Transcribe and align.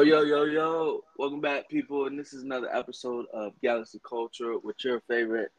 Yo, 0.00 0.22
yo, 0.22 0.22
yo. 0.22 0.44
Yo, 0.44 1.04
welcome 1.18 1.42
back, 1.42 1.68
people. 1.68 2.06
And 2.06 2.18
this 2.18 2.32
is 2.32 2.42
another 2.42 2.74
episode 2.74 3.26
of 3.34 3.52
Galaxy 3.60 4.00
Culture 4.02 4.56
with 4.56 4.82
your 4.82 5.00
favorite 5.00 5.52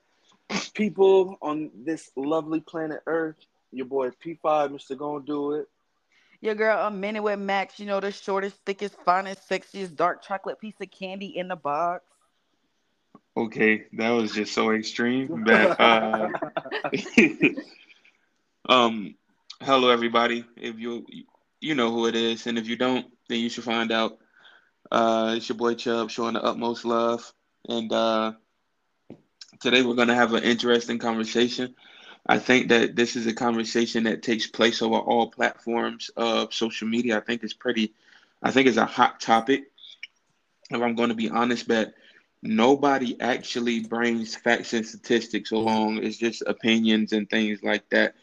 people 0.73 1.37
on 1.43 1.69
this 1.85 2.09
lovely 2.15 2.59
planet 2.59 3.03
Earth. 3.05 3.35
Your 3.71 3.85
boy 3.85 4.09
P5, 4.09 4.41
Mr. 4.41 4.97
Gonna 4.97 5.23
Do 5.23 5.51
It. 5.51 5.69
Your 6.41 6.55
girl, 6.55 6.87
a 6.87 6.89
minute 6.89 7.21
with 7.21 7.37
Max, 7.37 7.79
you 7.79 7.85
know, 7.85 7.99
the 7.99 8.11
shortest, 8.11 8.55
thickest, 8.65 8.95
finest, 9.05 9.47
sexiest 9.47 9.95
dark 9.95 10.23
chocolate 10.23 10.59
piece 10.59 10.73
of 10.81 10.89
candy 10.89 11.37
in 11.37 11.47
the 11.47 11.55
box. 11.55 12.03
Okay, 13.37 13.83
that 13.93 14.09
was 14.09 14.31
just 14.31 14.53
so 14.53 14.71
extreme. 14.71 15.43
But 15.45 15.79
uh, 15.79 16.29
um, 18.67 19.13
hello 19.61 19.89
everybody. 19.89 20.45
If 20.57 20.79
you 20.79 21.05
you 21.59 21.75
know 21.75 21.91
who 21.91 22.07
it 22.07 22.15
is, 22.15 22.47
and 22.47 22.57
if 22.57 22.67
you 22.67 22.75
don't, 22.75 23.05
then 23.29 23.37
you 23.37 23.47
should 23.47 23.65
find 23.65 23.91
out. 23.91 24.17
Uh, 24.91 25.35
it's 25.37 25.49
your 25.49 25.57
boy 25.57 25.75
Chubb 25.75 26.11
showing 26.11 26.33
the 26.33 26.43
utmost 26.43 26.85
love, 26.85 27.33
and 27.67 27.91
uh, 27.91 28.33
today 29.61 29.83
we're 29.83 29.95
gonna 29.95 30.15
have 30.15 30.33
an 30.33 30.43
interesting 30.43 30.99
conversation. 30.99 31.75
I 32.27 32.39
think 32.39 32.69
that 32.69 32.95
this 32.95 33.15
is 33.15 33.27
a 33.27 33.33
conversation 33.33 34.03
that 34.03 34.23
takes 34.23 34.47
place 34.47 34.81
over 34.81 34.97
all 34.97 35.31
platforms 35.31 36.09
of 36.17 36.53
social 36.53 36.87
media. 36.87 37.17
I 37.17 37.21
think 37.21 37.43
it's 37.43 37.53
pretty. 37.53 37.93
I 38.43 38.51
think 38.51 38.67
it's 38.67 38.77
a 38.77 38.85
hot 38.85 39.19
topic. 39.19 39.65
If 40.71 40.81
I'm 40.81 40.95
going 40.95 41.09
to 41.09 41.15
be 41.15 41.29
honest, 41.29 41.67
but 41.67 41.93
nobody 42.41 43.19
actually 43.19 43.81
brings 43.81 44.35
facts 44.35 44.73
and 44.73 44.85
statistics 44.85 45.51
along. 45.51 46.03
It's 46.03 46.17
just 46.17 46.41
opinions 46.45 47.13
and 47.13 47.29
things 47.29 47.63
like 47.63 47.89
that, 47.89 48.15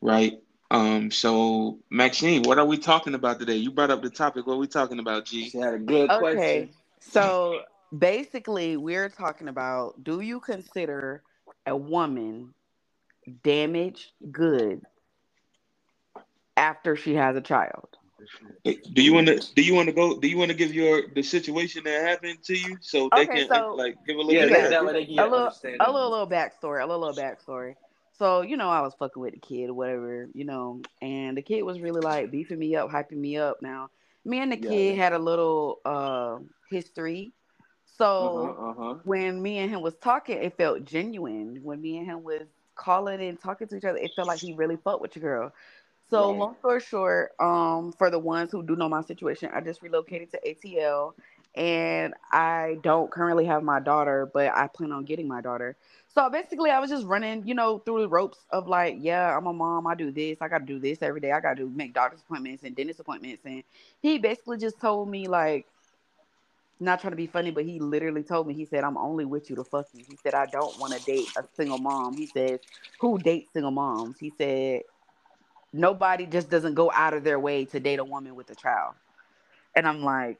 right? 0.00 0.40
Um, 0.70 1.10
so 1.10 1.78
Maxine, 1.90 2.42
what 2.42 2.58
are 2.58 2.64
we 2.64 2.76
talking 2.76 3.14
about 3.14 3.38
today? 3.38 3.56
You 3.56 3.70
brought 3.70 3.90
up 3.90 4.02
the 4.02 4.10
topic. 4.10 4.46
What 4.46 4.54
are 4.54 4.58
we 4.58 4.66
talking 4.66 4.98
about, 4.98 5.24
G? 5.24 5.48
She 5.48 5.58
had 5.58 5.74
a 5.74 5.78
good 5.78 6.10
Okay, 6.10 6.18
question. 6.18 6.38
Okay. 6.40 6.70
So 6.98 7.60
basically, 7.96 8.76
we're 8.76 9.08
talking 9.08 9.48
about 9.48 10.02
do 10.02 10.20
you 10.20 10.40
consider 10.40 11.22
a 11.66 11.76
woman 11.76 12.52
damaged 13.44 14.10
good 14.32 14.82
after 16.56 16.96
she 16.96 17.14
has 17.14 17.36
a 17.36 17.40
child? 17.40 17.88
Do 18.64 19.02
you 19.02 19.12
want 19.14 19.28
to? 19.28 19.54
Do 19.54 19.62
you 19.62 19.74
want 19.74 19.86
to 19.86 19.92
go? 19.92 20.18
Do 20.18 20.26
you 20.26 20.36
want 20.36 20.50
to 20.50 20.56
give 20.56 20.74
your 20.74 21.02
the 21.14 21.22
situation 21.22 21.84
that 21.84 22.02
happened 22.02 22.42
to 22.44 22.58
you 22.58 22.76
so 22.80 23.08
they 23.14 23.22
Okay, 23.22 23.46
can 23.46 23.48
so- 23.48 23.74
like 23.76 23.94
give 24.04 24.16
a 24.16 24.18
little? 24.18 24.32
Yeah, 24.34 24.46
bit 24.46 24.70
that, 24.70 24.80
of- 24.80 24.86
that 24.86 24.92
they 24.94 25.04
can 25.06 25.18
a 25.20 25.24
little, 25.28 25.46
a 25.46 25.92
little, 25.92 26.10
little 26.10 26.26
backstory, 26.26 26.82
a 26.82 26.86
little, 26.86 27.06
little 27.06 27.14
backstory. 27.22 27.76
So 28.18 28.42
you 28.42 28.56
know, 28.56 28.68
I 28.70 28.80
was 28.82 28.94
fucking 28.94 29.20
with 29.20 29.34
the 29.34 29.40
kid 29.40 29.70
or 29.70 29.74
whatever, 29.74 30.28
you 30.34 30.44
know, 30.44 30.82
and 31.02 31.36
the 31.36 31.42
kid 31.42 31.62
was 31.62 31.80
really 31.80 32.00
like 32.00 32.30
beefing 32.30 32.58
me 32.58 32.74
up, 32.76 32.90
hyping 32.90 33.18
me 33.18 33.36
up. 33.36 33.62
Now, 33.62 33.90
me 34.24 34.40
and 34.40 34.52
the 34.52 34.56
Yeah, 34.56 34.56
kid 34.56 34.96
yeah. 34.96 34.96
had 34.96 35.12
a 35.12 35.18
little 35.18 35.80
uh 35.84 36.38
history, 36.68 37.32
so 37.84 38.56
Uh-huh, 38.56 38.70
uh-huh. 38.70 38.98
when 39.02 39.40
me 39.42 39.58
and 39.58 39.70
him 39.70 39.82
was 39.82 39.96
talking, 39.96 40.38
it 40.42 40.56
felt 40.56 40.84
genuine. 40.84 41.60
When 41.62 41.80
me 41.80 41.98
and 41.98 42.06
him 42.06 42.22
was 42.22 42.48
calling 42.74 43.20
and 43.22 43.38
talking 43.40 43.68
to 43.68 43.76
each 43.76 43.84
other, 43.84 43.98
it 43.98 44.14
felt 44.14 44.28
like 44.28 44.40
he 44.40 44.52
really 44.52 44.76
fucked 44.76 45.00
with 45.02 45.16
your 45.16 45.22
girl. 45.22 45.52
So 46.08 46.30
Right. 46.30 46.32
long 46.32 46.56
story 46.56 46.80
short, 46.80 47.32
um, 47.40 47.92
for 47.92 48.10
the 48.10 48.18
ones 48.18 48.50
who 48.52 48.62
do 48.62 48.76
know 48.76 48.88
my 48.88 49.02
situation, 49.02 49.50
I 49.52 49.60
just 49.60 49.82
relocated 49.82 50.30
to 50.32 50.48
ATL, 50.48 51.14
and 51.56 52.14
I 52.30 52.76
don't 52.82 53.10
currently 53.10 53.46
have 53.46 53.62
my 53.62 53.80
daughter, 53.80 54.30
but 54.32 54.52
I 54.54 54.68
plan 54.68 54.92
on 54.92 55.04
getting 55.04 55.26
my 55.26 55.40
daughter. 55.40 55.76
So 56.14 56.28
basically, 56.30 56.70
I 56.70 56.78
was 56.78 56.90
just 56.90 57.06
running, 57.06 57.46
you 57.46 57.54
know, 57.54 57.78
through 57.78 58.02
the 58.02 58.08
ropes 58.08 58.38
of 58.50 58.68
like, 58.68 58.96
yeah, 59.00 59.36
I'm 59.36 59.46
a 59.46 59.52
mom. 59.52 59.86
I 59.86 59.94
do 59.94 60.10
this. 60.10 60.38
I 60.40 60.48
got 60.48 60.58
to 60.58 60.66
do 60.66 60.78
this 60.78 61.02
every 61.02 61.20
day. 61.20 61.32
I 61.32 61.40
got 61.40 61.56
to 61.56 61.68
make 61.68 61.94
doctor's 61.94 62.20
appointments 62.20 62.62
and 62.64 62.76
dentist 62.76 63.00
appointments. 63.00 63.42
And 63.44 63.62
he 64.02 64.18
basically 64.18 64.58
just 64.58 64.80
told 64.80 65.08
me 65.08 65.28
like, 65.28 65.66
not 66.78 67.00
trying 67.00 67.12
to 67.12 67.16
be 67.16 67.26
funny, 67.26 67.50
but 67.50 67.64
he 67.64 67.80
literally 67.80 68.22
told 68.22 68.46
me, 68.46 68.52
he 68.52 68.66
said, 68.66 68.84
I'm 68.84 68.98
only 68.98 69.24
with 69.24 69.48
you 69.48 69.56
to 69.56 69.64
fuck 69.64 69.86
you. 69.94 70.04
He 70.06 70.16
said, 70.22 70.34
I 70.34 70.44
don't 70.46 70.78
want 70.78 70.92
to 70.92 71.00
date 71.00 71.28
a 71.36 71.44
single 71.56 71.78
mom. 71.78 72.16
He 72.16 72.26
says, 72.26 72.60
who 73.00 73.18
dates 73.18 73.52
single 73.54 73.70
moms? 73.70 74.18
He 74.18 74.30
said, 74.36 74.82
nobody 75.72 76.26
just 76.26 76.50
doesn't 76.50 76.74
go 76.74 76.90
out 76.92 77.14
of 77.14 77.24
their 77.24 77.40
way 77.40 77.64
to 77.66 77.80
date 77.80 77.98
a 77.98 78.04
woman 78.04 78.34
with 78.34 78.50
a 78.50 78.54
child. 78.54 78.94
And 79.74 79.86
I'm 79.86 80.02
like, 80.02 80.38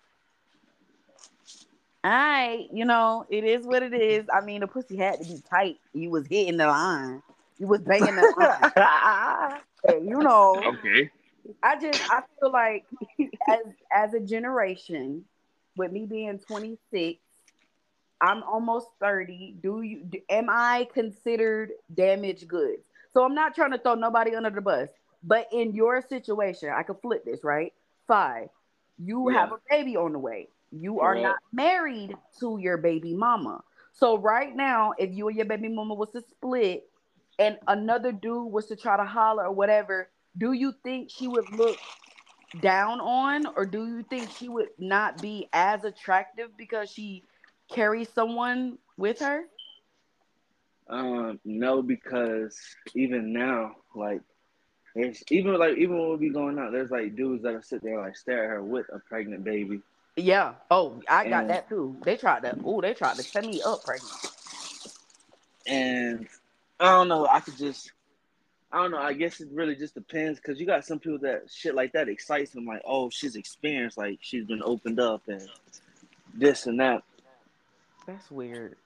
all 2.06 2.12
right, 2.12 2.69
you 2.72 2.84
know, 2.84 3.27
it 3.31 3.44
is 3.44 3.67
what 3.67 3.83
it 3.83 3.94
is. 3.94 4.27
I 4.33 4.41
mean, 4.41 4.61
the 4.62 4.69
pussy 4.69 4.97
had 4.97 5.21
to 5.21 5.27
be 5.27 5.43
tight. 5.50 5.78
You 5.94 6.11
was 6.11 6.27
hitting 6.28 6.59
the 6.59 6.67
line. 6.67 7.22
You 7.59 7.69
was 7.69 7.81
banging 7.83 8.17
the 8.17 8.27
line. 8.37 8.67
Hey, 9.84 10.00
you 10.03 10.22
know, 10.22 10.72
Okay. 10.75 11.11
I 11.62 11.77
just 11.81 12.03
I 12.11 12.22
feel 12.41 12.53
like 12.53 12.87
as 13.49 13.61
as 13.93 14.15
a 14.15 14.21
generation, 14.21 15.25
with 15.77 15.93
me 15.93 16.06
being 16.06 16.39
26, 16.39 17.21
I'm 18.21 18.43
almost 18.44 18.88
30. 19.00 19.56
Do 19.62 19.83
you 19.83 20.05
do, 20.05 20.21
am 20.31 20.47
I 20.50 20.88
considered 20.93 21.73
damaged 21.94 22.49
goods? 22.49 22.88
So 23.12 23.25
I'm 23.25 23.34
not 23.34 23.55
trying 23.55 23.73
to 23.73 23.78
throw 23.78 23.94
nobody 23.94 24.34
under 24.34 24.50
the 24.50 24.61
bus, 24.61 24.91
but 25.23 25.49
in 25.53 25.75
your 25.75 26.00
situation, 26.03 26.71
I 26.75 26.83
could 26.83 27.00
flip 27.03 27.25
this, 27.25 27.44
right? 27.44 27.73
Five, 28.06 28.49
you 28.99 29.28
Yeah. 29.28 29.38
have 29.38 29.53
a 29.53 29.59
baby 29.71 29.97
on 29.97 30.12
the 30.12 30.19
way. 30.19 30.49
You 30.71 31.00
are 31.00 31.15
not 31.15 31.37
married 31.53 32.16
to 32.41 32.59
your 32.59 32.77
baby 32.77 33.15
mama. 33.15 33.62
So 33.93 34.19
right 34.19 34.54
now, 34.54 34.93
if 34.99 35.12
you 35.12 35.28
and 35.28 35.37
your 35.37 35.47
baby 35.47 35.69
mama 35.69 35.94
was 35.94 36.10
to 36.10 36.21
split 36.21 36.88
and 37.38 37.59
another 37.66 38.12
dude 38.12 38.53
was 38.53 38.66
to 38.66 38.76
try 38.76 38.97
to 38.97 39.05
holler 39.05 39.44
or 39.47 39.53
whatever, 39.53 40.10
do 40.37 40.53
you 40.53 40.72
think 40.84 41.10
she 41.10 41.26
would 41.28 41.50
look 41.53 41.81
down 42.59 43.00
on 43.00 43.47
or 43.56 43.66
do 43.66 43.87
you 43.87 44.03
think 44.03 44.31
she 44.31 44.49
would 44.49 44.69
not 44.78 45.21
be 45.21 45.49
as 45.53 45.84
attractive 45.84 46.56
because 46.56 46.91
she 46.91 47.25
carries 47.71 48.09
someone 48.12 48.78
with 48.97 49.21
her? 49.21 49.44
Um, 50.88 51.41
no, 51.44 51.82
because 51.82 52.59
even 52.94 53.32
now, 53.32 53.76
like, 53.94 54.21
there's 54.94 55.22
even 55.31 55.59
like 55.59 55.76
even 55.78 55.99
when 55.99 56.10
we 56.12 56.28
be 56.28 56.32
going 56.32 56.59
out, 56.59 56.72
there's 56.72 56.91
like 56.91 57.16
dudes 57.16 57.43
that'll 57.43 57.62
sit 57.62 57.82
there 57.82 58.00
like 58.00 58.16
stare 58.16 58.44
at 58.44 58.50
her 58.50 58.62
with 58.62 58.87
a 58.93 58.99
pregnant 59.00 59.44
baby. 59.44 59.81
Yeah. 60.16 60.54
Oh, 60.71 61.03
I 61.09 61.28
got 61.28 61.49
that 61.49 61.69
too. 61.69 61.97
They 62.04 62.16
tried 62.16 62.43
to. 62.43 62.59
Oh, 62.65 62.81
they 62.81 62.94
tried 62.94 63.16
to 63.16 63.22
set 63.22 63.44
me 63.44 63.60
up 63.65 63.84
pregnant. 63.84 64.12
And 65.66 66.27
I 66.81 66.91
don't 66.93 67.09
know, 67.09 67.27
I 67.27 67.41
could 67.41 67.56
just 67.56 67.91
I 68.72 68.78
don't 68.82 68.91
know, 68.91 68.99
I 68.99 69.12
guess 69.12 69.41
it 69.41 69.49
really 69.53 69.76
just 69.76 69.94
depends 69.94 70.38
because 70.41 70.59
you 70.60 70.66
got 70.66 70.84
some 70.84 70.99
people 70.99 71.19
that 71.21 71.44
shit 71.50 71.75
like 71.75 71.93
that 71.93 72.09
excites 72.09 72.50
them, 72.50 72.66
like, 72.66 72.82
oh, 72.84 73.10
she's 73.10 73.37
experienced, 73.37 73.97
like 73.97 74.19
she's 74.21 74.44
been 74.44 74.62
opened 74.62 75.00
up 75.00 75.22
and 75.28 75.49
this 76.34 76.66
and 76.66 76.81
that. 76.81 77.03
That's 78.06 78.31
weird. 78.31 78.76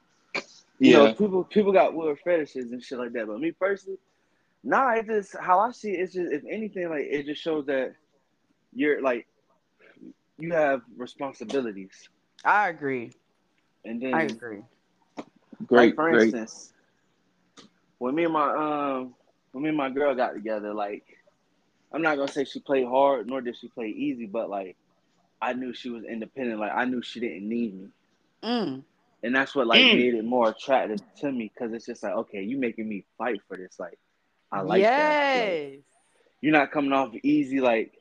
You 0.79 0.93
know, 0.95 1.07
Yeah. 1.07 1.13
people 1.15 1.45
people 1.45 1.73
got 1.73 1.95
weird 1.95 2.19
fetishes 2.21 2.73
and 2.73 2.83
shit 2.83 2.99
like 2.99 3.13
that. 3.13 3.27
But 3.27 3.41
me 3.41 3.53
personally, 3.53 3.99
nah, 4.63 4.93
it 4.93 5.07
just 5.07 5.37
how 5.39 5.61
I 5.61 5.73
see 5.73 5.91
it, 5.93 6.01
it's 6.01 6.15
just 6.15 6.33
if 6.33 6.43
anything, 6.49 6.89
like 6.89 7.07
it 7.11 7.27
just 7.27 7.43
shows 7.43 7.67
that 7.67 7.95
you're 8.73 9.03
like 9.03 9.27
you 10.41 10.53
have 10.55 10.83
responsibilities. 10.97 12.09
I 12.45 12.69
agree. 12.69 13.13
And 13.85 14.03
then 14.03 14.15
I 14.15 14.23
agree. 14.25 14.63
Great. 15.67 15.95
like 15.95 15.95
for 15.95 16.11
great. 16.11 16.23
instance, 16.23 16.73
when 17.99 18.15
me 18.15 18.25
and 18.25 18.33
my 18.33 18.51
um 18.55 19.15
when 19.53 19.63
me 19.65 19.69
and 19.71 19.79
my 19.79 19.91
girl 19.91 20.15
got 20.15 20.35
together, 20.35 20.75
like 20.75 21.05
I'm 21.93 22.03
not 22.03 22.17
gonna 22.17 22.29
say 22.29 22.45
she 22.45 22.61
played 22.61 22.87
hard 22.87 23.27
nor 23.27 23.41
did 23.41 23.57
she 23.57 23.69
play 23.69 23.89
easy, 23.89 24.27
but 24.27 24.51
like 24.51 24.77
I 25.41 25.53
knew 25.55 25.73
she 25.75 25.91
was 25.91 26.05
independent. 26.05 26.61
Like 26.61 26.73
I 26.75 26.85
knew 26.85 27.03
she 27.03 27.21
didn't 27.21 27.49
need 27.49 27.75
me. 27.75 27.89
Mm. 28.43 28.83
And 29.23 29.35
that's 29.35 29.55
what 29.55 29.67
like 29.67 29.87
Mm. 29.87 29.93
made 29.93 30.15
it 30.15 30.25
more 30.25 30.51
attractive 30.51 31.01
to 31.19 31.33
me 31.33 31.51
because 31.53 31.73
it's 31.73 31.87
just 31.87 32.03
like, 32.03 32.15
okay, 32.15 32.43
you 32.43 32.59
making 32.59 32.89
me 32.89 33.05
fight 33.19 33.41
for 33.49 33.57
this. 33.57 33.79
Like 33.79 33.99
I 34.53 34.61
like 34.63 34.95
that. 34.97 35.19
Like, 35.33 35.61
yes. 35.61 35.81
you're 36.41 36.53
not 36.53 36.73
coming 36.73 36.93
off 36.93 37.15
easy. 37.23 37.61
Like 37.61 37.93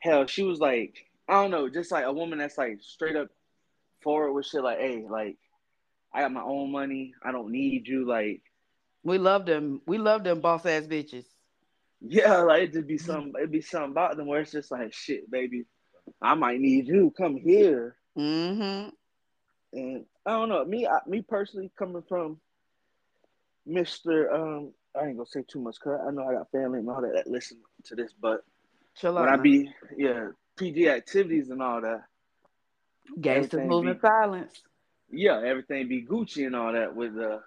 hell, 0.00 0.26
she 0.26 0.42
was 0.42 0.58
like, 0.60 1.09
I 1.30 1.34
don't 1.42 1.50
know, 1.52 1.68
just 1.68 1.92
like 1.92 2.04
a 2.04 2.12
woman 2.12 2.38
that's 2.40 2.58
like 2.58 2.78
straight 2.82 3.16
up 3.16 3.28
forward 4.02 4.32
with 4.32 4.46
shit. 4.46 4.62
Like, 4.64 4.78
hey, 4.80 5.04
like 5.08 5.36
I 6.12 6.22
got 6.22 6.32
my 6.32 6.42
own 6.42 6.72
money. 6.72 7.14
I 7.22 7.30
don't 7.32 7.52
need 7.52 7.86
you. 7.86 8.06
Like, 8.06 8.42
We 9.04 9.18
love 9.18 9.46
them. 9.46 9.80
We 9.86 9.98
love 9.98 10.24
them 10.24 10.40
boss 10.40 10.66
ass 10.66 10.86
bitches. 10.88 11.24
yeah, 12.00 12.38
like 12.38 12.62
it 12.64 12.72
just 12.72 12.86
be 12.88 12.98
some. 12.98 13.32
It'd 13.38 13.52
be 13.52 13.60
something 13.60 13.92
about 13.92 14.16
them 14.16 14.26
where 14.26 14.40
it's 14.40 14.50
just 14.52 14.70
like, 14.72 14.92
shit, 14.92 15.30
baby, 15.30 15.64
I 16.20 16.34
might 16.34 16.60
need 16.60 16.88
you. 16.88 17.12
Come 17.16 17.36
here. 17.36 17.96
Mm-hmm. 18.18 18.88
And 19.72 20.04
I 20.26 20.30
don't 20.32 20.48
know. 20.48 20.64
Me, 20.64 20.86
I, 20.86 20.98
me 21.06 21.22
personally, 21.22 21.70
coming 21.78 22.02
from 22.08 22.40
Mister, 23.66 24.32
um, 24.34 24.72
I 25.00 25.06
ain't 25.06 25.16
gonna 25.16 25.26
say 25.26 25.44
too 25.46 25.60
much 25.60 25.76
because 25.76 26.00
I 26.06 26.10
know 26.10 26.26
I 26.26 26.34
got 26.34 26.50
family 26.50 26.80
and 26.80 26.90
all 26.90 27.02
that 27.02 27.12
that 27.14 27.26
listen 27.28 27.58
to 27.84 27.94
this, 27.94 28.12
but 28.20 28.40
Chill 28.96 29.16
out. 29.16 29.20
when 29.26 29.28
I 29.32 29.36
man. 29.36 29.42
be 29.42 29.70
yeah 29.96 30.28
PG 30.60 30.88
activities 30.90 31.50
and 31.50 31.62
all 31.62 31.80
that, 31.80 32.04
gangsters 33.20 33.66
moving 33.66 33.94
be- 33.94 34.00
silence. 34.00 34.62
yeah, 35.10 35.40
everything 35.42 35.88
be 35.88 36.04
Gucci 36.04 36.46
and 36.46 36.54
all 36.54 36.72
that 36.74 36.94
with 36.94 37.14
the 37.14 37.40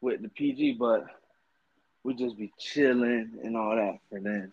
with 0.00 0.20
the 0.20 0.28
PG, 0.28 0.72
but 0.80 1.04
we 2.02 2.14
just 2.14 2.36
be 2.36 2.52
chilling 2.58 3.38
and 3.44 3.56
all 3.56 3.76
that 3.76 4.00
for 4.10 4.20
then. 4.20 4.52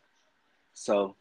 So 0.75 1.15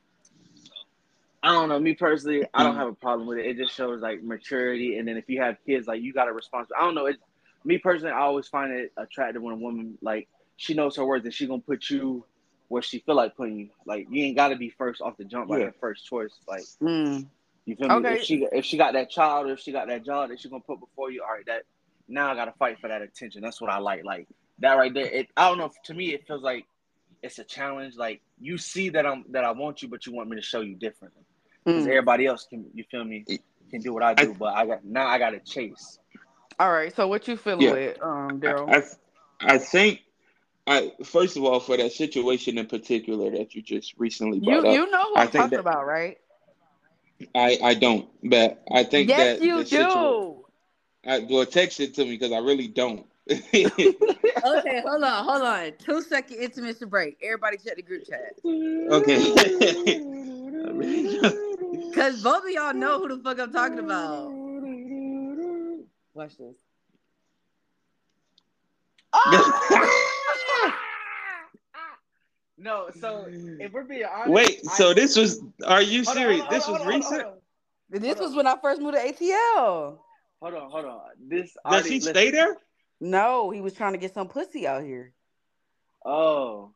I 1.43 1.53
don't 1.53 1.71
know. 1.71 1.81
Me 1.81 1.95
personally, 1.95 2.45
I 2.53 2.63
don't 2.63 2.77
have 2.77 2.89
a 2.89 2.95
problem 2.95 3.27
with 3.27 3.39
it. 3.39 3.47
It 3.47 3.57
just 3.57 3.75
shows 3.75 4.03
like 4.03 4.23
maturity, 4.23 4.99
and 4.99 5.09
then 5.09 5.17
if 5.17 5.31
you 5.31 5.41
have 5.41 5.57
kids, 5.65 5.87
like 5.87 6.03
you 6.03 6.13
got 6.13 6.29
a 6.29 6.33
response. 6.33 6.69
I 6.79 6.83
don't 6.83 6.95
know. 6.95 7.07
It, 7.07 7.17
me 7.65 7.79
personally, 7.79 8.13
I 8.13 8.21
always 8.21 8.49
find 8.49 8.73
it 8.73 8.93
attractive 8.99 9.41
when 9.41 9.55
a 9.55 9.59
woman 9.59 9.97
like 10.03 10.29
she 10.59 10.75
knows 10.75 10.97
her 10.97 11.07
worth 11.07 11.25
and 11.25 11.33
she 11.33 11.47
gonna 11.47 11.63
put 11.63 11.89
you 11.89 12.25
where 12.69 12.83
she 12.83 13.01
feel 13.01 13.17
like 13.17 13.37
putting 13.37 13.59
you. 13.59 13.69
Like 13.87 14.07
you 14.11 14.25
ain't 14.25 14.37
got 14.37 14.49
to 14.49 14.57
be 14.57 14.71
first 14.71 15.01
off 15.01 15.17
the 15.19 15.25
jump 15.25 15.51
like 15.51 15.61
Yeah. 15.61 15.67
her 15.67 15.75
first 15.81 16.07
choice. 16.07 16.35
Like 16.49 16.65
Mm. 16.83 17.27
you 17.67 17.77
feel 17.77 17.89
me? 17.89 17.95
Okay. 17.97 18.15
If 18.15 18.23
she 18.25 18.47
if 18.53 18.65
she 18.65 18.77
got 18.77 18.95
that 18.95 19.11
child 19.11 19.49
or 19.49 19.55
if 19.55 19.61
she 19.61 19.73
got 19.73 19.89
that 19.89 20.05
job 20.05 20.31
that 20.31 20.41
she 20.41 20.49
gonna 20.49 20.63
put 20.67 20.81
before 20.81 21.11
you, 21.11 21.23
all 21.23 21.35
right, 21.35 21.47
that 21.47 21.63
now 22.09 22.31
I 22.31 22.35
gotta 22.35 22.55
fight 22.59 22.79
for 22.81 22.89
that 22.89 23.03
attention. 23.03 23.43
That's 23.43 23.61
what 23.61 23.71
I 23.71 23.79
like. 23.79 24.05
Like 24.05 24.29
that 24.61 24.75
right 24.75 24.93
there. 24.93 25.07
It 25.07 25.29
I 25.37 25.49
don't 25.49 25.59
know. 25.59 25.71
To 25.85 25.95
me, 25.95 26.15
it 26.15 26.27
feels 26.27 26.43
like 26.43 26.67
it's 27.23 27.39
a 27.39 27.45
challenge. 27.45 27.97
Like 27.97 28.23
you 28.41 28.59
see 28.59 28.91
that 28.91 29.07
I'm 29.07 29.25
that 29.31 29.45
I 29.45 29.53
want 29.53 29.83
you, 29.83 29.89
but 29.89 30.07
you 30.07 30.13
want 30.15 30.29
me 30.29 30.37
to 30.37 30.43
show 30.43 30.61
you 30.61 30.77
differently. 30.77 31.23
Because 31.67 31.87
Mm. 31.87 31.91
everybody 31.91 32.27
else 32.27 32.47
can 32.49 32.67
you 32.75 32.85
feel 32.91 33.05
me 33.05 33.25
can 33.71 33.83
do 33.83 33.93
what 33.93 34.03
I 34.03 34.15
do, 34.15 34.35
but 34.39 34.55
I 34.55 34.67
got 34.67 34.85
now 34.85 35.07
I 35.07 35.19
gotta 35.19 35.41
chase. 35.41 35.99
All 36.59 36.73
right. 36.73 36.95
So 36.95 37.07
what 37.09 37.29
you 37.29 37.37
feeling 37.37 37.67
Yeah. 37.67 37.73
with, 37.73 38.03
um, 38.03 38.41
Daryl? 38.41 38.69
I, 39.41 39.55
I 39.55 39.59
think, 39.59 40.01
I 40.69 40.93
first 41.05 41.37
of 41.37 41.45
all, 41.45 41.61
for 41.61 41.77
that 41.77 41.93
situation 41.93 42.59
in 42.59 42.67
particular 42.67 43.31
that 43.31 43.55
you 43.55 43.63
just 43.63 43.95
recently 43.99 44.39
You 44.39 44.45
brought 44.45 44.67
up, 44.67 44.75
you 44.75 44.91
know 44.91 45.03
who 45.11 45.17
I 45.17 45.23
I'm 45.23 45.31
talking 45.31 45.51
that- 45.53 45.61
about, 45.61 45.87
right? 45.87 46.19
I 47.35 47.59
I 47.63 47.75
don't, 47.75 48.09
but 48.23 48.63
I 48.71 48.85
think 48.85 49.09
Yes, 49.09 49.41
that 49.41 49.45
you 49.47 49.57
the 49.57 49.65
situa- 49.65 49.95
do. 49.95 50.45
I, 51.07 51.27
well, 51.31 51.47
text 51.47 51.81
it 51.81 51.95
to 51.95 52.05
me 52.05 52.11
because 52.13 52.33
I 52.33 52.39
really 52.39 52.69
don't. 52.69 53.07
Okay, 54.45 54.81
hold 54.87 55.03
on, 55.03 55.25
hold 55.25 55.43
on. 55.43 55.73
Two 55.79 56.01
second 56.03 56.37
intermission 56.39 56.89
break. 56.89 57.19
Everybody 57.23 57.57
check 57.57 57.75
the 57.77 57.83
group 57.83 58.05
chat. 58.09 58.35
okay. 58.45 59.17
I 59.17 60.71
really 60.71 61.19
don't. 61.19 61.95
Cause 61.95 62.23
both 62.23 62.45
of 62.45 62.51
y'all 62.51 62.73
know 62.75 62.99
who 63.01 63.09
the 63.09 63.19
fuck 63.23 63.41
I'm 63.41 63.53
talking 63.53 63.81
about. 63.81 64.31
Watch 66.15 66.37
this. 66.39 66.57
Oh! 69.13 70.05
No, 72.59 72.89
so 73.01 73.27
mm. 73.29 73.57
if 73.61 73.73
we're 73.73 73.85
being 73.85 74.05
honest, 74.05 74.31
Wait, 74.31 74.61
I- 74.69 74.75
so 74.77 74.93
this 74.95 75.17
was? 75.17 75.41
Are 75.67 75.83
you 75.83 76.05
Hold 76.05 76.17
on, 76.19 76.23
serious? 76.23 76.41
hold 76.41 76.49
on, 76.49 76.55
this 76.55 76.65
hold 76.67 76.79
was 76.79 76.81
on, 76.81 76.87
hold 76.87 77.05
on, 77.05 77.11
recent. 77.11 77.23
hold 77.23 77.35
on. 77.35 78.01
This 78.01 78.19
Hold 78.19 78.29
was 78.29 78.37
when 78.37 78.47
I 78.47 78.57
first 78.61 78.81
moved 78.83 78.97
to 78.97 79.03
ATL. 79.03 79.99
Hold 80.43 80.55
on, 80.55 80.71
hold 80.71 80.85
on. 80.85 81.01
This 81.27 81.53
Does 81.55 81.65
already- 81.65 81.89
he 81.89 81.95
listen. 81.97 82.13
stay 82.15 82.31
there? 82.31 82.57
No, 83.01 83.51
he 83.51 83.61
was 83.61 83.73
trying 83.75 83.93
to 83.93 83.99
get 83.99 84.13
some 84.13 84.29
pussy 84.29 84.67
out 84.67 84.83
here. 84.83 85.13
Oh, 86.05 86.73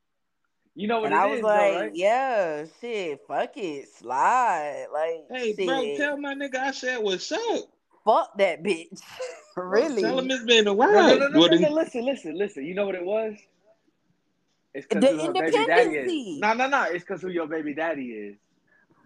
you 0.74 0.88
know 0.88 1.00
what 1.00 1.06
and 1.06 1.14
it 1.14 1.18
I 1.18 1.26
was 1.26 1.38
is, 1.38 1.44
like, 1.44 1.72
though, 1.72 1.80
right? 1.80 1.90
yeah, 1.94 2.64
shit, 2.80 3.20
fuck 3.28 3.56
it, 3.56 3.88
slide. 3.88 4.86
Like, 4.92 5.24
Hey, 5.30 5.54
shit, 5.54 5.66
bro, 5.66 5.96
tell 5.96 6.16
my 6.16 6.34
nigga 6.34 6.56
I 6.56 6.70
said 6.70 6.98
what's 7.02 7.30
up. 7.30 7.64
fuck 8.04 8.36
that 8.38 8.62
bitch. 8.62 9.00
really? 9.56 10.02
Tell 10.02 10.18
him 10.18 10.30
it's 10.30 10.44
been 10.44 10.66
a 10.66 10.70
No, 10.70 10.74
while. 10.74 10.92
no, 10.92 11.16
no, 11.18 11.28
no, 11.28 11.38
What 11.40 11.50
no, 11.52 11.58
no, 11.58 11.70
Listen, 11.72 12.04
listen, 12.04 12.36
listen. 12.38 12.64
You 12.64 12.74
know 12.74 12.86
what 12.86 12.94
it 12.94 13.04
was? 13.04 13.34
It's 14.74 14.86
The 14.88 14.96
because 14.96 15.20
who 15.20 15.26
her 15.26 15.32
baby 15.32 15.50
daddy 15.66 15.90
is. 15.96 16.40
No, 16.40 16.54
no, 16.54 16.66
no. 16.68 16.82
It's 16.84 17.04
because 17.04 17.20
who 17.22 17.28
your 17.28 17.46
baby 17.46 17.74
daddy 17.74 18.06
is. 18.12 18.36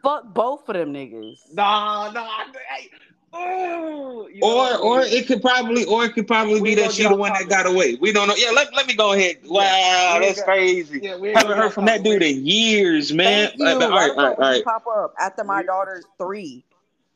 Fuck 0.02 0.32
both 0.32 0.68
of 0.68 0.74
them 0.76 0.92
niggas. 0.92 1.38
No, 1.54 2.10
no. 2.12 2.24
Hey, 2.68 2.88
oh, 3.32 4.28
you 4.32 4.40
know 4.40 4.46
Or 4.46 5.00
or 5.00 5.00
it 5.02 5.26
could 5.26 5.42
probably 5.42 5.84
or 5.84 6.04
it 6.04 6.14
could 6.14 6.26
probably 6.28 6.60
We 6.60 6.74
be 6.76 6.82
that 6.82 6.92
she 6.92 7.02
the 7.02 7.16
one 7.16 7.32
that 7.32 7.48
got 7.48 7.66
away. 7.66 7.96
We 8.00 8.12
don't 8.12 8.28
know. 8.28 8.34
Yeah, 8.36 8.50
let, 8.52 8.72
let 8.74 8.86
me 8.86 8.94
go 8.94 9.14
ahead. 9.14 9.38
Wow, 9.44 9.58
we 9.58 9.64
ain't 9.64 10.22
that's 10.26 10.36
got- 10.38 10.44
crazy. 10.44 11.00
Yeah, 11.02 11.16
we 11.18 11.32
Haven't 11.32 11.56
heard 11.56 11.72
from 11.72 11.86
that 11.86 12.04
dude 12.04 12.20
topic. 12.20 12.36
in 12.36 12.46
years, 12.46 13.12
man. 13.12 13.48
Thank 13.48 13.58
you. 13.58 13.66
Uh, 13.66 13.78
but 13.80 13.90
all 13.92 13.98
right, 13.98 14.10
all 14.10 14.16
right, 14.28 14.38
all 14.38 14.50
right. 14.52 14.64
Pop 14.64 14.84
up 14.86 15.14
after 15.18 15.42
my 15.42 15.62
daughter's 15.64 16.04
three. 16.18 16.64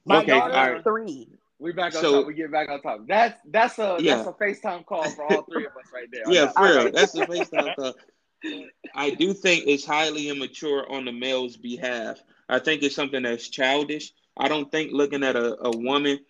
My 0.05 0.19
Okay, 0.23 0.27
daughter's 0.33 0.57
all 0.57 0.73
right. 0.73 0.83
three. 0.83 1.29
We 1.61 1.73
back 1.73 1.95
on 1.95 2.01
So- 2.03 2.13
top. 2.21 2.27
We 2.27 2.35
get 2.35 2.51
back 2.51 2.71
on 2.71 2.81
top. 2.83 3.07
That's 3.07 3.39
that's 3.51 3.79
a 3.79 3.99
Yeah. 4.01 4.17
that's 4.17 4.29
a 4.29 4.33
FaceTime 4.33 4.85
call 4.87 5.09
for 5.11 5.33
all 5.33 5.43
three 5.43 5.67
of 5.67 5.73
us 5.77 5.85
right 5.95 6.09
there. 6.11 6.23
Yeah, 6.27 6.49
for 6.51 6.65
real. 6.65 6.79
Alright. 6.79 6.95
That's 6.95 7.13
the 7.13 7.21
FaceTime 7.27 7.77
call. 7.77 7.93
I 8.95 9.11
do 9.11 9.33
think 9.33 9.65
it's 9.67 9.85
highly 9.85 10.29
immature 10.29 10.91
on 10.91 11.05
the 11.05 11.13
male's 11.13 11.57
behalf. 11.57 12.19
I 12.49 12.59
think 12.59 12.83
it's 12.83 12.95
something 12.95 13.23
that's 13.23 13.49
childish. 13.49 14.13
I 14.37 14.49
don't 14.49 14.71
think 14.71 14.93
looking 14.93 15.23
at 15.23 15.37
a, 15.37 15.57
a 15.67 15.77
woman, 15.77 16.21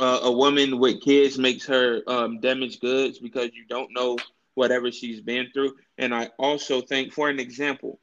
uh, 0.00 0.20
a 0.22 0.32
woman 0.32 0.78
with 0.78 1.02
kids 1.02 1.38
makes 1.38 1.66
her 1.66 2.02
um, 2.06 2.40
damaged 2.40 2.80
goods 2.80 3.18
because 3.18 3.50
you 3.54 3.66
don't 3.68 3.92
know 3.92 4.16
whatever 4.54 4.90
she's 4.90 5.20
been 5.20 5.48
through. 5.52 5.74
And 5.98 6.14
I 6.14 6.30
also 6.38 6.80
think, 6.80 7.12
for 7.12 7.28
an 7.28 7.38
example, 7.38 8.00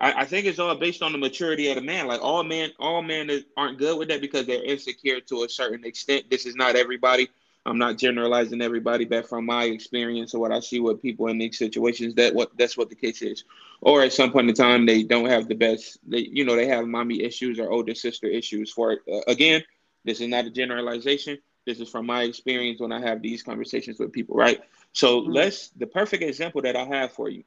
I, 0.00 0.22
I 0.22 0.24
think 0.24 0.46
it's 0.46 0.58
all 0.58 0.74
based 0.74 1.02
on 1.02 1.12
the 1.12 1.18
maturity 1.18 1.68
of 1.68 1.76
the 1.76 1.82
man. 1.82 2.06
Like 2.06 2.22
all 2.22 2.42
men, 2.42 2.70
all 2.78 3.02
men 3.02 3.30
aren't 3.56 3.78
good 3.78 3.98
with 3.98 4.08
that 4.08 4.20
because 4.20 4.46
they're 4.46 4.64
insecure 4.64 5.20
to 5.20 5.44
a 5.44 5.48
certain 5.48 5.84
extent. 5.84 6.30
This 6.30 6.46
is 6.46 6.56
not 6.56 6.76
everybody. 6.76 7.28
I'm 7.66 7.78
not 7.78 7.98
generalizing 7.98 8.62
everybody, 8.62 9.04
but 9.04 9.28
from 9.28 9.46
my 9.46 9.64
experience 9.64 10.34
or 10.34 10.40
what 10.40 10.52
I 10.52 10.60
see 10.60 10.80
with 10.80 11.02
people 11.02 11.28
in 11.28 11.38
these 11.38 11.58
situations, 11.58 12.14
that 12.14 12.34
what 12.34 12.56
that's 12.56 12.76
what 12.76 12.88
the 12.88 12.96
case 12.96 13.22
is. 13.22 13.44
Or 13.80 14.02
at 14.02 14.12
some 14.12 14.32
point 14.32 14.48
in 14.48 14.54
time, 14.54 14.86
they 14.86 15.02
don't 15.02 15.28
have 15.28 15.48
the 15.48 15.54
best. 15.54 15.98
They, 16.08 16.28
you 16.32 16.44
know, 16.44 16.56
they 16.56 16.66
have 16.66 16.86
mommy 16.86 17.22
issues 17.22 17.58
or 17.58 17.70
older 17.70 17.94
sister 17.94 18.26
issues. 18.26 18.72
For. 18.72 18.98
Uh, 19.10 19.20
again, 19.28 19.62
this 20.04 20.20
is 20.20 20.28
not 20.28 20.46
a 20.46 20.50
generalization. 20.50 21.38
This 21.66 21.80
is 21.80 21.88
from 21.88 22.06
my 22.06 22.22
experience 22.22 22.80
when 22.80 22.92
I 22.92 23.00
have 23.00 23.22
these 23.22 23.42
conversations 23.42 23.98
with 23.98 24.12
people, 24.12 24.36
right? 24.36 24.60
So 24.92 25.22
Mhm. 25.22 25.34
let's 25.34 25.68
the 25.70 25.86
perfect 25.86 26.22
example 26.22 26.62
that 26.62 26.76
I 26.76 26.84
have 26.84 27.12
for 27.12 27.28
you, 27.28 27.44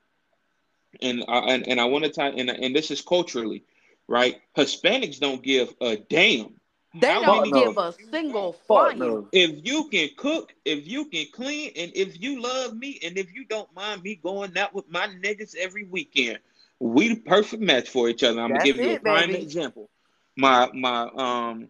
and 1.01 1.23
I, 1.27 1.39
and, 1.53 1.67
and 1.67 1.79
I 1.81 1.85
want 1.85 2.05
to 2.05 2.11
tie 2.11 2.29
and 2.29 2.49
and 2.49 2.75
this 2.75 2.91
is 2.91 3.01
culturally, 3.01 3.63
right? 4.07 4.41
Hispanics 4.57 5.19
don't 5.19 5.41
give 5.43 5.73
a 5.81 5.97
damn 5.97 6.59
They 6.95 7.07
How 7.07 7.21
don't 7.21 7.49
many- 7.49 7.63
give 7.63 7.77
a 7.77 7.91
single 8.11 8.53
Fuck 8.53 8.67
flying. 8.67 8.99
no. 8.99 9.27
if 9.31 9.65
you 9.65 9.89
can 9.89 10.09
cook, 10.15 10.53
if 10.63 10.87
you 10.87 11.05
can 11.05 11.25
clean, 11.31 11.71
and 11.75 11.91
if 11.95 12.21
you 12.21 12.39
love 12.39 12.75
me, 12.77 12.99
and 13.03 13.17
if 13.17 13.33
you 13.33 13.45
don't 13.45 13.73
mind 13.73 14.03
me 14.03 14.15
going 14.15 14.55
out 14.57 14.73
with 14.75 14.87
my 14.89 15.07
niggas 15.07 15.55
every 15.55 15.85
weekend, 15.85 16.39
we 16.79 17.09
the 17.09 17.15
perfect 17.15 17.63
match 17.63 17.89
for 17.89 18.09
each 18.09 18.23
other. 18.23 18.41
I'm 18.41 18.49
That's 18.49 18.63
gonna 18.63 18.73
give 18.73 18.85
you 18.85 18.91
a 18.91 18.95
it, 18.95 19.01
prime 19.01 19.31
baby. 19.31 19.43
example. 19.43 19.89
My 20.37 20.69
my 20.73 21.09
um 21.15 21.69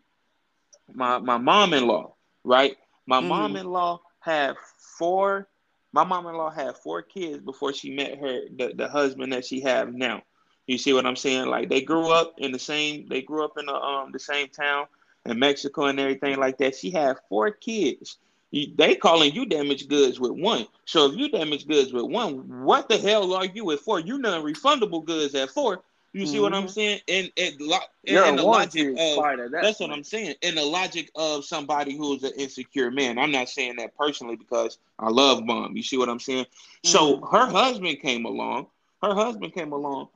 my 0.94 1.20
my 1.20 1.38
mom-in-law, 1.38 2.14
right? 2.44 2.78
My 3.06 3.22
Mhm. 3.22 3.28
mom-in-law 3.28 4.02
had 4.20 4.58
four. 4.98 5.48
My 5.94 6.04
mom-in-law 6.04 6.50
had 6.50 6.76
four 6.78 7.02
kids 7.02 7.40
before 7.40 7.72
she 7.72 7.92
met 7.92 8.18
her 8.18 8.42
the, 8.58 8.74
the 8.76 8.90
husband 8.90 9.32
that 9.32 9.46
she 9.46 9.62
have 9.62 9.94
now. 9.94 10.24
You 10.68 10.78
see 10.78 10.92
what 10.92 11.06
I'm 11.06 11.16
saying? 11.16 11.48
Like 11.48 11.70
they 11.70 11.82
grew 11.82 12.10
up 12.12 12.36
in 12.40 12.52
the 12.52 12.60
same. 12.60 13.08
They 13.08 13.22
grew 13.22 13.46
up 13.46 13.58
in 13.58 13.68
the 13.68 13.76
um 13.76 14.12
the 14.12 14.20
same 14.20 14.50
town 14.50 14.88
in 15.26 15.40
Mexico 15.40 15.86
and 15.86 16.00
everything 16.00 16.38
like 16.40 16.58
that. 16.58 16.76
She 16.76 16.92
had 16.92 17.18
four 17.30 17.52
kids. 17.52 18.18
They 18.52 18.96
calling 18.96 19.34
you 19.34 19.46
damaged 19.46 19.90
goods 19.90 20.20
with 20.20 20.32
one. 20.32 20.68
So 20.86 21.08
if 21.12 21.18
you 21.18 21.30
damaged 21.30 21.68
goods 21.68 21.92
with 21.92 22.04
one, 22.04 22.64
what 22.64 22.88
the 22.88 22.98
hell 22.98 23.34
are 23.34 23.46
you 23.46 23.66
with 23.66 23.80
four? 23.80 24.00
You 24.00 24.20
non-refundable 24.20 25.06
goods 25.06 25.34
at 25.34 25.50
four. 25.50 25.82
You 26.14 26.28
see 26.28 26.40
what 26.40 26.54
I'm 26.54 26.66
Mhm. 26.66 26.70
saying? 26.70 27.02
And 27.08 27.32
and, 27.38 27.60
lo- 27.60 27.80
and 28.06 28.18
a 28.18 28.36
the 28.36 28.44
logic 28.44 28.90
of 29.00 29.26
at 29.26 29.52
that's 29.52 29.80
what. 29.80 29.90
I'm 29.90 30.04
saying. 30.04 30.36
In 30.44 30.54
the 30.54 30.64
logic 30.64 31.10
of 31.16 31.44
somebody 31.46 31.98
who's 31.98 32.22
an 32.24 32.34
insecure 32.38 32.92
man. 32.92 33.18
I'm 33.18 33.32
not 33.32 33.50
saying 33.50 33.78
that 33.78 33.98
personally 33.98 34.36
because 34.36 34.78
I 35.00 35.10
love 35.10 35.44
mom. 35.44 35.76
You 35.76 35.82
see 35.82 35.98
what 35.98 36.10
I'm 36.10 36.20
saying? 36.20 36.46
So 36.84 37.18
Mhm. 37.18 37.32
her 37.32 37.48
husband 37.48 38.00
came 38.02 38.26
along. 38.26 38.68
Her 39.02 39.16
husband 39.16 39.54
came 39.56 39.72
along, 39.74 40.10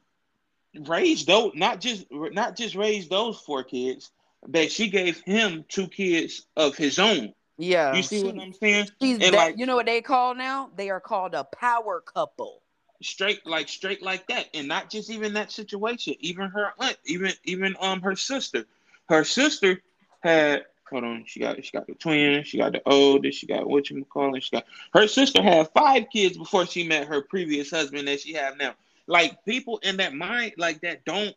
raised 0.86 1.26
those 1.26 1.54
not 1.56 1.82
just 1.82 2.06
not 2.12 2.56
just 2.56 2.76
raised 2.76 3.10
those 3.10 3.40
four 3.40 3.64
kids, 3.64 4.12
but 4.46 4.72
she 4.72 4.90
gave 4.90 5.20
him 5.22 5.66
two 5.68 5.88
kids 5.88 6.46
of 6.56 6.76
his 6.76 7.00
own. 7.00 7.34
Yeah. 7.58 7.96
You 7.96 8.04
see 8.04 8.24
what 8.24 8.38
I'm 8.40 8.54
saying? 8.54 8.90
She's 9.02 9.18
that, 9.20 9.34
like 9.34 9.58
you 9.58 9.66
know 9.66 9.76
what 9.76 9.86
they 9.88 10.02
call 10.02 10.36
now? 10.36 10.70
They 10.76 10.90
are 10.90 11.00
called 11.00 11.34
a 11.34 11.44
power 11.44 12.02
couple. 12.02 12.62
straight 13.02 13.46
like 13.46 13.70
straight 13.70 14.02
like 14.02 14.28
that 14.28 14.48
and 14.54 14.68
not 14.68 14.90
just 14.90 15.10
even 15.10 15.34
that 15.34 15.52
situation 15.52 16.16
even 16.20 16.50
her 16.50 16.74
aunt 16.80 16.98
even 17.06 17.32
even 17.44 17.76
um 17.80 18.02
her 18.02 18.16
sister 18.16 18.66
her 19.08 19.24
sister 19.24 19.82
had 20.22 20.66
hold 20.90 21.04
on 21.04 21.24
she 21.28 21.40
got 21.40 21.64
she 21.64 21.72
got 21.72 21.86
the 21.86 21.94
twin 21.94 22.44
she 22.44 22.58
got 22.58 22.72
the 22.72 22.82
oldest 22.88 23.40
she 23.40 23.46
got 23.46 23.68
what 23.68 23.90
you 23.90 24.04
call 24.06 24.34
it 24.36 24.44
she 24.44 24.50
got 24.52 24.66
her 24.94 25.08
sister 25.08 25.42
had 25.44 25.70
five 25.76 26.06
kids 26.12 26.38
before 26.38 26.66
she 26.66 26.88
met 26.88 27.08
her 27.08 27.22
previous 27.22 27.70
husband 27.70 28.08
that 28.08 28.20
she 28.20 28.34
have 28.34 28.58
now 28.58 28.74
like 29.06 29.44
people 29.46 29.78
in 29.84 29.98
that 29.98 30.14
mind 30.14 30.54
like 30.58 30.82
that 30.82 31.06
don't 31.06 31.36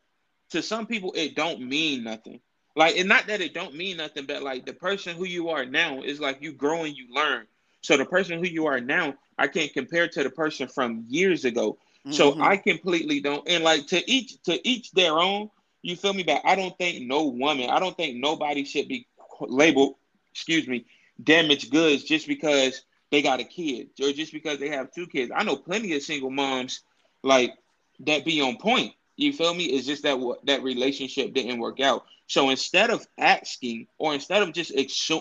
to 0.48 0.62
some 0.62 0.86
people 0.86 1.12
it 1.14 1.34
don't 1.34 1.60
mean 1.60 2.04
nothing 2.04 2.40
like 2.76 2.96
and 2.96 3.08
not 3.08 3.26
that 3.26 3.40
it 3.40 3.54
don't 3.54 3.74
mean 3.74 3.96
nothing 3.96 4.26
but 4.26 4.42
like 4.42 4.64
the 4.66 4.72
person 4.72 5.16
who 5.16 5.24
you 5.24 5.48
are 5.50 5.64
now 5.64 6.00
is 6.02 6.20
like 6.20 6.42
you 6.42 6.52
grow 6.52 6.84
and 6.84 6.96
you 6.96 7.06
learn 7.12 7.46
so 7.82 7.96
the 7.96 8.04
person 8.04 8.38
who 8.38 8.48
you 8.48 8.66
are 8.66 8.80
now 8.80 9.14
I 9.38 9.48
can't 9.48 9.72
compare 9.72 10.06
to 10.06 10.22
the 10.22 10.30
person 10.30 10.68
from 10.68 11.06
years 11.08 11.44
ago. 11.44 11.78
So 12.10 12.32
Mhm. 12.32 12.42
I 12.42 12.56
completely 12.56 13.20
don't 13.20 13.46
and 13.48 13.64
like 13.64 13.86
to 13.88 14.10
each 14.10 14.42
to 14.42 14.68
each 14.68 14.90
their 14.92 15.18
own. 15.18 15.50
You 15.82 15.96
feel 15.96 16.12
me? 16.12 16.22
But 16.22 16.42
I 16.44 16.54
don't 16.56 16.76
think 16.76 17.06
no 17.06 17.24
woman, 17.28 17.70
I 17.70 17.78
don't 17.80 17.96
think 17.96 18.16
nobody 18.16 18.64
should 18.64 18.88
be 18.88 19.06
labeled, 19.40 19.96
excuse 20.32 20.66
me, 20.68 20.84
damaged 21.22 21.70
goods 21.70 22.04
just 22.04 22.26
because 22.26 22.82
they 23.10 23.22
got 23.22 23.40
a 23.40 23.44
kid 23.44 23.88
or 24.02 24.12
just 24.12 24.32
because 24.32 24.58
they 24.58 24.68
have 24.68 24.92
two 24.92 25.06
kids. 25.06 25.32
I 25.34 25.42
know 25.42 25.56
plenty 25.56 25.94
of 25.94 26.02
single 26.02 26.30
moms 26.30 26.82
like 27.22 27.54
that 28.00 28.24
be 28.24 28.40
on 28.42 28.56
point. 28.58 28.92
You 29.20 29.32
feel 29.32 29.54
me? 29.54 29.64
It's 29.64 29.86
just 29.86 30.02
that 30.04 30.18
that 30.44 30.62
relationship 30.62 31.34
didn't 31.34 31.60
work 31.60 31.80
out. 31.80 32.06
So 32.26 32.50
instead 32.50 32.90
of 32.90 33.06
asking 33.18 33.86
or 33.98 34.14
instead 34.14 34.42
of 34.42 34.52
just 34.52 34.72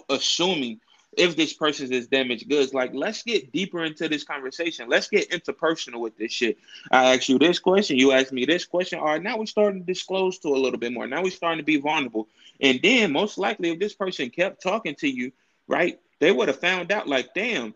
assuming 0.10 0.80
if 1.18 1.36
this 1.36 1.54
person 1.54 1.92
is 1.92 2.08
damaged 2.08 2.48
goods, 2.48 2.74
like 2.74 2.92
let's 2.94 3.24
get 3.24 3.52
deeper 3.52 3.84
into 3.84 4.08
this 4.08 4.24
conversation. 4.24 4.88
Let's 4.88 5.10
get 5.10 5.32
interpersonal 5.32 6.00
with 6.00 6.18
this 6.18 6.32
shit. 6.32 6.60
I 6.92 7.16
ask 7.16 7.28
you 7.28 7.40
this 7.40 7.60
question, 7.60 7.98
you 7.98 8.12
ask 8.12 8.32
me 8.32 8.46
this 8.46 8.64
question. 8.64 9.00
All 9.00 9.06
right, 9.06 9.22
now 9.22 9.38
we're 9.38 9.48
starting 9.48 9.82
to 9.82 9.86
disclose 9.86 10.38
to 10.40 10.50
a 10.50 10.56
little 10.56 10.80
bit 10.80 10.94
more. 10.94 11.08
Now 11.08 11.24
we're 11.24 11.32
starting 11.32 11.60
to 11.60 11.66
be 11.66 11.78
vulnerable. 11.78 12.28
And 12.62 12.80
then 12.82 13.12
most 13.12 13.38
likely, 13.38 13.72
if 13.72 13.80
this 13.80 13.96
person 13.96 14.30
kept 14.30 14.62
talking 14.62 14.96
to 14.96 15.10
you, 15.10 15.32
right, 15.68 16.00
they 16.20 16.32
would 16.32 16.48
have 16.48 16.60
found 16.60 16.92
out, 16.92 17.08
like, 17.08 17.34
damn, 17.34 17.74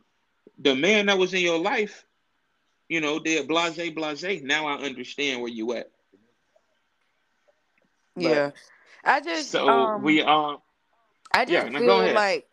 the 0.59 0.75
man 0.75 1.07
that 1.07 1.17
was 1.17 1.33
in 1.33 1.41
your 1.41 1.59
life, 1.59 2.05
you 2.87 3.01
know, 3.01 3.17
did 3.17 3.47
blase 3.47 3.91
blase. 3.91 4.43
Now 4.43 4.67
I 4.67 4.75
understand 4.75 5.41
where 5.41 5.49
you 5.49 5.73
at. 5.73 5.89
Yeah, 8.15 8.51
I 9.03 9.19
just 9.21 9.57
so 9.59 9.67
um, 9.67 10.01
we 10.01 10.21
um, 10.21 10.57
I 11.33 11.45
just 11.45 11.69
yeah, 11.77 11.77
feel 11.77 12.11
like 12.11 12.47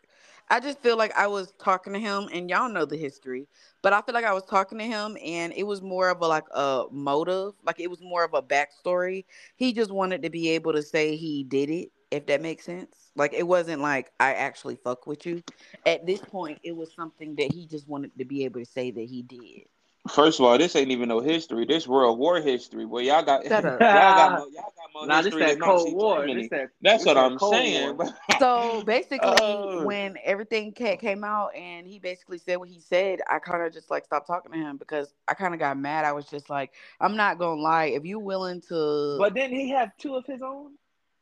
I 0.49 0.61
just 0.61 0.81
feel 0.81 0.97
like 0.97 1.13
I 1.17 1.27
was 1.27 1.53
talking 1.59 1.93
to 1.93 1.99
him, 1.99 2.29
and 2.33 2.49
y'all 2.51 2.69
know 2.69 2.85
the 2.85 2.97
history, 2.97 3.47
but 3.83 3.93
I 3.93 4.03
feel 4.03 4.15
like 4.15 4.25
I 4.25 4.33
was 4.33 4.45
talking 4.45 4.79
to 4.79 4.85
him, 4.85 5.17
and 5.25 5.53
it 5.55 5.65
was 5.65 5.81
more 5.83 6.09
of 6.11 6.21
a 6.21 6.27
like 6.27 6.47
a 6.53 6.85
motive, 6.91 7.55
like 7.65 7.81
it 7.81 7.91
was 7.91 8.01
more 8.03 8.25
of 8.25 8.35
a 8.35 8.43
backstory. 8.43 9.25
He 9.57 9.73
just 9.73 9.91
wanted 9.91 10.23
to 10.23 10.31
be 10.31 10.51
able 10.51 10.73
to 10.73 10.83
say 10.83 11.17
he 11.17 11.45
did 11.45 11.71
it, 11.71 11.91
if 12.11 12.27
that 12.27 12.41
makes 12.43 12.65
sense. 12.65 13.11
Like 13.17 13.33
it 13.35 13.47
wasn't 13.47 13.81
like 13.83 14.13
I 14.21 14.35
actually 14.35 14.77
fuck 14.77 15.07
with 15.07 15.27
you. 15.27 15.43
At 15.87 16.07
this 16.07 16.21
point, 16.23 16.59
it 16.63 16.77
was 16.77 16.93
something 16.95 17.37
that 17.37 17.53
he 17.53 17.67
just 17.67 17.89
wanted 17.89 18.13
to 18.19 18.25
be 18.25 18.45
able 18.45 18.61
to 18.61 18.67
say 18.67 18.91
that 18.91 19.05
he 19.07 19.23
did. 19.23 19.67
First 20.11 20.41
of 20.41 20.47
all, 20.47 20.59
this 20.59 20.75
ain't 20.77 20.91
even 20.91 21.09
no 21.09 21.21
history. 21.21 21.65
This 21.65 21.87
World 21.87 22.19
War 22.19 22.41
history. 22.41 22.85
Well, 22.85 23.03
y'all 23.03 23.23
got 23.23 23.45
y'all 23.51 23.61
got 23.61 24.33
more, 24.33 24.49
y'all 24.49 24.53
got 24.53 24.93
more 24.93 25.07
nah, 25.07 25.23
history 25.23 25.43
this 25.43 25.55
that 25.55 25.61
Cold 25.61 25.95
War. 25.95 26.27
This 26.27 26.49
that, 26.51 26.71
That's 26.83 27.05
this 27.05 27.07
what 27.07 27.17
I'm 27.17 27.39
saying. 27.39 27.99
so 28.39 28.83
basically, 28.85 29.19
uh, 29.41 29.85
when 29.85 30.17
everything 30.25 30.73
came 30.73 31.25
out 31.25 31.55
and 31.55 31.87
he 31.87 31.99
basically 31.99 32.39
said 32.39 32.57
what 32.57 32.69
he 32.69 32.81
said, 32.81 33.21
I 33.31 33.39
kind 33.39 33.63
of 33.63 33.73
just 33.73 33.91
like 33.91 34.05
stopped 34.05 34.27
talking 34.27 34.53
to 34.53 34.59
him 34.59 34.77
because 34.77 35.15
I 35.29 35.35
kind 35.35 35.55
of 35.55 35.61
got 35.61 35.79
mad. 35.79 36.05
I 36.05 36.13
was 36.13 36.27
just 36.27 36.51
like, 36.51 36.73
I'm 37.01 37.17
not 37.17 37.39
gonna 37.39 37.61
lie. 37.61 37.87
If 37.87 38.05
you 38.05 38.19
willing 38.19 38.61
to, 38.69 39.17
but 39.19 39.35
didn't 39.35 39.57
he 39.57 39.71
have 39.71 39.97
two 39.97 40.17
of 40.17 40.27
his 40.27 40.43
own? 40.43 40.73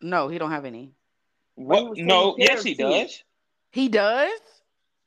No, 0.00 0.28
he 0.28 0.38
don't 0.38 0.50
have 0.50 0.64
any. 0.64 0.92
What? 1.56 1.96
No, 1.98 2.36
yes, 2.38 2.62
he 2.62 2.74
does. 2.74 3.22
He 3.70 3.88
does. 3.88 4.30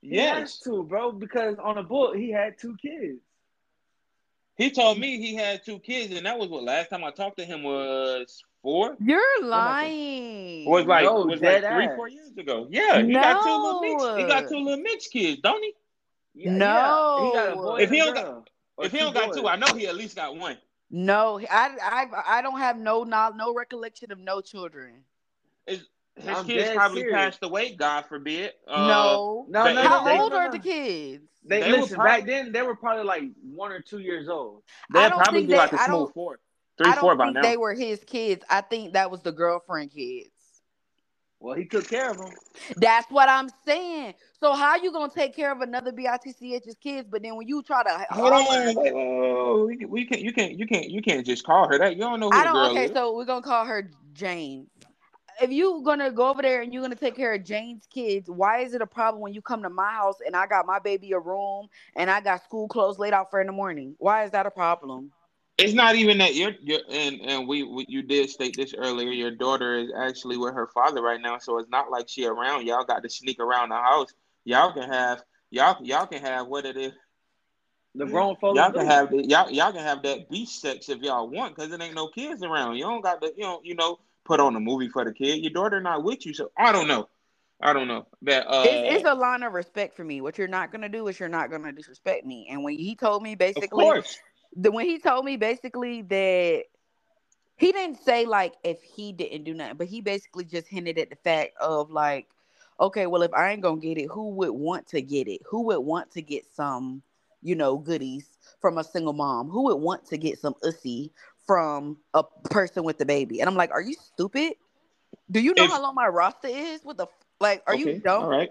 Yes, 0.01 0.35
he 0.35 0.39
has 0.41 0.59
to, 0.59 0.83
bro. 0.83 1.11
Because 1.11 1.57
on 1.63 1.77
a 1.77 1.83
book, 1.83 2.15
he 2.15 2.31
had 2.31 2.57
two 2.59 2.75
kids. 2.81 3.21
He 4.61 4.69
told 4.69 4.99
me 4.99 5.17
he 5.17 5.33
had 5.33 5.65
two 5.65 5.79
kids, 5.79 6.15
and 6.15 6.23
that 6.27 6.37
was 6.37 6.47
what 6.47 6.61
last 6.61 6.91
time 6.91 7.03
I 7.03 7.09
talked 7.09 7.39
to 7.39 7.45
him 7.45 7.63
was 7.63 8.43
four. 8.61 8.95
You're 8.99 9.43
lying. 9.43 10.69
Was 10.69 10.85
like 10.85 11.03
no, 11.03 11.25
was 11.25 11.41
like 11.41 11.61
three, 11.61 11.85
ass. 11.85 11.95
four 11.95 12.07
years 12.07 12.37
ago. 12.37 12.67
Yeah, 12.69 13.01
he 13.01 13.07
no. 13.07 13.21
got 13.21 13.43
two 13.43 13.49
little 13.49 13.81
Mitch. 13.81 14.21
He 14.21 14.27
got 14.31 14.49
two 14.49 14.59
little 14.59 14.83
mixed 14.83 15.11
kids, 15.11 15.41
don't 15.41 15.63
he? 15.63 15.73
Yeah, 16.35 16.51
no. 16.51 17.25
He 17.25 17.37
got 17.37 17.53
a 17.53 17.55
boy 17.55 17.77
if 17.77 17.89
he 17.89 17.97
don't 17.97 18.13
got, 18.13 18.49
if 18.77 18.91
he 18.91 18.99
don't 18.99 19.15
got 19.15 19.33
two, 19.33 19.47
I 19.47 19.55
know 19.55 19.73
he 19.75 19.87
at 19.87 19.95
least 19.95 20.15
got 20.15 20.35
one. 20.35 20.59
No, 20.91 21.39
I 21.49 21.75
I 21.81 22.37
I 22.37 22.41
don't 22.43 22.59
have 22.59 22.77
no 22.77 23.03
no, 23.03 23.31
no 23.35 23.55
recollection 23.55 24.11
of 24.11 24.19
no 24.19 24.41
children. 24.41 25.03
Is 25.65 25.87
his 26.15 26.37
I'm 26.37 26.45
kids 26.45 26.71
probably 26.71 27.01
serious. 27.01 27.15
passed 27.15 27.43
away, 27.43 27.75
God 27.75 28.05
forbid. 28.05 28.51
Uh, 28.67 28.87
no, 28.87 29.45
no, 29.49 29.73
no. 29.73 29.81
How 29.81 30.05
no, 30.05 30.23
old 30.23 30.31
no, 30.33 30.37
are 30.37 30.51
the 30.51 30.59
kids? 30.59 31.23
They, 31.43 31.61
they 31.61 31.71
listen 31.71 31.95
probably, 31.95 32.11
back 32.11 32.25
then. 32.27 32.51
They 32.51 32.61
were 32.61 32.75
probably 32.75 33.03
like 33.03 33.23
one 33.41 33.71
or 33.71 33.81
two 33.81 33.99
years 33.99 34.29
old. 34.29 34.63
They 34.93 35.07
probably 35.09 35.47
be 35.47 35.55
like 35.55 35.73
a 35.73 35.77
small 35.77 36.07
four, 36.07 36.39
three, 36.77 36.91
four 36.93 37.15
by 37.15 37.31
now. 37.31 37.41
They 37.41 37.57
were 37.57 37.73
his 37.73 38.03
kids. 38.03 38.43
I 38.49 38.61
think 38.61 38.93
that 38.93 39.09
was 39.09 39.21
the 39.21 39.31
girlfriend 39.31 39.91
kids. 39.91 40.29
Well, 41.39 41.55
he 41.55 41.65
took 41.65 41.87
care 41.87 42.11
of 42.11 42.19
them. 42.19 42.29
That's 42.77 43.09
what 43.09 43.27
I'm 43.27 43.49
saying. 43.65 44.13
So 44.39 44.53
how 44.53 44.75
you 44.75 44.91
gonna 44.91 45.11
take 45.11 45.35
care 45.35 45.51
of 45.51 45.61
another 45.61 45.91
BITCH's 45.91 46.75
kids, 46.75 47.07
but 47.09 47.23
then 47.23 47.35
when 47.35 47.47
you 47.47 47.63
try 47.63 47.81
to 47.81 48.05
hold 48.11 48.31
on, 48.31 48.45
wait, 48.47 48.93
whoa, 48.93 49.65
we, 49.65 49.85
we 49.85 50.05
can 50.05 50.19
you 50.19 50.33
can't 50.33 50.53
you 50.53 50.67
can't 50.67 50.91
you 50.91 51.01
can't 51.01 51.25
just 51.25 51.43
call 51.43 51.67
her 51.67 51.79
that. 51.79 51.95
You 51.95 52.01
don't 52.01 52.19
know 52.19 52.29
who 52.29 52.37
I 52.37 52.43
don't. 52.43 52.71
okay, 52.71 52.85
is. 52.85 52.91
so 52.91 53.15
we're 53.15 53.25
gonna 53.25 53.41
call 53.41 53.65
her 53.65 53.89
Jane 54.13 54.67
if 55.41 55.51
you're 55.51 55.81
gonna 55.81 56.11
go 56.11 56.29
over 56.29 56.41
there 56.41 56.61
and 56.61 56.73
you're 56.73 56.81
gonna 56.81 56.95
take 56.95 57.15
care 57.15 57.33
of 57.33 57.43
Jane's 57.43 57.87
kids, 57.87 58.29
why 58.29 58.59
is 58.59 58.73
it 58.73 58.81
a 58.81 58.87
problem 58.87 59.21
when 59.21 59.33
you 59.33 59.41
come 59.41 59.63
to 59.63 59.69
my 59.69 59.91
house 59.91 60.17
and 60.25 60.35
I 60.35 60.47
got 60.47 60.65
my 60.65 60.79
baby 60.79 61.11
a 61.13 61.19
room 61.19 61.67
and 61.95 62.09
I 62.09 62.21
got 62.21 62.43
school 62.43 62.67
clothes 62.67 62.99
laid 62.99 63.13
out 63.13 63.31
for 63.31 63.41
in 63.41 63.47
the 63.47 63.53
morning? 63.53 63.95
Why 63.97 64.23
is 64.23 64.31
that 64.31 64.45
a 64.45 64.51
problem? 64.51 65.11
It's 65.57 65.73
not 65.73 65.95
even 65.95 66.17
that 66.19 66.35
you're, 66.35 66.53
you're 66.61 66.81
and 66.89 67.21
and 67.21 67.47
we, 67.47 67.63
we 67.63 67.85
you 67.87 68.01
did 68.01 68.29
state 68.29 68.55
this 68.55 68.73
earlier. 68.73 69.11
Your 69.11 69.31
daughter 69.31 69.77
is 69.77 69.91
actually 69.97 70.37
with 70.37 70.53
her 70.53 70.67
father 70.67 71.01
right 71.01 71.21
now, 71.21 71.37
so 71.37 71.59
it's 71.59 71.69
not 71.69 71.91
like 71.91 72.07
she 72.09 72.25
around. 72.25 72.65
Y'all 72.65 72.85
got 72.85 73.03
to 73.03 73.09
sneak 73.09 73.39
around 73.39 73.69
the 73.69 73.75
house. 73.75 74.13
Y'all 74.45 74.73
can 74.73 74.89
have 74.89 75.23
y'all 75.49 75.77
y'all 75.83 76.07
can 76.07 76.21
have 76.21 76.47
what 76.47 76.65
it 76.65 76.77
is. 76.77 76.93
The 77.93 78.05
grown 78.05 78.37
folks. 78.37 78.57
Y'all 78.57 78.71
can 78.71 78.85
have 78.85 79.11
the, 79.11 79.27
y'all 79.27 79.51
y'all 79.51 79.73
can 79.73 79.83
have 79.83 80.01
that 80.03 80.29
beast 80.29 80.61
sex 80.61 80.89
if 80.89 80.99
y'all 80.99 81.29
want, 81.29 81.55
because 81.55 81.71
it 81.71 81.81
ain't 81.81 81.95
no 81.95 82.07
kids 82.07 82.41
around. 82.41 82.77
You 82.77 82.85
don't 82.85 83.01
got 83.01 83.19
the 83.21 83.33
you 83.35 83.43
know 83.43 83.59
you 83.63 83.75
know 83.75 83.99
put 84.25 84.39
on 84.39 84.55
a 84.55 84.59
movie 84.59 84.89
for 84.89 85.05
the 85.05 85.13
kid. 85.13 85.43
Your 85.43 85.51
daughter 85.51 85.81
not 85.81 86.03
with 86.03 86.25
you, 86.25 86.33
so 86.33 86.51
I 86.57 86.71
don't 86.71 86.87
know. 86.87 87.07
I 87.61 87.73
don't 87.73 87.87
know. 87.87 88.07
That 88.23 88.47
uh, 88.47 88.63
it's, 88.65 88.95
it's, 88.95 89.09
a 89.09 89.13
line 89.13 89.43
of 89.43 89.53
respect 89.53 89.95
for 89.95 90.03
me. 90.03 90.21
What 90.21 90.37
you're 90.37 90.47
not 90.47 90.71
gonna 90.71 90.89
do 90.89 91.07
is 91.07 91.19
you're 91.19 91.29
not 91.29 91.51
gonna 91.51 91.71
disrespect 91.71 92.25
me. 92.25 92.47
And 92.49 92.63
when 92.63 92.75
he 92.75 92.95
told 92.95 93.21
me 93.21 93.35
basically, 93.35 94.03
the 94.55 94.71
when 94.71 94.85
he 94.85 94.99
told 94.99 95.25
me 95.25 95.37
basically 95.37 96.01
that 96.03 96.63
he 97.57 97.71
didn't 97.71 98.03
say 98.03 98.25
like 98.25 98.55
if 98.63 98.81
he 98.81 99.11
didn't 99.13 99.43
do 99.43 99.53
nothing, 99.53 99.77
but 99.77 99.87
he 99.87 100.01
basically 100.01 100.45
just 100.45 100.67
hinted 100.67 100.97
at 100.97 101.09
the 101.11 101.15
fact 101.17 101.55
of 101.59 101.91
like, 101.91 102.27
okay, 102.79 103.05
well 103.05 103.21
if 103.21 103.33
I 103.33 103.51
ain't 103.51 103.61
gonna 103.61 103.79
get 103.79 103.97
it, 103.99 104.07
who 104.11 104.29
would 104.29 104.51
want 104.51 104.87
to 104.87 105.01
get 105.01 105.27
it? 105.27 105.41
Who 105.47 105.61
would 105.63 105.79
want 105.79 106.11
to 106.11 106.21
get 106.21 106.45
some, 106.55 107.03
you 107.43 107.55
know, 107.55 107.77
goodies 107.77 108.25
from 108.59 108.79
a 108.79 108.83
single 108.83 109.13
mom? 109.13 109.49
Who 109.49 109.65
would 109.65 109.75
want 109.75 110.05
to 110.07 110.17
get 110.17 110.39
some 110.39 110.55
ussy 110.63 111.11
from 111.45 111.97
a 112.13 112.23
person 112.49 112.83
with 112.83 112.97
the 112.97 113.05
baby. 113.05 113.39
And 113.39 113.49
I'm 113.49 113.55
like, 113.55 113.71
are 113.71 113.81
you 113.81 113.95
stupid? 114.13 114.53
Do 115.29 115.39
you 115.39 115.53
know 115.53 115.65
if, 115.65 115.71
how 115.71 115.81
long 115.81 115.95
my 115.95 116.07
roster 116.07 116.47
is? 116.47 116.83
With 116.83 116.97
the 116.97 117.07
like, 117.39 117.63
are 117.67 117.73
okay, 117.73 117.95
you 117.95 117.99
dumb? 117.99 118.23
All 118.23 118.29
right. 118.29 118.49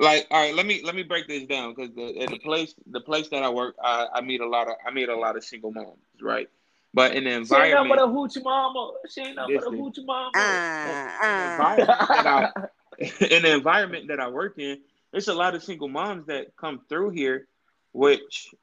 Like, 0.00 0.28
all 0.30 0.40
right, 0.40 0.54
let 0.54 0.64
me 0.64 0.80
let 0.84 0.94
me 0.94 1.02
break 1.02 1.26
this 1.26 1.44
down 1.44 1.74
because 1.74 1.92
the 1.94 2.26
the 2.30 2.38
place 2.38 2.74
the 2.90 3.00
place 3.00 3.28
that 3.30 3.42
I 3.42 3.48
work, 3.48 3.74
I, 3.82 4.06
I 4.14 4.20
meet 4.20 4.40
a 4.40 4.46
lot 4.46 4.68
of 4.68 4.74
I 4.86 4.92
meet 4.92 5.08
a 5.08 5.16
lot 5.16 5.36
of 5.36 5.42
single 5.42 5.72
moms, 5.72 5.98
right? 6.22 6.48
But 6.94 7.14
in 7.14 7.24
the 7.24 7.30
environment, 7.30 7.48
she 7.48 7.56
ain't 7.56 7.88
nothing 7.88 7.88
but 7.88 7.98
a 7.98 8.40
hoochie 8.40 8.44
mama. 8.44 8.92
She 9.10 9.20
ain't 9.20 9.36
nothing 9.36 9.56
but 9.56 9.66
a 9.66 9.70
hoochie 9.70 10.06
mama. 10.06 10.30
Uh, 10.34 11.10
uh. 11.24 12.50
in 12.98 13.42
the 13.42 13.54
environment 13.54 14.08
that 14.08 14.20
I 14.20 14.28
work 14.28 14.58
in, 14.58 14.78
it's 15.12 15.28
a 15.28 15.34
lot 15.34 15.54
of 15.54 15.62
single 15.62 15.88
moms 15.88 16.26
that 16.26 16.56
come 16.56 16.80
through 16.88 17.10
here, 17.10 17.46
which 17.92 18.54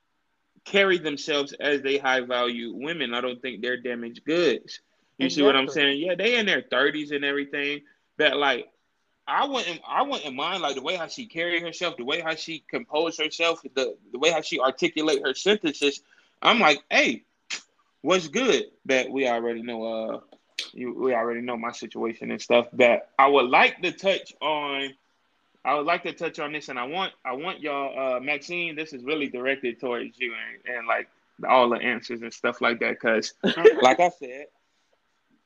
carry 0.65 0.97
themselves 0.97 1.53
as 1.53 1.81
they 1.81 1.97
high 1.97 2.21
value 2.21 2.73
women. 2.75 3.13
I 3.13 3.21
don't 3.21 3.41
think 3.41 3.61
they're 3.61 3.77
damaged 3.77 4.25
goods. 4.25 4.81
You 5.17 5.27
exactly. 5.27 5.29
see 5.29 5.45
what 5.45 5.55
I'm 5.55 5.69
saying? 5.69 6.01
Yeah, 6.01 6.15
they 6.15 6.37
in 6.37 6.45
their 6.45 6.63
30s 6.63 7.15
and 7.15 7.23
everything. 7.23 7.81
But 8.17 8.35
like 8.35 8.67
I 9.27 9.45
wouldn't 9.45 9.81
I 9.87 10.01
wouldn't 10.03 10.35
mind 10.35 10.61
like 10.61 10.75
the 10.75 10.81
way 10.81 10.95
how 10.95 11.07
she 11.07 11.25
carry 11.25 11.61
herself, 11.61 11.97
the 11.97 12.03
way 12.03 12.21
how 12.21 12.35
she 12.35 12.63
compose 12.69 13.17
herself, 13.17 13.61
the, 13.61 13.95
the 14.11 14.19
way 14.19 14.31
how 14.31 14.41
she 14.41 14.59
articulate 14.59 15.21
her 15.23 15.33
sentences. 15.33 16.01
I'm 16.41 16.59
like, 16.59 16.83
hey, 16.89 17.23
what's 18.01 18.27
good? 18.27 18.65
That 18.85 19.09
we 19.09 19.27
already 19.27 19.61
know 19.61 19.83
uh 19.83 20.19
you, 20.73 20.93
we 20.93 21.13
already 21.13 21.41
know 21.41 21.57
my 21.57 21.71
situation 21.71 22.31
and 22.31 22.41
stuff. 22.41 22.67
That 22.73 23.09
I 23.17 23.27
would 23.27 23.49
like 23.49 23.81
to 23.81 23.91
touch 23.91 24.33
on 24.41 24.93
I 25.65 25.73
would 25.73 25.87
like 25.87 26.03
to 26.03 26.13
touch 26.13 26.37
on 26.37 26.53
this, 26.53 26.69
and 26.69 26.77
I 26.77 26.83
want 26.83 27.11
I 27.25 27.33
want 27.33 27.59
y'all, 27.59 28.17
uh, 28.17 28.19
Maxine. 28.19 28.75
This 28.75 28.93
is 28.93 29.03
really 29.03 29.27
directed 29.27 29.79
towards 29.79 30.17
you 30.19 30.31
and, 30.33 30.77
and 30.77 30.87
like 30.87 31.09
all 31.47 31.69
the 31.69 31.77
answers 31.77 32.21
and 32.21 32.31
stuff 32.31 32.61
like 32.61 32.79
that. 32.81 32.91
Because, 32.91 33.33
like 33.81 33.99
I 33.99 34.09
said, 34.09 34.45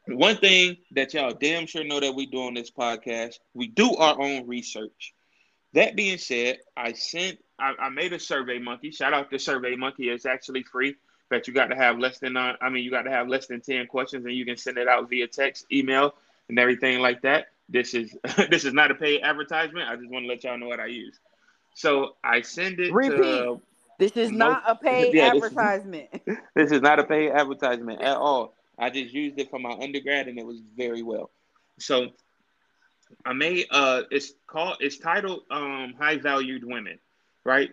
one 0.07 0.35
thing 0.35 0.75
that 0.91 1.13
y'all 1.13 1.33
damn 1.33 1.65
sure 1.67 1.85
know 1.85 2.01
that 2.01 2.13
we 2.13 2.25
do 2.25 2.43
on 2.43 2.53
this 2.53 2.69
podcast, 2.69 3.35
we 3.53 3.67
do 3.67 3.95
our 3.95 4.19
own 4.21 4.45
research. 4.45 5.13
That 5.73 5.95
being 5.95 6.17
said, 6.17 6.57
I 6.75 6.91
sent 6.91 7.39
I, 7.57 7.73
I 7.79 7.89
made 7.89 8.11
a 8.11 8.19
Survey 8.19 8.59
Monkey. 8.59 8.91
Shout 8.91 9.13
out 9.13 9.31
to 9.31 9.39
Survey 9.39 9.77
Monkey. 9.77 10.09
It's 10.09 10.25
actually 10.25 10.63
free. 10.63 10.95
But 11.29 11.47
you 11.47 11.53
got 11.53 11.67
to 11.67 11.75
have 11.75 11.97
less 11.97 12.19
than 12.19 12.35
I 12.35 12.55
mean, 12.69 12.83
you 12.83 12.91
got 12.91 13.03
to 13.03 13.11
have 13.11 13.29
less 13.29 13.47
than 13.47 13.61
ten 13.61 13.87
questions, 13.87 14.25
and 14.25 14.35
you 14.35 14.45
can 14.45 14.57
send 14.57 14.77
it 14.77 14.89
out 14.89 15.09
via 15.09 15.27
text, 15.27 15.65
email, 15.71 16.15
and 16.49 16.59
everything 16.59 16.99
like 16.99 17.21
that. 17.21 17.47
This 17.69 17.93
is 17.93 18.15
this 18.49 18.65
is 18.65 18.73
not 18.73 18.91
a 18.91 18.95
paid 18.95 19.21
advertisement. 19.21 19.87
I 19.87 19.95
just 19.95 20.09
want 20.09 20.23
to 20.23 20.27
let 20.27 20.43
y'all 20.43 20.57
know 20.57 20.67
what 20.67 20.79
I 20.79 20.87
use. 20.87 21.19
So 21.75 22.15
I 22.23 22.41
send 22.41 22.79
it 22.79 22.93
Repeat. 22.93 23.17
to. 23.17 23.61
This 23.99 24.15
is 24.15 24.31
not 24.31 24.63
a 24.65 24.75
paid 24.75 25.13
yeah, 25.13 25.27
advertisement. 25.27 26.09
This 26.11 26.37
is, 26.37 26.37
this 26.55 26.71
is 26.71 26.81
not 26.81 26.99
a 26.99 27.03
paid 27.03 27.31
advertisement 27.31 28.01
at 28.01 28.15
all. 28.15 28.53
I 28.77 28.89
just 28.89 29.13
used 29.13 29.37
it 29.39 29.49
for 29.49 29.59
my 29.59 29.71
undergrad 29.71 30.27
and 30.27 30.39
it 30.39 30.45
was 30.45 30.61
very 30.77 31.03
well. 31.03 31.29
So 31.79 32.07
I 33.25 33.33
made 33.33 33.67
uh 33.71 34.03
it's 34.09 34.33
called 34.47 34.77
it's 34.79 34.97
titled 34.97 35.41
um 35.51 35.95
high 35.99 36.17
valued 36.17 36.63
women, 36.63 36.97
right? 37.43 37.71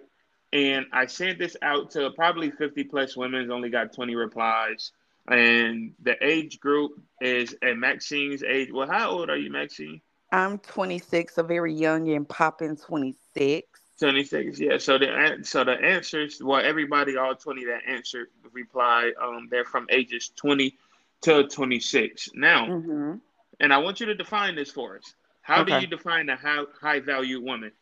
And 0.52 0.86
I 0.92 1.06
sent 1.06 1.38
this 1.38 1.56
out 1.62 1.90
to 1.92 2.10
probably 2.10 2.50
50 2.50 2.84
plus 2.84 3.16
women, 3.16 3.50
only 3.50 3.70
got 3.70 3.92
20 3.92 4.14
replies. 4.14 4.92
And 5.28 5.92
the 6.02 6.16
age 6.24 6.60
group 6.60 7.00
is 7.20 7.54
at 7.62 7.76
Maxine's 7.76 8.42
age. 8.42 8.70
Well, 8.72 8.88
how 8.88 9.10
old 9.10 9.30
are 9.30 9.36
you, 9.36 9.50
Maxine? 9.50 10.00
I'm 10.32 10.58
26, 10.58 11.38
a 11.38 11.42
very 11.42 11.72
young 11.72 12.08
and 12.10 12.28
popping 12.28 12.76
26. 12.76 13.80
26, 13.98 14.60
yeah. 14.60 14.78
So 14.78 14.98
the 14.98 15.38
so 15.42 15.64
the 15.64 15.72
answers, 15.72 16.42
well, 16.42 16.60
everybody, 16.62 17.16
all 17.16 17.34
20 17.34 17.64
that 17.66 17.80
answered, 17.88 18.28
replied, 18.52 19.12
um, 19.22 19.48
they're 19.50 19.64
from 19.64 19.86
ages 19.90 20.30
20 20.36 20.76
to 21.22 21.46
26. 21.48 22.30
Now, 22.34 22.66
mm-hmm. 22.66 23.14
and 23.60 23.72
I 23.72 23.78
want 23.78 24.00
you 24.00 24.06
to 24.06 24.14
define 24.14 24.54
this 24.54 24.70
for 24.70 24.96
us. 24.96 25.14
How 25.40 25.62
okay. 25.62 25.76
do 25.76 25.80
you 25.80 25.86
define 25.86 26.28
a 26.28 26.36
high 26.36 26.64
high 26.80 27.00
value 27.00 27.40
woman? 27.40 27.72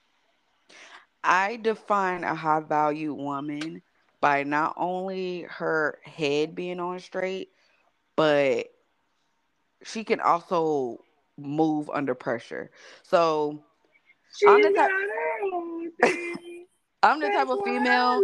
I 1.25 1.57
define 1.57 2.23
a 2.23 2.35
high 2.35 2.61
value 2.61 3.15
woman 3.15 3.83
by 4.25 4.43
not 4.43 4.73
only 4.79 5.43
her 5.51 5.99
head 6.03 6.55
being 6.55 6.81
on 6.81 6.99
straight, 6.99 7.51
but 8.17 8.69
she 9.83 10.03
can 10.03 10.19
also 10.19 11.05
move 11.37 11.91
under 11.93 12.15
pressure. 12.15 12.71
So 13.03 13.63
I'm 14.49 14.63
the, 14.63 14.71
type, 14.71 14.91
I'm 17.03 17.21
the 17.21 17.29
type 17.29 17.51
of 17.51 17.59
female. 17.67 18.23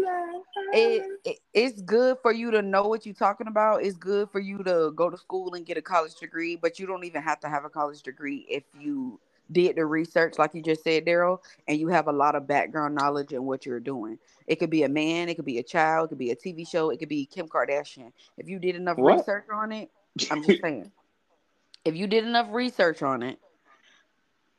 It, 0.72 1.04
it, 1.26 1.38
it's 1.52 1.82
good 1.82 2.16
for 2.22 2.32
you 2.32 2.50
to 2.50 2.62
know 2.62 2.84
what 2.84 3.04
you're 3.04 3.14
talking 3.14 3.46
about. 3.46 3.84
It's 3.84 3.98
good 3.98 4.30
for 4.30 4.40
you 4.40 4.56
to 4.62 4.92
go 4.96 5.10
to 5.10 5.18
school 5.18 5.52
and 5.52 5.66
get 5.66 5.76
a 5.76 5.82
college 5.82 6.14
degree, 6.14 6.56
but 6.56 6.78
you 6.78 6.86
don't 6.86 7.04
even 7.04 7.20
have 7.20 7.40
to 7.40 7.48
have 7.50 7.66
a 7.66 7.68
college 7.68 8.02
degree 8.02 8.46
if 8.48 8.62
you 8.80 9.20
did 9.52 9.76
the 9.76 9.84
research, 9.84 10.38
like 10.38 10.54
you 10.54 10.62
just 10.62 10.84
said, 10.84 11.04
Daryl, 11.04 11.40
and 11.66 11.78
you 11.78 11.88
have 11.88 12.08
a 12.08 12.12
lot 12.12 12.34
of 12.34 12.46
background 12.46 12.94
knowledge 12.94 13.32
in 13.32 13.44
what 13.44 13.66
you're 13.66 13.80
doing. 13.80 14.18
It 14.46 14.56
could 14.56 14.70
be 14.70 14.82
a 14.82 14.88
man, 14.88 15.28
it 15.28 15.34
could 15.34 15.44
be 15.44 15.58
a 15.58 15.62
child, 15.62 16.06
it 16.06 16.08
could 16.10 16.18
be 16.18 16.30
a 16.30 16.36
TV 16.36 16.68
show, 16.68 16.90
it 16.90 16.98
could 16.98 17.08
be 17.08 17.26
Kim 17.26 17.48
Kardashian. 17.48 18.12
If 18.38 18.48
you 18.48 18.58
did 18.58 18.76
enough 18.76 18.98
what? 18.98 19.18
research 19.18 19.46
on 19.52 19.72
it, 19.72 19.90
I'm 20.30 20.44
just 20.44 20.60
saying. 20.60 20.90
if 21.84 21.96
you 21.96 22.06
did 22.06 22.24
enough 22.24 22.48
research 22.50 23.02
on 23.02 23.22
it, 23.22 23.38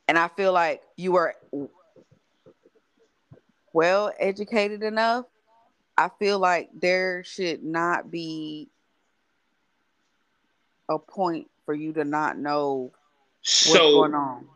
and 0.07 0.17
I 0.17 0.27
feel 0.29 0.51
like 0.53 0.81
you 0.97 1.15
are 1.15 1.35
well 3.73 4.11
educated 4.19 4.83
enough, 4.83 5.25
I 5.97 6.09
feel 6.19 6.39
like 6.39 6.69
there 6.73 7.23
should 7.23 7.63
not 7.63 8.11
be 8.11 8.69
a 10.89 10.99
point 10.99 11.49
for 11.65 11.73
you 11.73 11.93
to 11.93 12.03
not 12.03 12.37
know 12.37 12.91
what's 13.41 13.71
so, 13.71 13.91
going 13.91 14.13
on. 14.13 14.47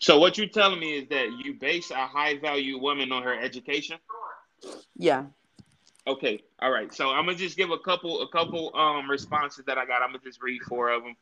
So 0.00 0.18
what 0.18 0.38
you're 0.38 0.48
telling 0.48 0.80
me 0.80 0.98
is 0.98 1.08
that 1.10 1.30
you 1.44 1.54
base 1.54 1.90
a 1.90 2.06
high 2.06 2.38
value 2.38 2.78
woman 2.78 3.12
on 3.12 3.22
her 3.22 3.38
education? 3.38 3.98
Yeah. 4.96 5.26
Okay. 6.06 6.42
All 6.58 6.70
right. 6.70 6.92
So 6.92 7.10
I'm 7.10 7.26
gonna 7.26 7.36
just 7.36 7.56
give 7.56 7.70
a 7.70 7.78
couple 7.78 8.22
a 8.22 8.28
couple 8.28 8.74
um 8.74 9.10
responses 9.10 9.64
that 9.66 9.76
I 9.76 9.84
got. 9.84 10.02
I'm 10.02 10.08
gonna 10.08 10.24
just 10.24 10.42
read 10.42 10.62
four 10.62 10.90
of 10.90 11.02
them. 11.02 11.16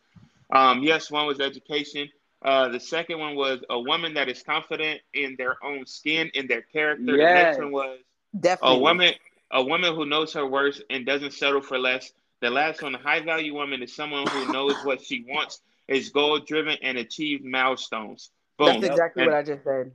Um, 0.50 0.82
yes, 0.82 1.10
one 1.10 1.26
was 1.26 1.40
education. 1.40 2.08
Uh, 2.40 2.68
the 2.68 2.78
second 2.78 3.18
one 3.18 3.34
was 3.34 3.58
a 3.68 3.78
woman 3.78 4.14
that 4.14 4.28
is 4.28 4.42
confident 4.44 5.00
in 5.12 5.34
their 5.36 5.56
own 5.64 5.84
skin, 5.84 6.30
in 6.34 6.46
their 6.46 6.62
character. 6.62 7.16
Yes. 7.16 7.28
The 7.28 7.34
next 7.34 7.58
one 7.58 7.72
was 7.72 7.98
Definitely. 8.38 8.76
a 8.76 8.80
woman 8.80 9.14
a 9.50 9.62
woman 9.64 9.94
who 9.94 10.06
knows 10.06 10.32
her 10.34 10.46
worth 10.46 10.80
and 10.88 11.04
doesn't 11.04 11.32
settle 11.32 11.62
for 11.62 11.78
less. 11.78 12.12
The 12.40 12.50
last 12.50 12.80
one, 12.80 12.94
a 12.94 12.98
high 12.98 13.20
value 13.20 13.54
woman, 13.54 13.82
is 13.82 13.92
someone 13.92 14.24
who 14.28 14.52
knows 14.52 14.76
what 14.84 15.02
she 15.02 15.24
wants, 15.28 15.60
is 15.88 16.10
goal 16.10 16.38
driven, 16.38 16.76
and 16.82 16.96
achieve 16.96 17.44
milestones. 17.44 18.30
Boom. 18.58 18.80
That's 18.80 18.92
exactly 18.92 19.22
and, 19.22 19.32
what 19.32 19.38
I 19.38 19.42
just 19.42 19.64
said. 19.64 19.92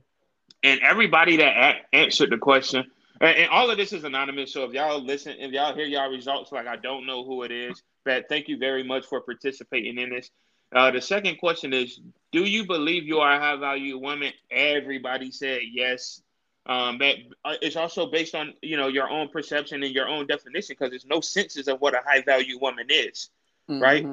And 0.62 0.80
everybody 0.80 1.36
that 1.36 1.56
a- 1.56 1.96
answered 1.96 2.30
the 2.30 2.38
question, 2.38 2.84
and, 3.20 3.36
and, 3.36 3.50
all 3.50 3.70
of 3.70 3.76
this 3.76 3.92
is 3.92 4.04
anonymous. 4.04 4.52
So 4.52 4.64
if 4.64 4.72
y'all 4.72 5.02
listen, 5.02 5.36
if 5.38 5.52
y'all 5.52 5.74
hear 5.74 5.84
y'all 5.84 6.10
results, 6.10 6.50
like 6.50 6.66
I 6.66 6.76
don't 6.76 7.06
know 7.06 7.24
who 7.24 7.42
it 7.42 7.52
is, 7.52 7.82
but 8.04 8.28
thank 8.28 8.48
you 8.48 8.58
very 8.58 8.82
much 8.82 9.06
for 9.06 9.20
participating 9.20 9.98
in 9.98 10.10
this. 10.10 10.30
Uh, 10.74 10.90
the 10.90 11.00
second 11.00 11.36
question 11.38 11.72
is, 11.72 12.00
do 12.32 12.44
you 12.44 12.66
believe 12.66 13.04
you 13.04 13.20
are 13.20 13.34
a 13.34 13.38
high 13.38 13.56
value 13.56 13.98
woman? 13.98 14.32
Everybody 14.50 15.30
said 15.30 15.60
yes. 15.70 16.22
Um, 16.66 16.96
but 16.96 17.16
uh, 17.44 17.54
it's 17.60 17.76
also 17.76 18.06
based 18.06 18.34
on 18.34 18.54
you 18.62 18.78
know 18.78 18.88
your 18.88 19.10
own 19.10 19.28
perception 19.28 19.82
and 19.82 19.94
your 19.94 20.08
own 20.08 20.26
definition 20.26 20.76
because 20.78 20.90
there's 20.90 21.04
no 21.04 21.20
senses 21.20 21.68
of 21.68 21.80
what 21.80 21.94
a 21.94 22.00
high 22.04 22.22
value 22.22 22.58
woman 22.58 22.86
is, 22.88 23.28
mm-hmm. 23.68 23.82
right? 23.82 24.06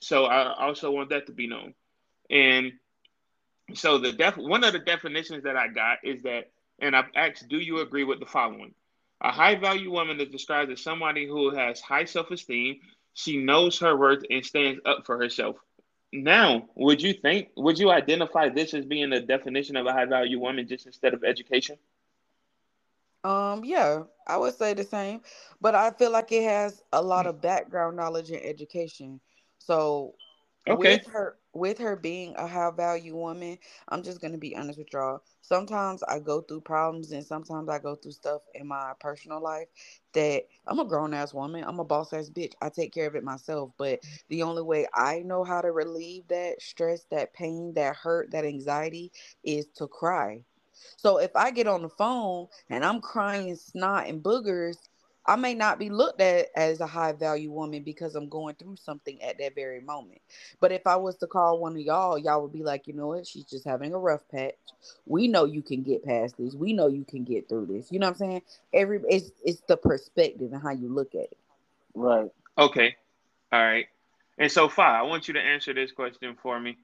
So 0.00 0.24
I 0.24 0.54
also 0.66 0.90
want 0.90 1.10
that 1.10 1.26
to 1.26 1.32
be 1.32 1.46
known. 1.46 1.74
And 2.30 2.72
so 3.74 3.98
the 3.98 4.12
def 4.12 4.36
one 4.36 4.64
of 4.64 4.72
the 4.72 4.78
definitions 4.78 5.44
that 5.44 5.56
I 5.56 5.68
got 5.68 5.98
is 6.02 6.22
that, 6.22 6.50
and 6.78 6.96
I've 6.96 7.10
asked, 7.14 7.48
do 7.48 7.58
you 7.58 7.80
agree 7.80 8.04
with 8.04 8.20
the 8.20 8.26
following? 8.26 8.74
A 9.20 9.32
high 9.32 9.56
value 9.56 9.90
woman 9.90 10.20
is 10.20 10.28
described 10.28 10.70
as 10.70 10.80
somebody 10.80 11.26
who 11.26 11.54
has 11.54 11.80
high 11.80 12.04
self 12.04 12.30
esteem. 12.30 12.80
She 13.14 13.36
knows 13.36 13.78
her 13.80 13.96
worth 13.96 14.22
and 14.30 14.44
stands 14.44 14.80
up 14.86 15.04
for 15.04 15.18
herself. 15.18 15.56
Now, 16.12 16.68
would 16.76 17.02
you 17.02 17.12
think, 17.12 17.48
would 17.56 17.78
you 17.78 17.90
identify 17.90 18.48
this 18.48 18.72
as 18.72 18.84
being 18.86 19.10
the 19.10 19.20
definition 19.20 19.76
of 19.76 19.86
a 19.86 19.92
high 19.92 20.06
value 20.06 20.38
woman 20.38 20.66
just 20.66 20.86
instead 20.86 21.12
of 21.12 21.24
education? 21.24 21.76
Um, 23.24 23.64
yeah, 23.64 24.04
I 24.26 24.36
would 24.36 24.54
say 24.54 24.72
the 24.72 24.84
same, 24.84 25.20
but 25.60 25.74
I 25.74 25.90
feel 25.90 26.12
like 26.12 26.30
it 26.32 26.44
has 26.44 26.82
a 26.92 27.02
lot 27.02 27.26
of 27.26 27.42
background 27.42 27.96
knowledge 27.96 28.30
and 28.30 28.42
education. 28.42 29.20
So 29.58 30.14
okay. 30.66 30.96
with 30.96 31.06
her 31.12 31.36
with 31.54 31.78
her 31.78 31.96
being 31.96 32.34
a 32.36 32.46
high 32.46 32.70
value 32.70 33.16
woman, 33.16 33.58
I'm 33.88 34.02
just 34.02 34.20
gonna 34.20 34.38
be 34.38 34.56
honest 34.56 34.78
with 34.78 34.92
y'all. 34.92 35.22
Sometimes 35.42 36.02
I 36.04 36.20
go 36.20 36.40
through 36.42 36.62
problems 36.62 37.12
and 37.12 37.24
sometimes 37.24 37.68
I 37.68 37.78
go 37.78 37.96
through 37.96 38.12
stuff 38.12 38.42
in 38.54 38.66
my 38.68 38.92
personal 39.00 39.42
life 39.42 39.68
that 40.14 40.44
I'm 40.66 40.78
a 40.78 40.84
grown 40.84 41.14
ass 41.14 41.34
woman. 41.34 41.64
I'm 41.64 41.80
a 41.80 41.84
boss 41.84 42.12
ass 42.12 42.30
bitch. 42.30 42.54
I 42.62 42.68
take 42.68 42.92
care 42.94 43.06
of 43.06 43.16
it 43.16 43.24
myself. 43.24 43.72
But 43.78 44.00
the 44.28 44.42
only 44.42 44.62
way 44.62 44.86
I 44.94 45.20
know 45.20 45.44
how 45.44 45.60
to 45.60 45.72
relieve 45.72 46.28
that 46.28 46.62
stress, 46.62 47.04
that 47.10 47.34
pain, 47.34 47.74
that 47.74 47.96
hurt, 47.96 48.30
that 48.32 48.44
anxiety 48.44 49.12
is 49.44 49.66
to 49.76 49.88
cry. 49.88 50.44
So 50.96 51.18
if 51.18 51.34
I 51.34 51.50
get 51.50 51.66
on 51.68 51.82
the 51.82 51.88
phone 51.88 52.48
and 52.70 52.84
I'm 52.84 53.00
crying 53.00 53.56
snot 53.56 54.06
and 54.08 54.22
boogers, 54.22 54.76
I 55.28 55.36
may 55.36 55.52
not 55.52 55.78
be 55.78 55.90
looked 55.90 56.22
at 56.22 56.46
as 56.56 56.80
a 56.80 56.86
high 56.86 57.12
value 57.12 57.52
woman 57.52 57.82
because 57.82 58.14
I'm 58.14 58.30
going 58.30 58.54
through 58.54 58.76
something 58.76 59.22
at 59.22 59.38
that 59.38 59.54
very 59.54 59.80
moment. 59.80 60.22
But 60.58 60.72
if 60.72 60.86
I 60.86 60.96
was 60.96 61.16
to 61.18 61.26
call 61.26 61.58
one 61.58 61.72
of 61.72 61.82
y'all, 61.82 62.16
y'all 62.16 62.40
would 62.40 62.52
be 62.52 62.62
like, 62.62 62.86
you 62.86 62.94
know 62.94 63.08
what? 63.08 63.26
She's 63.26 63.44
just 63.44 63.66
having 63.66 63.92
a 63.92 63.98
rough 63.98 64.22
patch. 64.32 64.54
We 65.04 65.28
know 65.28 65.44
you 65.44 65.60
can 65.60 65.82
get 65.82 66.02
past 66.02 66.38
this. 66.38 66.54
We 66.54 66.72
know 66.72 66.86
you 66.86 67.04
can 67.04 67.24
get 67.24 67.46
through 67.46 67.66
this. 67.66 67.92
You 67.92 67.98
know 67.98 68.06
what 68.06 68.12
I'm 68.12 68.18
saying? 68.18 68.42
Every 68.72 69.02
it's 69.06 69.30
it's 69.44 69.60
the 69.68 69.76
perspective 69.76 70.50
and 70.50 70.62
how 70.62 70.70
you 70.70 70.88
look 70.88 71.14
at 71.14 71.20
it. 71.20 71.38
Right. 71.94 72.30
Okay. 72.56 72.96
All 73.52 73.62
right. 73.62 73.86
And 74.38 74.50
so 74.50 74.66
far, 74.70 74.96
I 74.96 75.02
want 75.02 75.28
you 75.28 75.34
to 75.34 75.40
answer 75.40 75.74
this 75.74 75.92
question 75.92 76.38
for 76.42 76.58
me. 76.58 76.78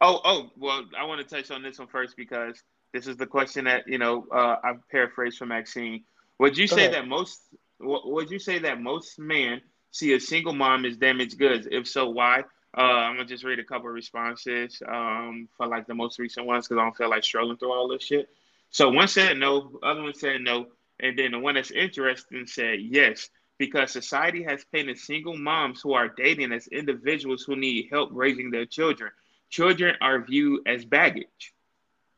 Oh, 0.00 0.20
oh, 0.24 0.50
well, 0.56 0.84
I 0.98 1.04
want 1.04 1.26
to 1.26 1.36
touch 1.36 1.50
on 1.50 1.62
this 1.62 1.78
one 1.78 1.88
first 1.88 2.16
because 2.16 2.62
this 2.94 3.06
is 3.06 3.18
the 3.18 3.26
question 3.26 3.66
that 3.66 3.86
you 3.86 3.98
know 3.98 4.26
uh, 4.32 4.56
I 4.64 4.74
paraphrased 4.90 5.36
from 5.36 5.48
Maxine. 5.48 6.04
Would 6.38 6.56
you 6.56 6.66
Go 6.66 6.76
say 6.76 6.86
ahead. 6.86 6.94
that 6.94 7.06
most 7.06 7.40
would 7.82 8.30
you 8.30 8.38
say 8.38 8.58
that 8.60 8.80
most 8.80 9.18
men 9.18 9.60
see 9.90 10.14
a 10.14 10.20
single 10.20 10.54
mom 10.54 10.84
as 10.84 10.96
damaged 10.96 11.38
goods? 11.38 11.66
If 11.70 11.88
so, 11.88 12.08
why? 12.10 12.44
Uh, 12.76 12.80
I'm 12.80 13.16
gonna 13.16 13.28
just 13.28 13.44
read 13.44 13.58
a 13.58 13.64
couple 13.64 13.88
of 13.88 13.94
responses 13.94 14.82
um, 14.88 15.48
for 15.56 15.66
like 15.66 15.86
the 15.86 15.94
most 15.94 16.18
recent 16.18 16.46
ones 16.46 16.66
because 16.66 16.80
I 16.80 16.84
don't 16.84 16.96
feel 16.96 17.10
like 17.10 17.24
strolling 17.24 17.58
through 17.58 17.72
all 17.72 17.88
this 17.88 18.02
shit. 18.02 18.30
So 18.70 18.88
one 18.88 19.08
said 19.08 19.36
no, 19.36 19.78
other 19.82 20.02
one 20.02 20.14
said 20.14 20.40
no, 20.40 20.68
and 20.98 21.18
then 21.18 21.32
the 21.32 21.38
one 21.38 21.56
that's 21.56 21.70
interesting 21.70 22.46
said 22.46 22.80
yes 22.80 23.28
because 23.58 23.92
society 23.92 24.42
has 24.42 24.64
painted 24.72 24.98
single 24.98 25.36
moms 25.36 25.82
who 25.82 25.92
are 25.92 26.08
dating 26.08 26.52
as 26.52 26.66
individuals 26.68 27.42
who 27.42 27.56
need 27.56 27.88
help 27.90 28.08
raising 28.12 28.50
their 28.50 28.66
children. 28.66 29.10
Children 29.50 29.96
are 30.00 30.24
viewed 30.24 30.66
as 30.66 30.84
baggage. 30.84 31.52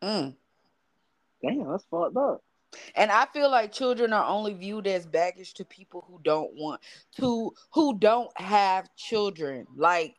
Mm. 0.00 0.36
Damn, 1.42 1.68
that's 1.68 1.84
fucked 1.90 2.16
up. 2.16 2.42
And 2.96 3.10
I 3.10 3.26
feel 3.26 3.50
like 3.50 3.72
children 3.72 4.12
are 4.12 4.26
only 4.26 4.54
viewed 4.54 4.86
as 4.86 5.06
baggage 5.06 5.54
to 5.54 5.64
people 5.64 6.04
who 6.08 6.20
don't 6.22 6.54
want 6.54 6.80
to 7.16 7.52
who 7.70 7.98
don't 7.98 8.30
have 8.40 8.94
children. 8.96 9.66
Like 9.76 10.16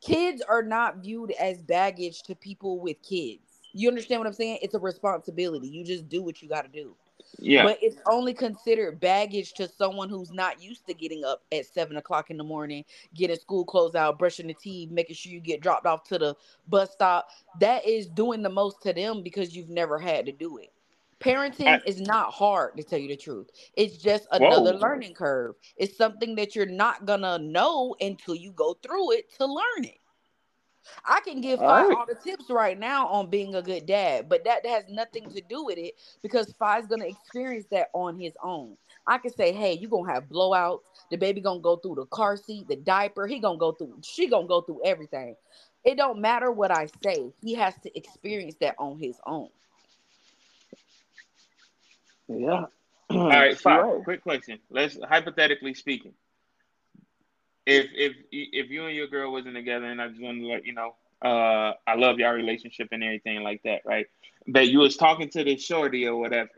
kids 0.00 0.42
are 0.48 0.62
not 0.62 0.98
viewed 0.98 1.32
as 1.32 1.62
baggage 1.62 2.22
to 2.24 2.34
people 2.34 2.80
with 2.80 3.00
kids. 3.02 3.40
You 3.72 3.88
understand 3.88 4.20
what 4.20 4.26
I'm 4.26 4.34
saying? 4.34 4.58
It's 4.60 4.74
a 4.74 4.78
responsibility. 4.78 5.68
You 5.68 5.84
just 5.84 6.08
do 6.08 6.22
what 6.22 6.42
you 6.42 6.48
got 6.48 6.62
to 6.62 6.68
do. 6.68 6.94
Yeah. 7.38 7.64
But 7.64 7.78
it's 7.80 7.96
only 8.06 8.34
considered 8.34 9.00
baggage 9.00 9.54
to 9.54 9.68
someone 9.68 10.08
who's 10.08 10.32
not 10.32 10.62
used 10.62 10.86
to 10.86 10.94
getting 10.94 11.24
up 11.24 11.42
at 11.52 11.66
seven 11.66 11.96
o'clock 11.96 12.30
in 12.30 12.36
the 12.36 12.44
morning, 12.44 12.84
getting 13.14 13.36
school 13.36 13.64
clothes 13.64 13.94
out, 13.94 14.18
brushing 14.18 14.46
the 14.46 14.54
teeth, 14.54 14.90
making 14.90 15.16
sure 15.16 15.32
you 15.32 15.40
get 15.40 15.62
dropped 15.62 15.86
off 15.86 16.04
to 16.04 16.18
the 16.18 16.36
bus 16.68 16.90
stop. 16.92 17.28
That 17.60 17.86
is 17.86 18.06
doing 18.06 18.42
the 18.42 18.50
most 18.50 18.82
to 18.82 18.92
them 18.92 19.22
because 19.22 19.56
you've 19.56 19.70
never 19.70 19.98
had 19.98 20.26
to 20.26 20.32
do 20.32 20.58
it. 20.58 20.72
Parenting 21.22 21.66
I, 21.66 21.80
is 21.86 22.00
not 22.00 22.32
hard 22.32 22.76
to 22.76 22.82
tell 22.82 22.98
you 22.98 23.08
the 23.08 23.16
truth. 23.16 23.48
It's 23.76 23.96
just 23.96 24.26
another 24.32 24.72
whoa. 24.72 24.78
learning 24.78 25.14
curve. 25.14 25.54
It's 25.76 25.96
something 25.96 26.34
that 26.36 26.56
you're 26.56 26.66
not 26.66 27.06
gonna 27.06 27.38
know 27.38 27.94
until 28.00 28.34
you 28.34 28.52
go 28.52 28.74
through 28.82 29.12
it 29.12 29.32
to 29.38 29.46
learn 29.46 29.84
it. 29.84 29.98
I 31.04 31.20
can 31.20 31.40
give 31.40 31.60
all, 31.60 31.92
oh. 31.92 31.96
all 31.96 32.06
the 32.06 32.14
tips 32.14 32.50
right 32.50 32.78
now 32.78 33.06
on 33.06 33.30
being 33.30 33.54
a 33.54 33.62
good 33.62 33.86
dad, 33.86 34.28
but 34.28 34.44
that 34.44 34.66
has 34.66 34.84
nothing 34.88 35.30
to 35.30 35.40
do 35.40 35.64
with 35.64 35.78
it 35.78 35.94
because 36.22 36.52
Fi's 36.58 36.86
gonna 36.86 37.06
experience 37.06 37.66
that 37.70 37.88
on 37.92 38.18
his 38.18 38.32
own. 38.42 38.76
I 39.06 39.18
can 39.18 39.32
say, 39.32 39.52
hey, 39.52 39.74
you're 39.74 39.90
gonna 39.90 40.12
have 40.12 40.28
blowouts. 40.28 40.80
The 41.10 41.16
baby 41.16 41.40
gonna 41.40 41.60
go 41.60 41.76
through 41.76 41.96
the 41.96 42.06
car 42.06 42.36
seat, 42.36 42.68
the 42.68 42.76
diaper. 42.76 43.26
He 43.26 43.38
gonna 43.38 43.58
go 43.58 43.72
through. 43.72 43.98
She 44.02 44.28
gonna 44.28 44.46
go 44.46 44.60
through 44.60 44.82
everything. 44.84 45.36
It 45.84 45.96
don't 45.96 46.20
matter 46.20 46.50
what 46.52 46.70
I 46.70 46.88
say. 47.02 47.32
He 47.42 47.54
has 47.54 47.74
to 47.82 47.96
experience 47.96 48.56
that 48.60 48.76
on 48.78 48.98
his 48.98 49.20
own. 49.26 49.48
Yeah. 52.40 52.66
All 53.10 53.28
right, 53.28 53.58
five. 53.58 53.84
right. 53.84 54.04
Quick 54.04 54.22
question. 54.22 54.58
Let's 54.70 54.98
hypothetically 55.02 55.74
speaking. 55.74 56.14
If 57.66 57.86
if 57.94 58.12
if 58.30 58.70
you 58.70 58.86
and 58.86 58.96
your 58.96 59.06
girl 59.06 59.32
wasn't 59.32 59.54
together, 59.54 59.86
and 59.86 60.00
I 60.00 60.08
just 60.08 60.20
want 60.20 60.38
to 60.40 60.46
let 60.46 60.66
you 60.66 60.72
know, 60.72 60.94
uh, 61.22 61.74
I 61.86 61.94
love 61.96 62.18
y'all 62.18 62.32
relationship 62.32 62.88
and 62.92 63.02
everything 63.02 63.42
like 63.42 63.62
that, 63.64 63.82
right? 63.84 64.06
But 64.46 64.68
you 64.68 64.80
was 64.80 64.96
talking 64.96 65.28
to 65.30 65.44
this 65.44 65.64
shorty 65.64 66.06
or 66.06 66.16
whatever. 66.16 66.50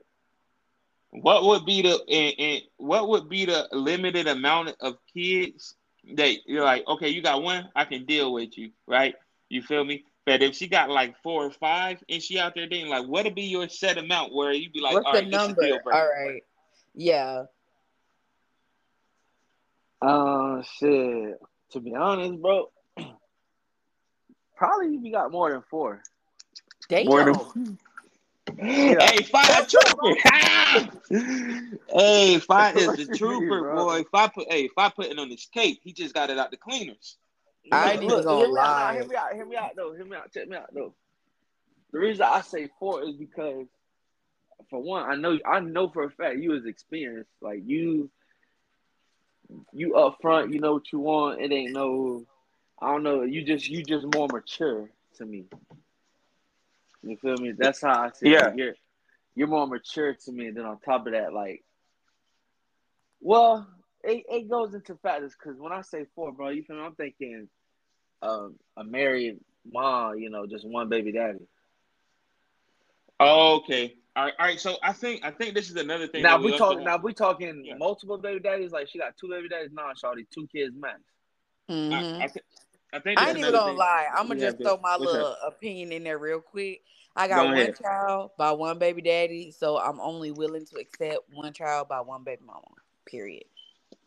What 1.10 1.44
would 1.44 1.64
be 1.66 1.82
the 1.82 2.00
and, 2.08 2.34
and 2.38 2.62
what 2.76 3.08
would 3.08 3.28
be 3.28 3.44
the 3.44 3.68
limited 3.72 4.26
amount 4.26 4.76
of 4.80 4.96
kids 5.12 5.74
that 6.14 6.36
you're 6.46 6.64
like, 6.64 6.86
okay, 6.86 7.08
you 7.08 7.22
got 7.22 7.42
one, 7.42 7.68
I 7.74 7.84
can 7.84 8.04
deal 8.04 8.32
with 8.32 8.56
you, 8.56 8.70
right? 8.86 9.14
You 9.48 9.62
feel 9.62 9.84
me? 9.84 10.04
But 10.26 10.42
if 10.42 10.54
she 10.54 10.68
got 10.68 10.88
like 10.88 11.14
four 11.22 11.44
or 11.44 11.50
five 11.50 12.02
and 12.08 12.22
she 12.22 12.38
out 12.38 12.54
there 12.54 12.66
dating, 12.66 12.88
like, 12.88 13.04
what'd 13.06 13.34
be 13.34 13.42
your 13.42 13.68
set 13.68 13.98
amount 13.98 14.32
where 14.34 14.52
you'd 14.52 14.72
be 14.72 14.80
like, 14.80 14.94
What's 14.94 15.06
all 15.06 15.12
the 15.12 15.18
right, 15.20 15.28
number? 15.30 15.62
deal. 15.62 15.78
All 15.92 16.08
right. 16.08 16.42
Yeah. 16.94 17.44
Uh, 20.00 20.62
shit. 20.62 21.38
To 21.72 21.80
be 21.80 21.94
honest, 21.94 22.40
bro, 22.40 22.70
probably 24.56 24.96
we 24.98 25.10
got 25.10 25.30
more 25.30 25.50
than 25.50 25.62
four. 25.68 26.02
Damn. 26.88 27.06
More 27.06 27.24
than- 27.24 27.78
Hey, 28.58 29.22
five 29.32 29.66
trooper. 29.68 30.14
hey, 31.88 32.38
five 32.38 32.76
is 32.76 32.94
the 32.94 33.06
trooper, 33.16 33.74
boy. 33.74 34.00
If 34.00 34.08
I 34.14 34.28
put, 34.28 34.46
hey, 34.50 34.64
if 34.66 34.72
I 34.76 34.90
put 34.90 35.06
it 35.06 35.18
on 35.18 35.28
his 35.30 35.48
cape, 35.52 35.80
he 35.82 35.92
just 35.92 36.14
got 36.14 36.30
it 36.30 36.38
out 36.38 36.50
the 36.50 36.56
cleaners. 36.58 37.16
I 37.72 37.92
Look, 37.92 37.94
ain't 37.94 38.02
even 38.04 38.24
gonna 38.24 38.48
hear 38.50 38.50
me 38.50 38.60
out, 38.60 38.76
lie. 38.78 38.94
hear 38.94 39.06
me 39.06 39.16
out. 39.16 39.34
Hear 39.34 39.46
me 39.46 39.56
out, 39.56 39.76
though. 39.76 39.94
Hear 39.94 40.04
me 40.04 40.16
out. 40.16 40.32
Check 40.32 40.48
me 40.48 40.56
out, 40.56 40.72
though. 40.72 40.94
The 41.92 41.98
reason 41.98 42.26
I 42.28 42.40
say 42.40 42.68
four 42.78 43.02
is 43.04 43.16
because, 43.16 43.66
for 44.70 44.82
one, 44.82 45.08
I 45.08 45.14
know 45.16 45.38
I 45.46 45.60
know 45.60 45.88
for 45.88 46.04
a 46.04 46.10
fact 46.10 46.38
you 46.38 46.50
was 46.50 46.66
experienced. 46.66 47.30
Like 47.40 47.62
you, 47.66 48.10
you 49.72 49.94
up 49.96 50.18
front. 50.20 50.52
You 50.52 50.60
know 50.60 50.74
what 50.74 50.92
you 50.92 50.98
want. 50.98 51.40
It 51.40 51.52
ain't 51.52 51.72
no, 51.72 52.24
I 52.80 52.88
don't 52.88 53.02
know. 53.02 53.22
You 53.22 53.44
just 53.44 53.68
you 53.68 53.82
just 53.84 54.06
more 54.06 54.28
mature 54.28 54.88
to 55.18 55.24
me. 55.24 55.44
You 57.02 57.16
feel 57.16 57.36
me? 57.38 57.52
That's 57.52 57.80
how 57.82 58.02
I 58.02 58.10
see 58.10 58.28
Yeah. 58.28 58.48
it. 58.48 58.54
You're 58.54 58.74
you're 59.34 59.48
more 59.48 59.66
mature 59.66 60.14
to 60.14 60.32
me. 60.32 60.48
And 60.48 60.56
then 60.56 60.64
on 60.64 60.78
top 60.80 61.06
of 61.06 61.12
that, 61.12 61.32
like, 61.32 61.62
well, 63.20 63.66
it, 64.02 64.24
it 64.28 64.50
goes 64.50 64.74
into 64.74 64.96
factors 64.96 65.34
because 65.38 65.58
when 65.60 65.72
I 65.72 65.82
say 65.82 66.06
four, 66.14 66.32
bro, 66.32 66.50
you 66.50 66.62
feel 66.64 66.76
me? 66.76 66.82
I'm 66.82 66.94
thinking 66.94 67.48
um, 68.24 68.58
a 68.76 68.84
married 68.84 69.38
mom, 69.70 70.18
you 70.18 70.30
know, 70.30 70.46
just 70.46 70.66
one 70.66 70.88
baby 70.88 71.12
daddy. 71.12 71.46
okay. 73.20 73.94
All 74.16 74.24
right. 74.24 74.34
All 74.38 74.46
right. 74.46 74.60
So 74.60 74.76
I 74.82 74.92
think 74.92 75.24
I 75.24 75.30
think 75.30 75.54
this 75.54 75.70
is 75.70 75.76
another 75.76 76.06
thing. 76.06 76.22
Now 76.22 76.36
that 76.36 76.44
we 76.44 76.52
also 76.52 76.64
talk. 76.64 76.76
have- 76.78 76.84
Now 76.84 76.96
we 76.98 77.12
talking 77.12 77.64
Yeah. 77.64 77.74
multiple 77.76 78.18
baby 78.18 78.40
daddies. 78.40 78.72
Like 78.72 78.88
she 78.88 78.98
got 78.98 79.16
two 79.16 79.28
baby 79.28 79.48
daddies. 79.48 79.70
Nah, 79.72 79.92
shawty, 79.94 80.28
two 80.30 80.46
kids 80.48 80.74
max. 80.76 81.00
Mhm. 81.70 82.20
I, 82.20 82.24
I, 82.24 82.28
th- 82.28 82.44
I 82.92 82.98
think 83.00 83.18
I 83.18 83.22
this 83.24 83.28
ain't 83.30 83.38
even 83.38 83.52
gonna 83.52 83.70
thing 83.70 83.76
lie. 83.78 84.06
I'm 84.14 84.28
gonna 84.28 84.40
have 84.40 84.40
just 84.40 84.62
throw 84.62 84.76
my 84.78 84.96
what's 84.96 85.12
that? 85.12 85.18
little 85.18 85.36
opinion 85.46 85.92
in 85.92 86.04
there 86.04 86.18
real 86.18 86.40
quick. 86.40 86.82
I 87.16 87.28
Go 87.28 87.28
got 87.28 87.46
one 87.46 87.54
ahead. 87.56 87.74
child 87.82 88.30
by 88.36 88.52
one 88.52 88.78
baby 88.78 89.02
daddy, 89.02 89.50
so 89.50 89.78
I'm 89.78 90.00
only 90.00 90.30
willing 90.32 90.64
to 90.66 90.76
accept 90.78 91.28
one 91.32 91.52
child 91.52 91.88
by 91.88 92.00
one 92.00 92.22
baby 92.24 92.42
mama. 92.44 92.60
Period. 93.06 93.44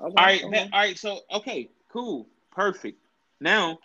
Okay, 0.02 0.14
All 0.18 0.26
right, 0.26 0.44
okay. 0.44 0.52
that, 0.52 0.74
all 0.74 0.80
right. 0.80 0.98
So 0.98 1.22
okay, 1.32 1.70
cool, 1.90 2.28
perfect. 2.52 3.00
Now, 3.40 3.80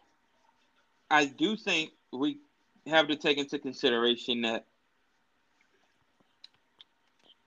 I 1.13 1.27
do 1.27 1.57
think 1.57 1.93
we 2.11 2.39
have 2.87 3.09
to 3.09 3.17
take 3.17 3.37
into 3.37 3.59
consideration 3.59 4.41
that 4.43 4.65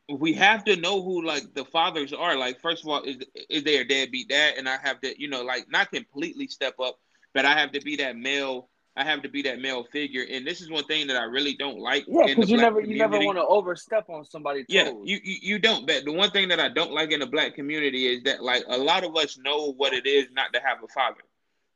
we 0.08 0.34
have 0.34 0.64
to 0.66 0.76
know 0.76 1.02
who 1.02 1.26
like 1.26 1.56
the 1.56 1.66
fathers 1.66 2.14
are. 2.14 2.38
Like, 2.38 2.62
first 2.62 2.84
of 2.84 2.90
all, 2.90 3.02
is 3.02 3.18
is 3.50 3.64
there 3.64 3.82
a 3.82 3.88
deadbeat 3.88 4.30
dad? 4.30 4.54
And 4.60 4.70
I 4.70 4.78
have 4.84 5.02
to, 5.02 5.20
you 5.20 5.28
know, 5.28 5.42
like 5.42 5.66
not 5.70 5.92
completely 5.92 6.48
step 6.48 6.80
up, 6.80 7.00
but 7.34 7.44
I 7.44 7.58
have 7.58 7.72
to 7.72 7.82
be 7.82 7.96
that 7.98 8.16
male. 8.16 8.70
I 8.96 9.04
have 9.04 9.24
to 9.24 9.30
be 9.30 9.42
that 9.42 9.60
male 9.60 9.84
figure. 9.92 10.24
And 10.32 10.46
this 10.46 10.62
is 10.62 10.70
one 10.70 10.86
thing 10.86 11.08
that 11.08 11.18
I 11.18 11.24
really 11.24 11.56
don't 11.56 11.80
like 11.80 12.06
Yeah, 12.08 12.28
because 12.28 12.52
you 12.52 12.58
never 12.58 12.82
you 12.82 12.98
never 12.98 13.20
want 13.20 13.40
to 13.40 13.46
overstep 13.46 14.10
on 14.10 14.26
somebody's 14.26 14.68
Yeah, 14.70 14.92
toes. 14.92 15.02
you, 15.06 15.20
you 15.24 15.38
you 15.42 15.60
don't. 15.60 15.88
But 15.88 16.06
the 16.06 16.12
one 16.14 16.30
thing 16.30 16.50
that 16.50 16.60
I 16.60 16.70
don't 16.70 16.94
like 16.94 17.12
in 17.12 17.20
the 17.20 17.26
black 17.26 17.56
community 17.56 18.06
is 18.06 18.22
that 18.24 18.44
like 18.44 18.64
a 18.68 18.78
lot 18.78 19.04
of 19.04 19.16
us 19.18 19.40
know 19.40 19.74
what 19.74 19.94
it 19.94 20.06
is 20.06 20.28
not 20.34 20.54
to 20.54 20.62
have 20.62 20.84
a 20.84 20.88
father, 20.88 21.22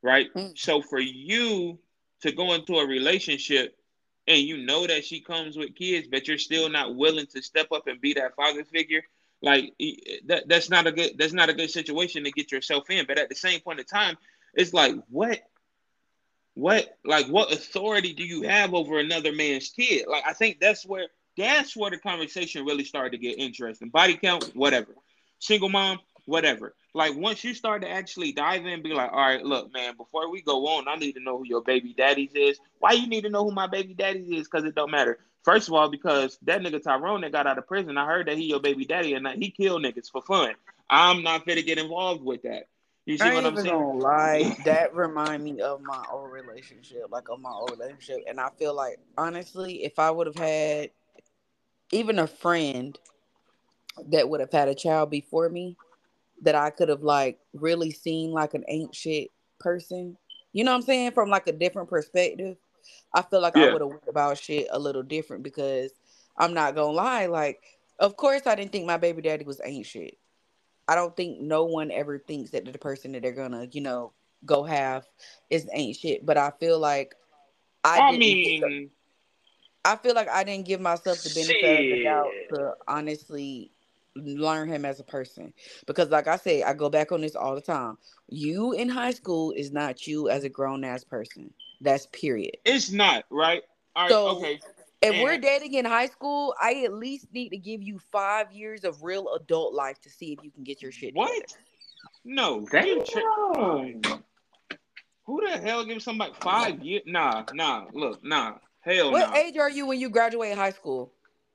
right? 0.01 0.33
Mm. 0.33 0.57
So 0.57 0.81
for 0.81 0.99
you 0.99 1.79
to 2.21 2.31
go 2.31 2.53
into 2.53 2.75
a 2.75 2.87
relationship 2.87 3.75
and 4.27 4.39
you 4.39 4.57
know 4.57 4.85
that 4.85 5.05
she 5.05 5.21
comes 5.21 5.57
with 5.57 5.75
kids, 5.75 6.07
but 6.09 6.27
you're 6.27 6.37
still 6.37 6.69
not 6.69 6.95
willing 6.95 7.25
to 7.27 7.41
step 7.41 7.71
up 7.71 7.87
and 7.87 7.99
be 7.99 8.13
that 8.13 8.35
father 8.35 8.63
figure, 8.63 9.01
like 9.41 9.73
that 10.25 10.47
that's 10.47 10.69
not 10.69 10.85
a 10.85 10.91
good 10.91 11.17
that's 11.17 11.33
not 11.33 11.49
a 11.49 11.53
good 11.53 11.71
situation 11.71 12.23
to 12.25 12.31
get 12.31 12.51
yourself 12.51 12.89
in. 12.89 13.05
But 13.05 13.17
at 13.17 13.29
the 13.29 13.35
same 13.35 13.61
point 13.61 13.79
in 13.79 13.85
time, 13.85 14.17
it's 14.53 14.73
like 14.73 14.95
what 15.09 15.39
what 16.55 16.97
like 17.05 17.27
what 17.27 17.53
authority 17.53 18.13
do 18.13 18.23
you 18.23 18.43
have 18.43 18.73
over 18.73 18.99
another 18.99 19.31
man's 19.31 19.69
kid? 19.69 20.05
Like 20.07 20.23
I 20.27 20.33
think 20.33 20.59
that's 20.59 20.85
where 20.85 21.07
that's 21.37 21.75
where 21.75 21.89
the 21.89 21.97
conversation 21.97 22.65
really 22.65 22.83
started 22.83 23.11
to 23.11 23.17
get 23.17 23.39
interesting. 23.39 23.89
Body 23.89 24.17
count, 24.17 24.51
whatever. 24.55 24.93
Single 25.39 25.69
mom, 25.69 25.99
whatever. 26.25 26.75
Like 26.93 27.15
once 27.15 27.43
you 27.43 27.53
start 27.53 27.81
to 27.83 27.89
actually 27.89 28.31
dive 28.31 28.65
in 28.65 28.81
be 28.81 28.93
like, 28.93 29.11
all 29.11 29.19
right, 29.19 29.43
look, 29.43 29.71
man, 29.73 29.95
before 29.95 30.29
we 30.31 30.41
go 30.41 30.67
on, 30.67 30.87
I 30.87 30.95
need 30.95 31.13
to 31.13 31.19
know 31.19 31.37
who 31.37 31.45
your 31.45 31.61
baby 31.61 31.93
daddies 31.95 32.31
is. 32.33 32.59
Why 32.79 32.93
you 32.93 33.07
need 33.07 33.21
to 33.21 33.29
know 33.29 33.43
who 33.43 33.51
my 33.51 33.67
baby 33.67 33.93
daddies 33.93 34.29
is? 34.29 34.47
Because 34.47 34.65
it 34.65 34.75
don't 34.75 34.91
matter. 34.91 35.19
First 35.43 35.67
of 35.67 35.73
all, 35.73 35.89
because 35.89 36.37
that 36.43 36.61
nigga 36.61 36.81
Tyrone 36.81 37.21
that 37.21 37.31
got 37.31 37.47
out 37.47 37.57
of 37.57 37.67
prison, 37.67 37.97
I 37.97 38.05
heard 38.05 38.27
that 38.27 38.37
he 38.37 38.45
your 38.45 38.59
baby 38.59 38.85
daddy 38.85 39.13
and 39.13 39.25
that 39.25 39.37
he 39.37 39.51
killed 39.51 39.83
niggas 39.83 40.11
for 40.11 40.21
fun. 40.21 40.53
I'm 40.89 41.23
not 41.23 41.45
fit 41.45 41.55
to 41.55 41.63
get 41.63 41.77
involved 41.77 42.23
with 42.23 42.41
that. 42.43 42.67
You 43.05 43.17
see 43.17 43.25
I 43.25 43.33
what 43.33 43.45
I'm 43.45 43.53
even 43.53 43.65
saying? 43.65 43.87
gonna 43.87 43.97
lie. 43.97 44.55
That 44.65 44.93
remind 44.93 45.43
me 45.43 45.61
of 45.61 45.81
my 45.81 46.03
old 46.11 46.31
relationship, 46.31 47.05
like 47.09 47.29
of 47.29 47.39
my 47.39 47.51
old 47.51 47.71
relationship, 47.71 48.23
and 48.27 48.39
I 48.39 48.49
feel 48.57 48.75
like 48.75 48.99
honestly, 49.17 49.83
if 49.83 49.97
I 49.99 50.11
would 50.11 50.27
have 50.27 50.35
had 50.35 50.91
even 51.91 52.19
a 52.19 52.27
friend 52.27 52.97
that 54.07 54.29
would 54.29 54.39
have 54.39 54.51
had 54.51 54.67
a 54.67 54.75
child 54.75 55.09
before 55.09 55.49
me, 55.49 55.75
that 56.41 56.55
I 56.55 56.69
could 56.69 56.89
have 56.89 57.03
like 57.03 57.39
really 57.53 57.91
seen 57.91 58.31
like 58.31 58.53
an 58.53 58.63
ain't 58.67 58.95
shit 58.95 59.29
person. 59.59 60.17
You 60.53 60.63
know 60.63 60.71
what 60.71 60.77
I'm 60.77 60.81
saying? 60.83 61.11
From 61.11 61.29
like 61.29 61.47
a 61.47 61.51
different 61.51 61.89
perspective. 61.89 62.57
I 63.13 63.21
feel 63.21 63.41
like 63.41 63.55
I 63.55 63.71
would 63.71 63.81
have 63.81 63.89
went 63.89 64.03
about 64.07 64.37
shit 64.37 64.67
a 64.71 64.79
little 64.79 65.03
different 65.03 65.43
because 65.43 65.91
I'm 66.37 66.53
not 66.53 66.75
gonna 66.75 66.91
lie, 66.91 67.25
like, 67.25 67.61
of 67.99 68.15
course 68.15 68.47
I 68.47 68.55
didn't 68.55 68.71
think 68.71 68.85
my 68.85 68.97
baby 68.97 69.21
daddy 69.21 69.45
was 69.45 69.61
ain't 69.63 69.85
shit. 69.85 70.17
I 70.87 70.95
don't 70.95 71.15
think 71.15 71.39
no 71.39 71.65
one 71.65 71.91
ever 71.91 72.17
thinks 72.17 72.51
that 72.51 72.65
the 72.65 72.77
person 72.79 73.11
that 73.11 73.21
they're 73.21 73.31
gonna, 73.31 73.67
you 73.71 73.81
know, 73.81 74.13
go 74.45 74.63
have 74.63 75.05
is 75.49 75.67
ain't 75.73 75.97
shit. 75.97 76.25
But 76.25 76.37
I 76.37 76.51
feel 76.59 76.79
like 76.79 77.13
I, 77.83 77.99
I 77.99 78.11
didn't 78.11 78.43
get 78.43 78.61
the- 78.61 78.67
mean, 78.69 78.91
I 79.85 79.95
feel 79.95 80.15
like 80.15 80.29
I 80.29 80.43
didn't 80.43 80.65
give 80.65 80.81
myself 80.81 81.21
the 81.23 81.29
benefit 81.29 81.63
of 81.63 81.97
the 81.97 82.03
doubt 82.03 82.31
to 82.53 82.73
honestly 82.87 83.71
learn 84.25 84.67
him 84.69 84.85
as 84.85 84.99
a 84.99 85.03
person. 85.03 85.53
Because 85.87 86.09
like 86.09 86.27
I 86.27 86.37
say, 86.37 86.63
I 86.63 86.73
go 86.73 86.89
back 86.89 87.11
on 87.11 87.21
this 87.21 87.35
all 87.35 87.55
the 87.55 87.61
time. 87.61 87.97
You 88.27 88.73
in 88.73 88.89
high 88.89 89.11
school 89.11 89.51
is 89.51 89.71
not 89.71 90.05
you 90.07 90.29
as 90.29 90.43
a 90.43 90.49
grown 90.49 90.83
ass 90.83 91.03
person. 91.03 91.53
That's 91.81 92.07
period. 92.07 92.57
it's 92.65 92.91
not 92.91 93.23
right. 93.29 93.63
All 93.95 94.03
right, 94.03 94.11
So, 94.11 94.27
okay. 94.37 94.59
If 95.01 95.13
And- 95.13 95.23
we're 95.23 95.37
dating 95.37 95.75
in 95.75 95.85
high 95.85 96.07
school, 96.07 96.53
I 96.61 96.83
at 96.83 96.93
least 96.93 97.27
need 97.33 97.49
to 97.49 97.57
give 97.57 97.81
you 97.81 97.99
five 98.11 98.51
years 98.51 98.83
of 98.83 99.01
real 99.01 99.33
adult 99.35 99.73
life 99.73 99.99
to 100.01 100.09
see 100.09 100.33
if 100.33 100.43
you 100.43 100.51
can 100.51 100.63
get 100.63 100.81
your 100.81 100.91
shit 100.91 101.15
What? 101.15 101.31
together. 101.33 101.61
No. 102.25 102.65
Damn. 102.69 102.85
you 102.85 103.05
tri- 103.05 104.19
Who 105.25 105.41
the 105.47 105.57
hell 105.57 105.85
gives 105.85 106.03
somebody 106.03 106.33
five 106.41 106.79
years? 106.83 107.03
Nah, 107.05 107.45
nah. 107.53 107.85
Look, 107.93 108.23
nah. 108.25 108.55
Hell 108.81 109.11
What 109.11 109.29
nah. 109.29 109.35
age 109.37 109.57
are 109.57 109.69
you 109.69 109.85
when 109.85 109.99
you 109.99 110.09
graduate 110.09 110.55
high 110.57 110.71
school? 110.71 111.13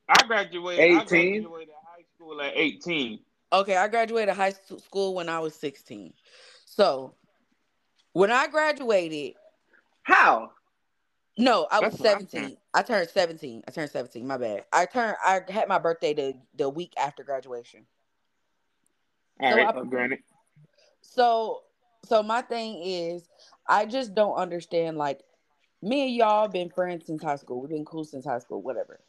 I 0.09 0.27
graduated. 0.27 0.81
I 0.97 1.03
18. 1.03 1.43
graduated 1.43 1.74
high 1.74 1.74
school 2.25 2.41
at 2.43 2.53
eighteen. 2.57 3.21
Okay, 3.53 3.77
I 3.77 3.87
graduated 3.89 4.35
high 4.35 4.53
school 4.53 5.15
when 5.15 5.29
I 5.29 5.39
was 5.39 5.55
16. 5.55 6.13
So 6.65 7.15
when 8.13 8.33
I 8.33 8.49
graduated, 8.49 9.35
How? 10.03 10.51
no, 11.39 11.69
I 11.71 11.79
was 11.79 11.93
That's 11.93 12.01
I'm 12.01 12.27
17. 12.27 12.57
I 12.73 12.83
turned 12.83 13.09
17. 13.09 13.63
I 13.69 13.71
turned 13.71 13.91
17. 13.91 14.27
My 14.27 14.39
bad. 14.39 14.65
I 14.73 14.87
turned. 14.87 15.17
I 15.25 15.41
had 15.49 15.69
my 15.69 15.79
birthday 15.79 16.15
the 16.15 16.35
the 16.57 16.69
week 16.69 16.95
after 16.99 17.23
graduation. 17.23 17.87
All 19.41 19.51
So 19.51 19.57
right, 19.57 19.77
I- 19.77 19.85
granted. 19.85 20.19
So 21.03 21.63
so 22.05 22.23
my 22.23 22.43
thing 22.43 22.83
is, 22.83 23.29
I 23.69 23.87
just 23.87 24.15
don't 24.15 24.35
understand. 24.35 24.97
Like 24.97 25.21
me 25.81 26.07
and 26.07 26.15
y'all 26.15 26.49
been 26.49 26.71
friends 26.71 27.07
since 27.07 27.23
high 27.23 27.37
school. 27.37 27.61
We've 27.61 27.71
been 27.71 27.85
cool 27.85 28.05
since 28.05 28.25
high 28.25 28.39
school. 28.41 28.63
Whatever. 28.63 29.01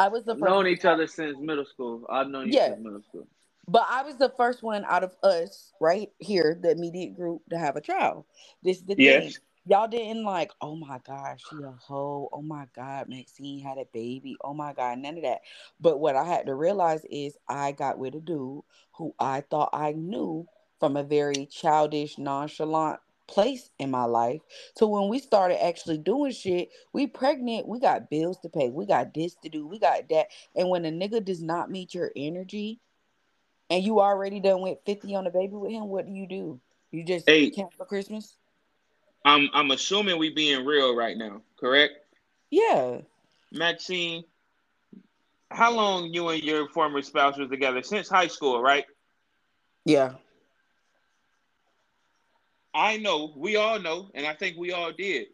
I 0.00 0.08
was 0.08 0.24
the 0.24 0.34
first. 0.34 0.42
known 0.44 0.66
each 0.66 0.86
other 0.86 1.06
since 1.06 1.38
middle 1.38 1.66
school. 1.66 2.06
I've 2.10 2.28
known 2.28 2.48
you 2.48 2.54
Yeah. 2.54 2.66
since 2.66 2.78
middle 2.84 3.02
school. 3.02 3.28
But 3.68 3.86
I 3.88 4.02
was 4.02 4.16
the 4.16 4.30
first 4.36 4.62
one 4.62 4.84
out 4.86 5.04
of 5.04 5.16
us 5.22 5.72
right 5.80 6.10
here, 6.18 6.58
the 6.60 6.72
immediate 6.72 7.16
group, 7.16 7.42
to 7.50 7.58
have 7.58 7.76
a 7.76 7.82
child. 7.82 8.26
This 8.62 8.78
is 8.78 8.84
the 8.84 8.96
Yes. 8.96 9.24
thing. 9.24 9.36
Y'all 9.66 9.88
didn't 9.88 10.24
like, 10.24 10.52
oh 10.60 10.76
my 10.76 11.00
gosh, 11.06 11.46
she 11.48 11.62
a 11.62 11.70
hoe. 11.70 12.28
Oh 12.32 12.42
my 12.42 12.66
God, 12.76 13.08
Maxine 13.08 13.60
had 13.60 13.78
a 13.78 13.86
baby. 13.94 14.36
Oh 14.42 14.54
my 14.54 14.74
God, 14.74 14.98
none 14.98 15.18
of 15.18 15.22
that. 15.24 15.42
But 15.80 16.00
what 16.00 16.16
I 16.16 16.24
had 16.24 16.46
to 16.46 16.54
realize 16.54 17.04
is 17.10 17.38
I 17.48 17.72
got 17.72 17.98
with 17.98 18.16
a 18.16 18.20
dude 18.20 18.62
who 18.94 19.14
I 19.20 19.42
thought 19.42 19.70
I 19.72 19.92
knew 19.92 20.48
from 20.80 20.96
a 20.96 21.04
very 21.04 21.46
childish, 21.46 22.18
nonchalant 22.18 23.00
place 23.30 23.70
in 23.78 23.90
my 23.90 24.04
life 24.04 24.42
So 24.76 24.88
when 24.88 25.08
we 25.08 25.20
started 25.20 25.64
actually 25.64 25.98
doing 25.98 26.32
shit, 26.32 26.70
we 26.92 27.06
pregnant, 27.08 27.68
we 27.68 27.80
got 27.80 28.10
bills 28.10 28.38
to 28.40 28.50
pay, 28.50 28.70
we 28.70 28.86
got 28.86 29.14
this 29.14 29.36
to 29.42 29.48
do, 29.50 29.66
we 29.66 29.78
got 29.78 30.08
that. 30.10 30.28
And 30.56 30.68
when 30.70 30.84
a 30.86 30.90
nigga 30.92 31.24
does 31.24 31.42
not 31.42 31.70
meet 31.70 31.94
your 31.94 32.12
energy 32.16 32.80
and 33.70 33.84
you 33.84 34.00
already 34.00 34.40
done 34.40 34.62
went 34.62 34.80
50 34.86 35.14
on 35.16 35.26
a 35.28 35.30
baby 35.30 35.54
with 35.54 35.72
him, 35.72 35.88
what 35.88 36.06
do 36.06 36.12
you 36.12 36.26
do? 36.28 36.60
You 36.92 37.04
just 37.04 37.26
Hey. 37.26 37.50
cancel 37.50 37.86
Christmas? 37.86 38.36
I'm 39.24 39.50
I'm 39.54 39.70
assuming 39.70 40.18
we 40.18 40.34
being 40.34 40.64
real 40.66 40.96
right 40.96 41.16
now, 41.16 41.42
correct? 41.58 41.94
Yeah. 42.50 43.02
Maxine, 43.52 44.24
how 45.50 45.72
long 45.72 46.06
you 46.12 46.30
and 46.30 46.42
your 46.42 46.68
former 46.70 47.02
spouse 47.02 47.38
was 47.38 47.50
together? 47.50 47.82
Since 47.82 48.08
high 48.08 48.28
school, 48.28 48.62
right? 48.62 48.86
Yeah. 49.84 50.14
I 52.74 52.96
know, 52.98 53.32
we 53.36 53.56
all 53.56 53.78
know, 53.80 54.10
and 54.14 54.26
I 54.26 54.34
think 54.34 54.56
we 54.56 54.72
all 54.72 54.92
did. 54.92 55.28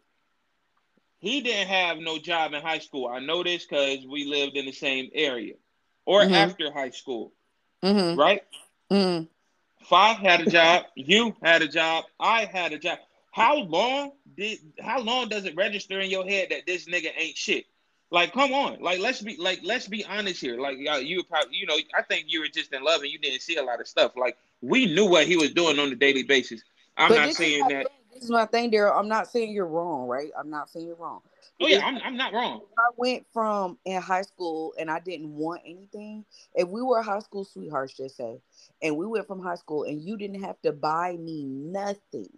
He 1.19 1.41
didn't 1.41 1.67
have 1.67 1.97
no 1.97 2.17
job 2.19 2.53
in 2.53 2.61
high 2.61 2.79
school. 2.79 3.07
I 3.07 3.19
know 3.19 3.43
this 3.43 3.65
because 3.65 4.05
we 4.05 4.25
lived 4.25 4.55
in 4.55 4.65
the 4.65 4.71
same 4.71 5.09
area. 5.13 5.55
Or 6.05 6.21
Mhm. 6.21 6.31
after 6.33 6.71
high 6.71 6.91
school, 6.91 7.33
Mm-hmm. 7.83 8.17
right? 8.19 8.43
Mm-hmm. 8.91 9.25
Five 9.85 10.17
had 10.17 10.41
a 10.41 10.49
job, 10.49 10.85
you 10.95 11.35
had 11.43 11.61
a 11.61 11.67
job, 11.67 12.05
I 12.19 12.45
had 12.45 12.73
a 12.73 12.79
job. 12.79 12.99
How 13.31 13.57
long 13.57 14.13
did 14.35 14.59
how 14.79 14.99
long 14.99 15.29
does 15.29 15.45
it 15.45 15.55
register 15.55 15.99
in 15.99 16.09
your 16.09 16.25
head 16.27 16.49
that 16.49 16.65
this 16.65 16.85
nigga 16.85 17.11
ain't 17.17 17.37
shit? 17.37 17.65
Like, 18.09 18.31
come 18.33 18.53
on, 18.53 18.79
like 18.81 18.99
let's 18.99 19.21
be 19.21 19.35
like 19.37 19.59
let's 19.63 19.87
be 19.87 20.05
honest 20.05 20.39
here. 20.41 20.59
Like 20.59 20.77
you 20.77 21.23
probably 21.23 21.55
you 21.57 21.67
know 21.67 21.77
I 21.93 22.01
think 22.03 22.25
you 22.29 22.39
were 22.39 22.47
just 22.47 22.73
in 22.73 22.83
love 22.83 23.01
and 23.01 23.11
you 23.11 23.19
didn't 23.19 23.41
see 23.41 23.57
a 23.57 23.63
lot 23.63 23.81
of 23.81 23.87
stuff. 23.87 24.13
Like 24.15 24.37
we 24.61 24.85
knew 24.93 25.05
what 25.05 25.27
he 25.27 25.35
was 25.35 25.53
doing 25.53 25.77
on 25.77 25.91
a 25.91 25.95
daily 25.95 26.23
basis. 26.23 26.63
I'm 26.97 27.13
not 27.13 27.33
saying 27.33 27.67
that. 27.67 27.83
thing. 27.83 27.97
This 28.13 28.23
is 28.23 28.31
my 28.31 28.45
thing, 28.45 28.71
Daryl. 28.71 28.97
I'm 28.97 29.07
not 29.07 29.27
saying 29.27 29.51
you're 29.51 29.67
wrong, 29.67 30.07
right? 30.07 30.31
I'm 30.37 30.49
not 30.49 30.69
saying 30.69 30.87
you're 30.87 30.95
wrong. 30.95 31.21
Oh 31.61 31.67
yeah, 31.67 31.85
I'm 31.85 31.97
I'm 32.03 32.17
not 32.17 32.33
wrong. 32.33 32.61
I 32.77 32.89
went 32.95 33.25
from 33.33 33.77
in 33.85 34.01
high 34.01 34.21
school 34.23 34.73
and 34.79 34.89
I 34.89 34.99
didn't 34.99 35.31
want 35.31 35.61
anything. 35.65 36.25
If 36.53 36.67
we 36.69 36.81
were 36.81 37.01
high 37.01 37.19
school 37.19 37.45
sweethearts, 37.45 37.97
just 37.97 38.17
say, 38.17 38.39
and 38.81 38.97
we 38.97 39.05
went 39.05 39.27
from 39.27 39.41
high 39.41 39.55
school 39.55 39.83
and 39.83 40.01
you 40.01 40.17
didn't 40.17 40.43
have 40.43 40.61
to 40.61 40.71
buy 40.71 41.15
me 41.17 41.43
nothing. 41.45 42.29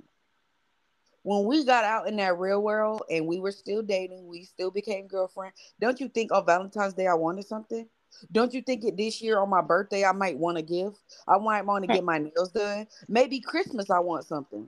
When 1.24 1.46
we 1.46 1.66
got 1.66 1.84
out 1.84 2.08
in 2.08 2.16
that 2.18 2.38
real 2.40 2.62
world 2.62 3.04
and 3.10 3.28
we 3.28 3.40
were 3.40 3.52
still 3.52 3.82
dating, 3.82 4.28
we 4.28 4.44
still 4.44 4.72
became 4.72 5.08
girlfriend. 5.08 5.54
Don't 5.80 6.00
you 6.00 6.08
think 6.08 6.32
on 6.32 6.46
Valentine's 6.46 6.94
Day 6.94 7.08
I 7.08 7.14
wanted 7.14 7.46
something? 7.46 7.88
Don't 8.32 8.54
you 8.54 8.62
think 8.62 8.84
it 8.84 8.98
this 8.98 9.22
year 9.22 9.40
on 9.40 9.50
my 9.50 9.62
birthday 9.62 10.06
I 10.06 10.12
might 10.12 10.38
want 10.38 10.58
to 10.58 10.64
give? 10.64 10.94
I 11.28 11.38
might 11.38 11.66
want 11.66 11.86
to 11.86 11.94
get 11.94 12.04
my 12.04 12.18
nails 12.18 12.52
done. 12.52 12.88
Maybe 13.08 13.40
Christmas 13.40 13.90
I 13.90 14.00
want 14.00 14.26
something. 14.26 14.68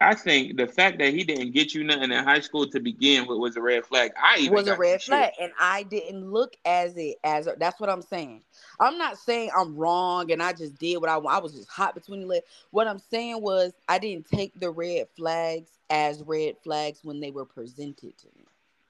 I 0.00 0.14
think 0.14 0.56
the 0.56 0.66
fact 0.66 0.98
that 0.98 1.14
he 1.14 1.24
didn't 1.24 1.52
get 1.52 1.74
you 1.74 1.84
nothing 1.84 2.12
in 2.12 2.24
high 2.24 2.40
school 2.40 2.68
to 2.68 2.80
begin 2.80 3.26
with 3.26 3.38
was 3.38 3.56
a 3.56 3.62
red 3.62 3.86
flag. 3.86 4.12
I 4.22 4.38
even 4.38 4.52
was 4.52 4.66
a 4.66 4.76
red 4.76 5.00
some 5.00 5.14
shit. 5.14 5.32
flag 5.32 5.32
and 5.40 5.52
i 5.58 5.82
didn't 5.84 6.30
look 6.30 6.56
as 6.64 6.96
it 6.96 7.16
as 7.24 7.46
a, 7.46 7.54
that's 7.58 7.80
what 7.80 7.88
i'm 7.88 8.02
saying 8.02 8.42
i'm 8.80 8.98
not 8.98 9.16
saying 9.18 9.50
i'm 9.56 9.74
wrong 9.76 10.30
and 10.30 10.42
i 10.42 10.52
just 10.52 10.76
did 10.78 10.98
what 10.98 11.08
i 11.08 11.16
want 11.16 11.36
i 11.36 11.38
was 11.38 11.54
just 11.54 11.68
hot 11.68 11.94
between 11.94 12.20
the 12.20 12.26
legs 12.26 12.44
what 12.70 12.86
i'm 12.86 12.98
saying 12.98 13.40
was 13.40 13.72
i 13.88 13.98
didn't 13.98 14.26
take 14.28 14.58
the 14.60 14.70
red 14.70 15.06
flags 15.16 15.70
as 15.90 16.22
red 16.24 16.56
flags 16.62 17.00
when 17.02 17.20
they 17.20 17.30
were 17.30 17.44
presented 17.44 18.16
to 18.18 18.26
me 18.36 18.44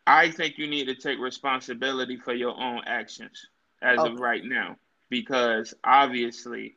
I 0.06 0.30
think 0.30 0.58
you 0.58 0.66
need 0.66 0.86
to 0.86 0.94
take 0.94 1.18
responsibility 1.18 2.16
for 2.16 2.34
your 2.34 2.60
own 2.60 2.82
actions 2.86 3.46
as 3.82 3.98
of 3.98 4.18
right 4.18 4.44
now 4.44 4.76
because 5.08 5.74
obviously 5.84 6.76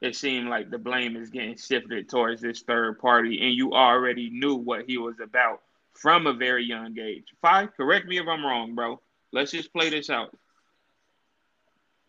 it 0.00 0.14
seemed 0.16 0.48
like 0.48 0.70
the 0.70 0.78
blame 0.78 1.16
is 1.16 1.30
getting 1.30 1.56
shifted 1.56 2.08
towards 2.08 2.40
this 2.40 2.62
third 2.62 2.98
party 2.98 3.40
and 3.42 3.54
you 3.54 3.72
already 3.72 4.30
knew 4.30 4.54
what 4.54 4.84
he 4.86 4.98
was 4.98 5.16
about 5.22 5.60
from 5.94 6.26
a 6.26 6.32
very 6.32 6.64
young 6.64 6.98
age. 6.98 7.26
Five, 7.42 7.76
correct 7.76 8.06
me 8.06 8.18
if 8.18 8.26
I'm 8.28 8.44
wrong, 8.44 8.74
bro. 8.74 9.00
Let's 9.32 9.50
just 9.50 9.72
play 9.72 9.90
this 9.90 10.10
out. 10.10 10.36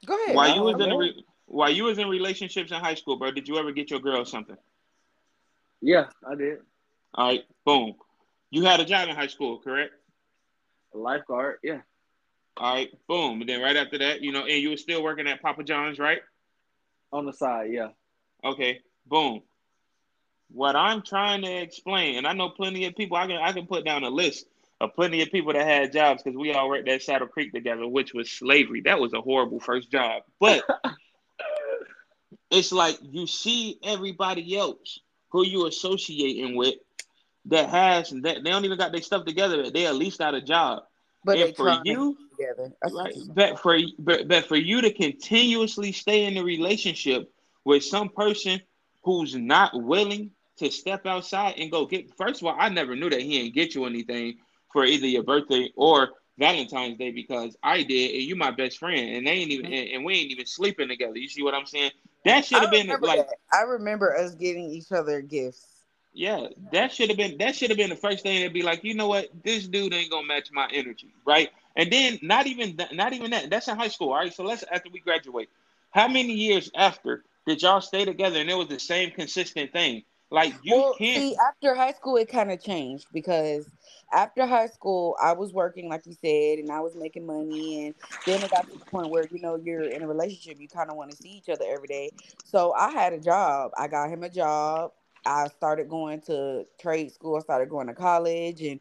go 0.05 0.15
ahead 0.23 0.35
While 0.35 0.55
you 0.55 0.62
was 0.62 0.79
in 0.79 0.97
re- 0.97 1.25
while 1.47 1.71
you 1.71 1.85
was 1.85 1.97
in 1.97 2.07
relationships 2.07 2.71
in 2.71 2.79
high 2.79 2.93
school, 2.93 3.17
bro, 3.17 3.31
did 3.31 3.47
you 3.47 3.57
ever 3.57 3.71
get 3.71 3.89
your 3.89 3.99
girl 3.99 4.23
something? 4.23 4.57
Yeah, 5.81 6.05
I 6.29 6.35
did. 6.35 6.59
All 7.15 7.27
right, 7.27 7.43
boom. 7.65 7.95
You 8.51 8.65
had 8.65 8.79
a 8.79 8.85
job 8.85 9.09
in 9.09 9.15
high 9.15 9.27
school, 9.27 9.59
correct? 9.59 9.93
A 10.93 10.97
lifeguard. 10.97 11.58
Yeah. 11.63 11.82
All 12.58 12.75
right, 12.75 12.89
boom. 13.08 13.41
And 13.41 13.49
then 13.49 13.62
right 13.62 13.78
after 13.78 13.97
that, 13.99 14.21
you 14.21 14.32
know, 14.32 14.41
and 14.41 14.62
you 14.62 14.71
were 14.71 14.78
still 14.78 15.02
working 15.02 15.28
at 15.28 15.41
Papa 15.41 15.63
John's, 15.63 15.99
right? 15.99 16.19
On 17.12 17.25
the 17.25 17.34
side. 17.34 17.71
Yeah. 17.71 17.89
Okay, 18.43 18.82
boom. 19.06 19.41
What 20.52 20.75
I'm 20.75 21.02
trying 21.02 21.43
to 21.43 21.62
explain, 21.62 22.17
and 22.17 22.28
I 22.28 22.34
know 22.34 22.49
plenty 22.49 22.86
of 22.86 22.95
people, 22.95 23.17
I 23.17 23.28
can 23.28 23.38
I 23.38 23.54
can 23.54 23.67
put 23.67 23.86
down 23.86 24.04
a 24.04 24.10
list 24.10 24.45
of 24.82 24.95
plenty 24.95 25.21
of 25.21 25.32
people 25.32 25.54
that 25.54 25.65
had 25.65 25.91
jobs 25.91 26.23
because 26.23 26.38
we 26.38 26.54
all 26.54 26.69
worked 26.69 26.88
at 26.88 27.02
Shadow 27.02 27.28
Creek 27.28 27.54
together, 27.54 27.88
which 27.88 28.13
was 28.13 28.32
slavery. 28.32 28.82
That 28.82 28.99
was 28.99 29.13
a 29.13 29.21
horrible 29.21 29.60
first 29.60 29.91
job. 29.91 30.23
But 30.39 30.63
it's 32.52 32.71
like 32.71 32.97
you 33.02 33.28
see 33.28 33.78
everybody 33.84 34.58
else 34.58 34.99
who 35.30 35.45
you 35.45 35.67
associating 35.67 36.56
with 36.56 36.75
that 37.49 37.69
has 37.69 38.09
that 38.09 38.43
they 38.43 38.49
don't 38.49 38.65
even 38.65 38.77
got 38.77 38.91
their 38.91 39.01
stuff 39.01 39.25
together, 39.25 39.69
they 39.69 39.85
at 39.85 39.95
least 39.95 40.19
got 40.19 40.35
a 40.35 40.41
job. 40.41 40.83
but 41.25 41.38
and 41.38 41.55
for 41.55 41.81
you, 41.83 42.17
together 42.38 42.71
right? 42.91 43.13
But 43.33 43.59
for 43.59 43.77
but, 43.99 44.27
but 44.27 44.45
for 44.45 44.55
you 44.55 44.81
to 44.81 44.93
continuously 44.93 45.91
stay 45.91 46.25
in 46.25 46.38
a 46.38 46.43
relationship 46.43 47.31
with 47.65 47.83
some 47.83 48.09
person 48.09 48.62
who's 49.03 49.35
not 49.35 49.71
willing 49.73 50.31
to 50.57 50.71
step 50.71 51.05
outside 51.05 51.55
and 51.57 51.71
go 51.71 51.85
get. 51.85 52.15
First 52.15 52.41
of 52.41 52.47
all, 52.47 52.55
I 52.57 52.69
never 52.69 52.95
knew 52.95 53.09
that 53.09 53.21
he 53.21 53.41
ain't 53.41 53.55
get 53.55 53.75
you 53.75 53.85
anything 53.85 54.38
for 54.71 54.85
either 54.85 55.07
your 55.07 55.23
birthday 55.23 55.71
or 55.75 56.09
Valentine's 56.38 56.97
Day 56.97 57.12
because 57.12 57.57
I 57.63 57.83
did, 57.83 58.15
and 58.15 58.23
you 58.23 58.35
my 58.35 58.51
best 58.51 58.77
friend, 58.77 59.15
and 59.15 59.27
they 59.27 59.31
ain't 59.31 59.51
even 59.51 59.65
mm-hmm. 59.65 59.73
and, 59.73 59.89
and 59.89 60.05
we 60.05 60.15
ain't 60.15 60.31
even 60.31 60.45
sleeping 60.45 60.88
together. 60.88 61.17
You 61.17 61.27
see 61.27 61.43
what 61.43 61.53
I'm 61.53 61.65
saying? 61.65 61.91
That 62.25 62.45
should 62.45 62.62
have 62.62 62.71
been 62.71 62.88
like. 62.88 63.27
that. 63.27 63.29
I 63.53 63.62
remember 63.62 64.15
us 64.15 64.35
getting 64.35 64.69
each 64.69 64.91
other 64.91 65.21
gifts. 65.21 65.68
Yeah, 66.13 66.48
that 66.72 66.91
should 66.91 67.10
have 67.10 67.17
been 67.17 67.38
that 67.38 67.56
should 67.56 67.69
have 67.69 67.78
been 67.78 67.89
the 67.89 67.95
first 67.95 68.24
thing 68.24 68.43
to 68.43 68.50
be 68.50 68.63
like, 68.63 68.84
you 68.84 68.93
know 68.93 69.08
what, 69.08 69.30
this 69.43 69.67
dude 69.67 69.93
ain't 69.93 70.12
gonna 70.12 70.28
match 70.28 70.50
my 70.52 70.67
energy, 70.74 71.13
right? 71.26 71.50
And 71.76 71.91
then 71.91 72.19
not 72.22 72.48
even 72.48 72.76
that, 72.78 72.93
not 72.93 73.13
even 73.13 73.32
that. 73.32 73.50
That's 73.50 73.67
in 73.67 73.78
high 73.78 73.88
school, 73.89 74.10
all 74.10 74.15
right. 74.15 74.34
So 74.34 74.43
let's 74.43 74.63
after 74.72 74.89
we 74.89 75.00
graduate, 75.00 75.50
how 75.91 76.08
many 76.08 76.34
years 76.34 76.72
after 76.76 77.24
did 77.45 77.62
y'all 77.62 77.82
stay 77.82 78.06
together 78.06 78.39
and 78.39 78.50
it 78.50 78.58
was 78.58 78.67
the 78.67 78.80
same 78.80 79.12
consistent 79.12 79.72
thing? 79.72 80.04
Like 80.32 80.54
you 80.63 80.74
well, 80.76 80.95
can't. 80.98 81.17
see, 81.17 81.36
after 81.48 81.76
high 81.76 81.93
school, 81.93 82.17
it 82.17 82.30
kind 82.30 82.52
of 82.52 82.62
changed 82.62 83.08
because 83.13 83.65
after 84.12 84.45
high 84.45 84.67
school, 84.67 85.15
I 85.22 85.34
was 85.34 85.54
working, 85.54 85.89
like 85.89 86.06
you 86.06 86.13
said, 86.13 86.60
and 86.60 86.72
I 86.72 86.80
was 86.80 86.95
making 86.95 87.26
money. 87.26 87.86
And 87.86 87.95
then 88.26 88.43
it 88.43 88.52
got 88.52 88.67
to 88.69 88.78
the 88.78 88.86
point 88.86 89.10
where, 89.10 89.28
you 89.32 89.39
know, 89.39 89.56
you're 89.56 89.89
in 89.89 90.04
a 90.04 90.08
relationship, 90.08 90.60
you 90.60 90.67
kind 90.67 90.89
of 90.89 90.98
want 90.98 91.12
to 91.12 91.17
see 91.17 91.30
each 91.30 91.50
other 91.50 91.65
every 91.67 91.88
day. 91.88 92.12
So 92.43 92.74
I 92.74 92.91
had 92.91 93.13
a 93.13 93.19
job. 93.19 93.72
I 93.78 93.88
got 93.88 94.10
him 94.10 94.24
a 94.24 94.30
job. 94.30 94.91
I 95.29 95.47
started 95.47 95.87
going 95.89 96.21
to 96.21 96.65
trade 96.79 97.11
school, 97.11 97.37
I 97.37 97.41
started 97.41 97.69
going 97.69 97.85
to 97.87 97.93
college, 97.93 98.61
and 98.63 98.79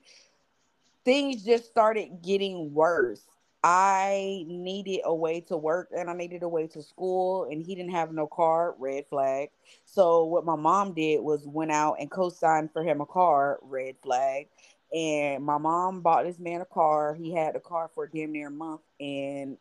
things 1.04 1.44
just 1.44 1.66
started 1.66 2.22
getting 2.22 2.72
worse. 2.72 3.26
I 3.62 4.44
needed 4.46 5.00
a 5.04 5.14
way 5.14 5.40
to 5.42 5.56
work 5.56 5.90
and 5.94 6.08
I 6.08 6.14
needed 6.14 6.42
a 6.42 6.48
way 6.48 6.66
to 6.68 6.82
school, 6.82 7.44
and 7.50 7.62
he 7.62 7.74
didn't 7.74 7.90
have 7.90 8.12
no 8.12 8.26
car, 8.26 8.74
red 8.78 9.04
flag. 9.10 9.50
So 9.84 10.24
what 10.24 10.46
my 10.46 10.56
mom 10.56 10.94
did 10.94 11.20
was 11.20 11.46
went 11.46 11.70
out 11.70 11.96
and 12.00 12.10
co-signed 12.10 12.72
for 12.72 12.82
him 12.82 13.02
a 13.02 13.06
car, 13.06 13.58
red 13.60 13.96
flag. 14.02 14.46
And 14.94 15.44
my 15.44 15.58
mom 15.58 16.00
bought 16.00 16.24
this 16.24 16.38
man 16.38 16.62
a 16.62 16.64
car. 16.64 17.14
He 17.14 17.30
had 17.34 17.54
the 17.54 17.60
car 17.60 17.90
for 17.94 18.06
damn 18.06 18.32
near 18.32 18.48
a 18.48 18.50
month 18.50 18.80
and 18.98 19.58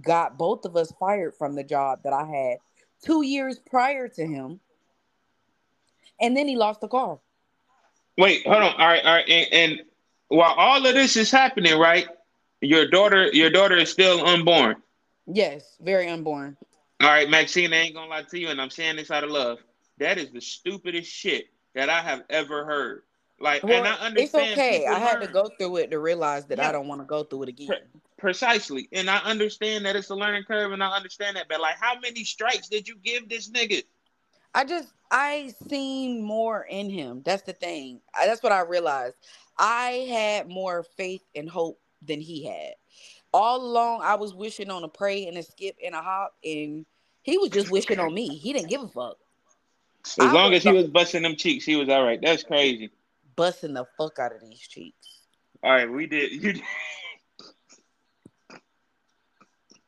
got 0.00 0.36
both 0.36 0.64
of 0.64 0.76
us 0.76 0.92
fired 0.98 1.34
from 1.34 1.54
the 1.54 1.62
job 1.62 2.00
that 2.02 2.12
I 2.12 2.24
had 2.24 2.58
two 3.04 3.22
years 3.22 3.60
prior 3.60 4.08
to 4.08 4.26
him. 4.26 4.58
And 6.20 6.36
then 6.36 6.48
he 6.48 6.56
lost 6.56 6.80
the 6.80 6.88
car. 6.88 7.18
Wait, 8.16 8.44
hold 8.44 8.56
on. 8.56 8.74
All 8.74 8.86
right, 8.86 9.04
all 9.04 9.14
right. 9.14 9.28
And, 9.28 9.52
and 9.52 9.82
while 10.28 10.54
all 10.54 10.84
of 10.84 10.94
this 10.94 11.16
is 11.16 11.30
happening, 11.30 11.78
right? 11.78 12.06
Your 12.60 12.88
daughter, 12.88 13.28
your 13.32 13.50
daughter 13.50 13.76
is 13.76 13.90
still 13.90 14.26
unborn. 14.26 14.76
Yes, 15.26 15.76
very 15.80 16.08
unborn. 16.08 16.56
All 17.00 17.08
right, 17.08 17.30
Maxine, 17.30 17.72
I 17.72 17.76
ain't 17.76 17.94
gonna 17.94 18.10
lie 18.10 18.22
to 18.22 18.38
you, 18.40 18.48
and 18.48 18.60
I'm 18.60 18.70
saying 18.70 18.96
this 18.96 19.10
out 19.10 19.22
of 19.22 19.30
love. 19.30 19.58
That 19.98 20.18
is 20.18 20.30
the 20.32 20.40
stupidest 20.40 21.10
shit 21.10 21.46
that 21.74 21.88
I 21.88 22.00
have 22.00 22.24
ever 22.28 22.64
heard. 22.64 23.02
Like, 23.40 23.62
Well, 23.62 23.84
and 23.84 23.86
I 23.86 23.94
understand. 23.94 24.46
it's 24.50 24.58
okay. 24.58 24.86
I 24.86 24.98
had 24.98 25.20
to 25.20 25.28
go 25.28 25.48
through 25.58 25.76
it 25.76 25.90
to 25.92 26.00
realize 26.00 26.46
that 26.46 26.58
Yeah. 26.58 26.68
I 26.68 26.72
don't 26.72 26.88
want 26.88 27.00
to 27.00 27.04
go 27.04 27.22
through 27.22 27.44
it 27.44 27.48
again. 27.50 27.68
Precisely. 28.16 28.88
And 28.92 29.08
I 29.08 29.18
understand 29.18 29.86
that 29.86 29.94
it's 29.94 30.10
a 30.10 30.14
learning 30.16 30.42
curve 30.42 30.72
and 30.72 30.82
I 30.82 30.88
understand 30.96 31.36
that, 31.36 31.46
but 31.48 31.60
like 31.60 31.76
how 31.80 32.00
many 32.00 32.24
strikes 32.24 32.68
did 32.68 32.88
you 32.88 32.96
give 32.96 33.28
this 33.28 33.48
nigga? 33.48 33.84
I 34.54 34.64
just 34.64 34.92
I 35.10 35.52
seen 35.68 36.22
more 36.22 36.62
in 36.62 36.90
him. 36.90 37.22
That's 37.24 37.42
the 37.42 37.52
thing. 37.52 38.00
I, 38.14 38.26
that's 38.26 38.42
what 38.42 38.52
I 38.52 38.60
realized. 38.60 39.16
I 39.58 40.06
had 40.10 40.48
more 40.48 40.84
faith 40.96 41.22
and 41.34 41.48
hope 41.48 41.80
than 42.02 42.20
he 42.20 42.44
had. 42.44 42.74
All 43.32 43.62
along, 43.62 44.00
I 44.02 44.14
was 44.14 44.34
wishing 44.34 44.70
on 44.70 44.84
a 44.84 44.88
pray 44.88 45.26
and 45.26 45.36
a 45.36 45.42
skip 45.42 45.76
and 45.84 45.94
a 45.94 46.00
hop, 46.00 46.34
and 46.44 46.86
he 47.22 47.38
was 47.38 47.50
just 47.50 47.70
wishing 47.70 48.00
on 48.00 48.14
me. 48.14 48.36
He 48.36 48.52
didn't 48.52 48.70
give 48.70 48.82
a 48.82 48.88
fuck. 48.88 49.18
As 50.18 50.18
I 50.18 50.32
long 50.32 50.54
as 50.54 50.62
he 50.62 50.72
was 50.72 50.86
busting 50.86 51.22
them 51.22 51.36
cheeks, 51.36 51.64
he 51.64 51.76
was 51.76 51.88
all 51.88 52.04
right. 52.04 52.20
That's 52.20 52.42
crazy. 52.42 52.90
Busting 53.36 53.74
the 53.74 53.84
fuck 53.98 54.18
out 54.18 54.34
of 54.34 54.40
these 54.40 54.60
cheeks. 54.60 55.18
All 55.62 55.70
right, 55.70 55.90
we 55.90 56.06
did. 56.06 56.32
You 56.32 56.54
did. 56.54 56.62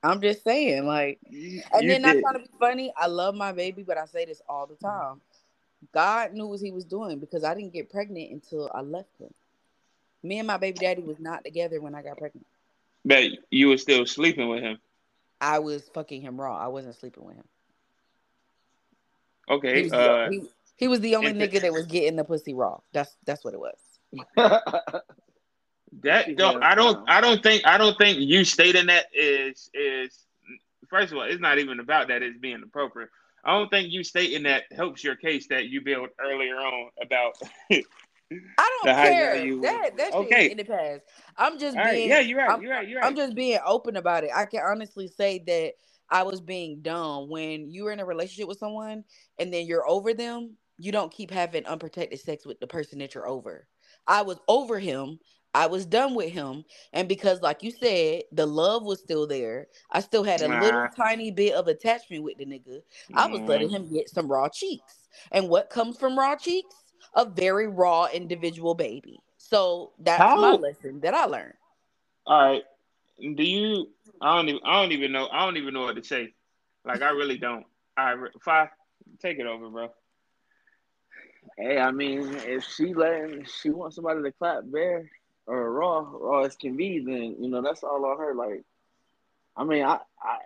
I'm 0.02 0.20
just 0.20 0.44
saying, 0.44 0.86
like, 0.86 1.18
and 1.30 1.82
you 1.82 1.88
then 1.88 2.02
not 2.02 2.16
trying 2.20 2.34
to 2.34 2.40
be 2.40 2.58
funny. 2.58 2.92
I 2.96 3.06
love 3.06 3.34
my 3.34 3.52
baby, 3.52 3.82
but 3.82 3.98
I 3.98 4.06
say 4.06 4.24
this 4.24 4.40
all 4.48 4.66
the 4.66 4.76
time. 4.76 5.20
God 5.92 6.32
knew 6.32 6.46
what 6.46 6.60
He 6.60 6.70
was 6.70 6.84
doing 6.84 7.18
because 7.18 7.44
I 7.44 7.54
didn't 7.54 7.72
get 7.72 7.90
pregnant 7.90 8.30
until 8.30 8.70
I 8.74 8.80
left 8.80 9.10
him. 9.18 9.32
Me 10.22 10.38
and 10.38 10.46
my 10.46 10.56
baby 10.56 10.78
daddy 10.78 11.02
was 11.02 11.18
not 11.18 11.44
together 11.44 11.80
when 11.80 11.94
I 11.94 12.02
got 12.02 12.18
pregnant. 12.18 12.46
But 13.04 13.24
you 13.50 13.68
were 13.68 13.78
still 13.78 14.06
sleeping 14.06 14.48
with 14.48 14.62
him. 14.62 14.78
I 15.40 15.58
was 15.58 15.88
fucking 15.94 16.20
him 16.20 16.40
raw. 16.40 16.56
I 16.56 16.68
wasn't 16.68 16.96
sleeping 16.96 17.24
with 17.24 17.36
him. 17.36 17.48
Okay. 19.48 19.76
He 19.76 19.82
was, 19.84 19.92
uh, 19.92 20.28
he, 20.30 20.42
he 20.76 20.88
was 20.88 21.00
the 21.00 21.16
only 21.16 21.32
nigga 21.32 21.62
that 21.62 21.72
was 21.72 21.86
getting 21.86 22.16
the 22.16 22.24
pussy 22.24 22.52
raw. 22.52 22.80
That's 22.92 23.16
that's 23.24 23.44
what 23.44 23.54
it 23.54 23.60
was. 23.60 23.78
that 26.02 26.36
don't 26.36 26.62
I 26.62 26.74
don't 26.74 27.08
I 27.08 27.20
don't 27.20 27.42
think 27.42 27.66
I 27.66 27.78
don't 27.78 27.96
think 27.98 28.18
you 28.18 28.44
stating 28.44 28.86
that 28.86 29.06
is 29.14 29.70
is 29.74 30.26
first 30.88 31.12
of 31.12 31.18
all 31.18 31.24
it's 31.24 31.40
not 31.40 31.58
even 31.58 31.80
about 31.80 32.08
that 32.08 32.22
it's 32.22 32.38
being 32.38 32.62
appropriate. 32.62 33.10
I 33.44 33.52
don't 33.58 33.70
think 33.70 33.90
you 33.90 34.04
stating 34.04 34.42
that 34.44 34.64
helps 34.70 35.02
your 35.02 35.16
case 35.16 35.48
that 35.48 35.68
you 35.68 35.80
built 35.80 36.10
earlier 36.20 36.56
on 36.56 36.90
about 37.02 37.34
I 38.30 38.78
don't 38.84 38.94
care. 38.94 39.60
That 39.62 39.96
that 39.96 40.14
okay. 40.14 40.50
in 40.50 40.56
the 40.56 40.64
past. 40.64 41.02
I'm 41.36 41.58
just 41.58 41.76
All 41.76 41.84
being. 41.84 42.08
Right. 42.10 42.18
Yeah, 42.18 42.20
you're 42.20 42.38
right. 42.38 42.50
I'm, 42.50 42.62
you're 42.62 42.72
right. 42.72 42.88
You're 42.88 43.00
right. 43.00 43.06
I'm 43.06 43.16
just 43.16 43.34
being 43.34 43.58
open 43.66 43.96
about 43.96 44.24
it. 44.24 44.30
I 44.34 44.44
can 44.44 44.60
honestly 44.64 45.08
say 45.08 45.42
that 45.46 45.72
I 46.10 46.22
was 46.22 46.40
being 46.40 46.80
dumb 46.80 47.28
when 47.28 47.70
you 47.70 47.84
were 47.84 47.92
in 47.92 48.00
a 48.00 48.04
relationship 48.04 48.48
with 48.48 48.58
someone 48.58 49.04
and 49.38 49.52
then 49.52 49.66
you're 49.66 49.88
over 49.88 50.14
them. 50.14 50.56
You 50.78 50.92
don't 50.92 51.12
keep 51.12 51.30
having 51.30 51.66
unprotected 51.66 52.20
sex 52.20 52.46
with 52.46 52.60
the 52.60 52.66
person 52.66 53.00
that 53.00 53.14
you're 53.14 53.28
over. 53.28 53.66
I 54.06 54.22
was 54.22 54.38
over 54.48 54.78
him. 54.78 55.18
I 55.52 55.66
was 55.66 55.84
done 55.84 56.14
with 56.14 56.32
him. 56.32 56.64
And 56.92 57.08
because, 57.08 57.42
like 57.42 57.62
you 57.62 57.70
said, 57.72 58.22
the 58.32 58.46
love 58.46 58.84
was 58.84 59.00
still 59.00 59.26
there, 59.26 59.66
I 59.90 60.00
still 60.00 60.22
had 60.22 60.42
a 60.42 60.48
nah. 60.48 60.60
little 60.60 60.86
tiny 60.96 61.30
bit 61.30 61.54
of 61.54 61.66
attachment 61.66 62.22
with 62.22 62.38
the 62.38 62.46
nigga. 62.46 62.82
I 63.14 63.26
was 63.26 63.40
letting 63.40 63.68
mm. 63.68 63.72
him 63.72 63.92
get 63.92 64.08
some 64.08 64.30
raw 64.30 64.48
cheeks. 64.48 65.08
And 65.32 65.48
what 65.48 65.70
comes 65.70 65.98
from 65.98 66.18
raw 66.18 66.36
cheeks? 66.36 66.74
a 67.14 67.24
very 67.24 67.66
raw 67.66 68.06
individual 68.12 68.74
baby. 68.74 69.20
So 69.36 69.92
that's 69.98 70.22
How? 70.22 70.36
my 70.36 70.52
lesson 70.52 71.00
that 71.00 71.14
I 71.14 71.24
learned. 71.24 71.54
All 72.26 72.40
right. 72.40 72.62
Do 73.20 73.42
you 73.42 73.88
I 74.20 74.36
don't 74.36 74.48
even 74.48 74.60
I 74.64 74.80
don't 74.80 74.92
even 74.92 75.12
know 75.12 75.28
I 75.30 75.44
don't 75.44 75.56
even 75.56 75.74
know 75.74 75.82
what 75.82 75.96
to 75.96 76.04
say. 76.04 76.32
Like 76.84 77.02
I 77.02 77.10
really 77.10 77.38
don't. 77.38 77.66
All 77.98 78.16
right, 78.16 78.32
five, 78.42 78.68
take 79.20 79.38
it 79.38 79.46
over, 79.46 79.68
bro. 79.68 79.88
Hey, 81.58 81.78
I 81.78 81.90
mean, 81.90 82.22
if 82.46 82.64
she 82.64 82.94
letting 82.94 83.44
she 83.44 83.70
wants 83.70 83.96
somebody 83.96 84.22
to 84.22 84.32
clap 84.32 84.62
bare 84.64 85.10
or 85.46 85.72
raw, 85.72 86.06
raw 86.12 86.42
as 86.42 86.56
can 86.56 86.76
be, 86.76 86.98
then 86.98 87.36
you 87.38 87.48
know 87.48 87.62
that's 87.62 87.82
all 87.82 88.04
on 88.04 88.18
her. 88.18 88.34
Like, 88.34 88.62
I 89.56 89.64
mean, 89.64 89.84
I 89.84 89.98
I, 90.22 90.38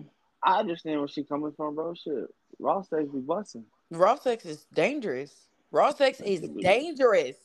I 0.43 0.59
understand 0.59 0.99
where 0.99 1.09
she 1.09 1.25
coming 1.25 1.53
from, 1.53 1.75
bro. 1.75 1.95
Shit, 1.95 2.33
raw 2.59 2.83
sex 2.83 3.05
be 3.13 3.21
busting. 3.21 3.65
Raw 3.91 4.17
sex 4.17 4.45
is 4.45 4.67
dangerous. 4.73 5.49
Raw 5.71 5.91
sex 5.93 6.21
is 6.21 6.41
dangerous. 6.41 7.37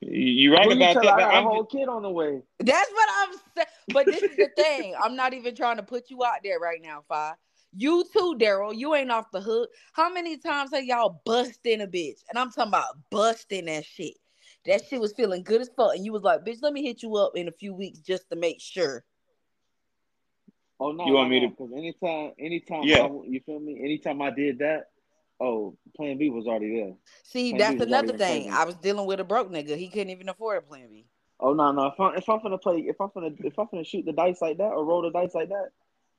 You 0.00 0.54
right 0.54 0.70
about 0.70 0.94
that. 0.94 1.06
I 1.06 1.18
got 1.18 1.34
a 1.34 1.42
whole 1.42 1.64
kid 1.64 1.88
on 1.88 2.02
the 2.02 2.10
way. 2.10 2.40
That's 2.60 2.90
what 2.92 3.08
I'm 3.18 3.34
saying. 3.56 3.66
But 3.88 4.10
this 4.10 4.22
is 4.22 4.36
the 4.36 4.48
thing. 4.56 4.94
I'm 5.00 5.16
not 5.16 5.34
even 5.34 5.56
trying 5.56 5.76
to 5.78 5.82
put 5.82 6.10
you 6.10 6.24
out 6.24 6.40
there 6.44 6.60
right 6.60 6.80
now, 6.80 7.02
Fi. 7.08 7.32
You 7.76 8.04
too, 8.12 8.36
Daryl. 8.38 8.76
You 8.76 8.94
ain't 8.94 9.10
off 9.10 9.30
the 9.32 9.40
hook. 9.40 9.70
How 9.92 10.12
many 10.12 10.36
times 10.38 10.70
have 10.72 10.84
y'all 10.84 11.20
busting 11.24 11.80
a 11.80 11.86
bitch? 11.86 12.22
And 12.28 12.38
I'm 12.38 12.50
talking 12.50 12.70
about 12.70 12.96
busting 13.10 13.66
that 13.66 13.84
shit. 13.84 14.14
That 14.68 14.84
shit 14.86 15.00
was 15.00 15.12
feeling 15.12 15.42
good 15.42 15.60
as 15.60 15.70
fuck. 15.76 15.94
And 15.94 16.04
you 16.04 16.12
was 16.12 16.22
like, 16.22 16.44
bitch, 16.44 16.58
let 16.62 16.72
me 16.72 16.82
hit 16.82 17.02
you 17.02 17.16
up 17.16 17.32
in 17.34 17.48
a 17.48 17.52
few 17.52 17.74
weeks 17.74 17.98
just 17.98 18.28
to 18.30 18.36
make 18.36 18.60
sure. 18.60 19.04
Oh 20.80 20.92
no. 20.92 21.06
You 21.06 21.14
want 21.14 21.30
me 21.30 21.40
to 21.40 21.48
because 21.48 21.72
anytime 21.76 22.32
anytime 22.38 22.84
yeah. 22.84 22.98
I, 22.98 23.10
you 23.26 23.40
feel 23.44 23.58
me? 23.58 23.80
Anytime 23.82 24.22
I 24.22 24.30
did 24.30 24.58
that, 24.60 24.86
Oh, 25.40 25.76
Plan 25.96 26.18
B 26.18 26.30
was 26.30 26.46
already 26.46 26.80
there. 26.80 26.94
See, 27.22 27.52
plan 27.52 27.76
that's 27.76 27.86
another 27.86 28.18
thing. 28.18 28.50
I 28.50 28.64
was 28.64 28.74
dealing 28.76 29.06
with 29.06 29.20
a 29.20 29.24
broke 29.24 29.50
nigga. 29.50 29.76
He 29.76 29.88
couldn't 29.88 30.10
even 30.10 30.28
afford 30.28 30.58
a 30.58 30.62
Plan 30.62 30.88
B. 30.90 31.06
Oh 31.40 31.52
no, 31.52 31.70
no. 31.70 31.86
If 31.86 32.00
I'm 32.00 32.16
if 32.16 32.28
I'm 32.28 32.42
gonna 32.42 32.58
play, 32.58 32.78
if 32.80 33.00
I'm 33.00 33.10
gonna 33.14 33.30
if 33.44 33.58
I'm 33.58 33.68
gonna 33.70 33.84
shoot 33.84 34.04
the 34.04 34.12
dice 34.12 34.42
like 34.42 34.58
that 34.58 34.64
or 34.64 34.84
roll 34.84 35.02
the 35.02 35.10
dice 35.10 35.34
like 35.34 35.50
that, 35.50 35.68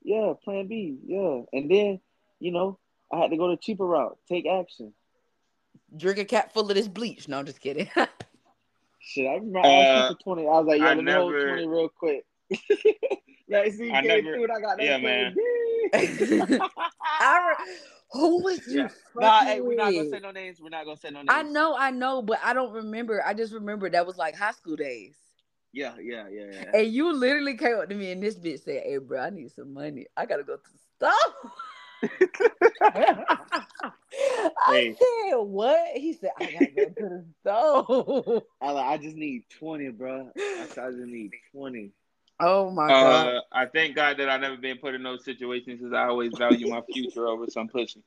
yeah, 0.03 0.33
Plan 0.43 0.67
B, 0.67 0.97
yeah. 1.05 1.41
And 1.51 1.69
then, 1.69 1.99
you 2.39 2.51
know, 2.51 2.79
I 3.11 3.19
had 3.19 3.31
to 3.31 3.37
go 3.37 3.49
the 3.49 3.57
cheaper 3.57 3.85
route, 3.85 4.17
take 4.29 4.45
action. 4.47 4.93
Drink 5.95 6.19
a 6.19 6.25
cap 6.25 6.53
full 6.53 6.69
of 6.69 6.75
this 6.75 6.87
bleach. 6.87 7.27
No, 7.27 7.39
I'm 7.39 7.45
just 7.45 7.59
kidding. 7.59 7.89
Shit, 9.09 9.25
I 9.25 9.35
remember 9.37 9.59
uh, 9.59 10.05
I 10.05 10.07
for 10.07 10.23
twenty. 10.23 10.43
I 10.43 10.51
was 10.51 10.67
like, 10.67 10.79
yeah, 10.79 10.93
let 10.93 11.03
me 11.03 11.11
hold 11.11 11.33
twenty 11.33 11.67
real 11.67 11.89
quick. 11.89 12.25
like, 13.49 13.73
see, 13.73 13.91
I 13.91 14.01
never, 14.01 14.35
food, 14.35 14.51
I 14.51 14.61
got 14.61 14.77
that 14.77 14.83
yeah, 14.83 14.97
man. 14.99 15.35
I, 17.03 17.55
who 18.11 18.43
was 18.43 18.59
you? 18.67 18.81
Yeah. 18.81 18.89
Nah, 19.15 19.41
hey, 19.41 19.61
we're 19.61 19.73
not 19.73 19.95
gonna 19.95 20.09
say 20.09 20.19
no 20.19 20.29
names. 20.29 20.61
We're 20.61 20.69
not 20.69 20.85
gonna 20.85 20.97
say 20.97 21.09
no 21.09 21.21
names. 21.21 21.29
I 21.29 21.41
know, 21.41 21.75
I 21.75 21.89
know, 21.89 22.21
but 22.21 22.39
I 22.43 22.53
don't 22.53 22.71
remember. 22.71 23.23
I 23.25 23.33
just 23.33 23.51
remember 23.51 23.89
that 23.89 24.05
was 24.05 24.19
like 24.19 24.35
high 24.35 24.51
school 24.51 24.75
days. 24.75 25.15
Yeah, 25.73 25.93
yeah, 25.99 26.27
yeah, 26.29 26.45
yeah. 26.51 26.79
And 26.79 26.93
you 26.93 27.11
literally 27.11 27.57
came 27.57 27.79
up 27.79 27.89
to 27.89 27.95
me 27.95 28.11
and 28.11 28.21
this 28.21 28.37
bitch 28.37 28.63
said, 28.63 28.83
"Hey, 28.85 28.99
bro, 28.99 29.21
I 29.21 29.31
need 29.31 29.49
some 29.49 29.73
money. 29.73 30.05
I 30.15 30.27
gotta 30.27 30.43
go 30.43 30.57
to 30.57 30.61
the 30.71 30.79
store." 30.97 31.51
I 32.81 34.49
hey. 34.67 34.95
said, 34.99 35.37
"What?" 35.37 35.87
He 35.95 36.13
said, 36.13 36.31
"I 36.37 36.45
gotta 36.45 36.71
go 36.71 36.89
to 36.89 36.93
the 36.97 37.25
store." 37.41 38.43
I 38.61 38.71
like, 38.71 38.85
I 38.85 38.97
just 38.97 39.15
need 39.15 39.43
twenty, 39.57 39.89
bro. 39.89 40.31
I, 40.37 40.65
said, 40.67 40.83
I 40.83 40.91
just 40.91 41.03
need 41.03 41.31
twenty. 41.51 41.91
Oh 42.39 42.71
my 42.71 42.89
uh, 42.89 43.01
god! 43.01 43.41
I 43.51 43.65
thank 43.65 43.95
God 43.95 44.17
that 44.17 44.29
I've 44.29 44.41
never 44.41 44.57
been 44.57 44.77
put 44.77 44.95
in 44.95 45.03
those 45.03 45.25
situations 45.25 45.79
because 45.79 45.93
I 45.93 46.05
always 46.05 46.31
value 46.37 46.67
my 46.67 46.81
future 46.91 47.27
over 47.27 47.47
some 47.49 47.67
pussy. 47.67 48.01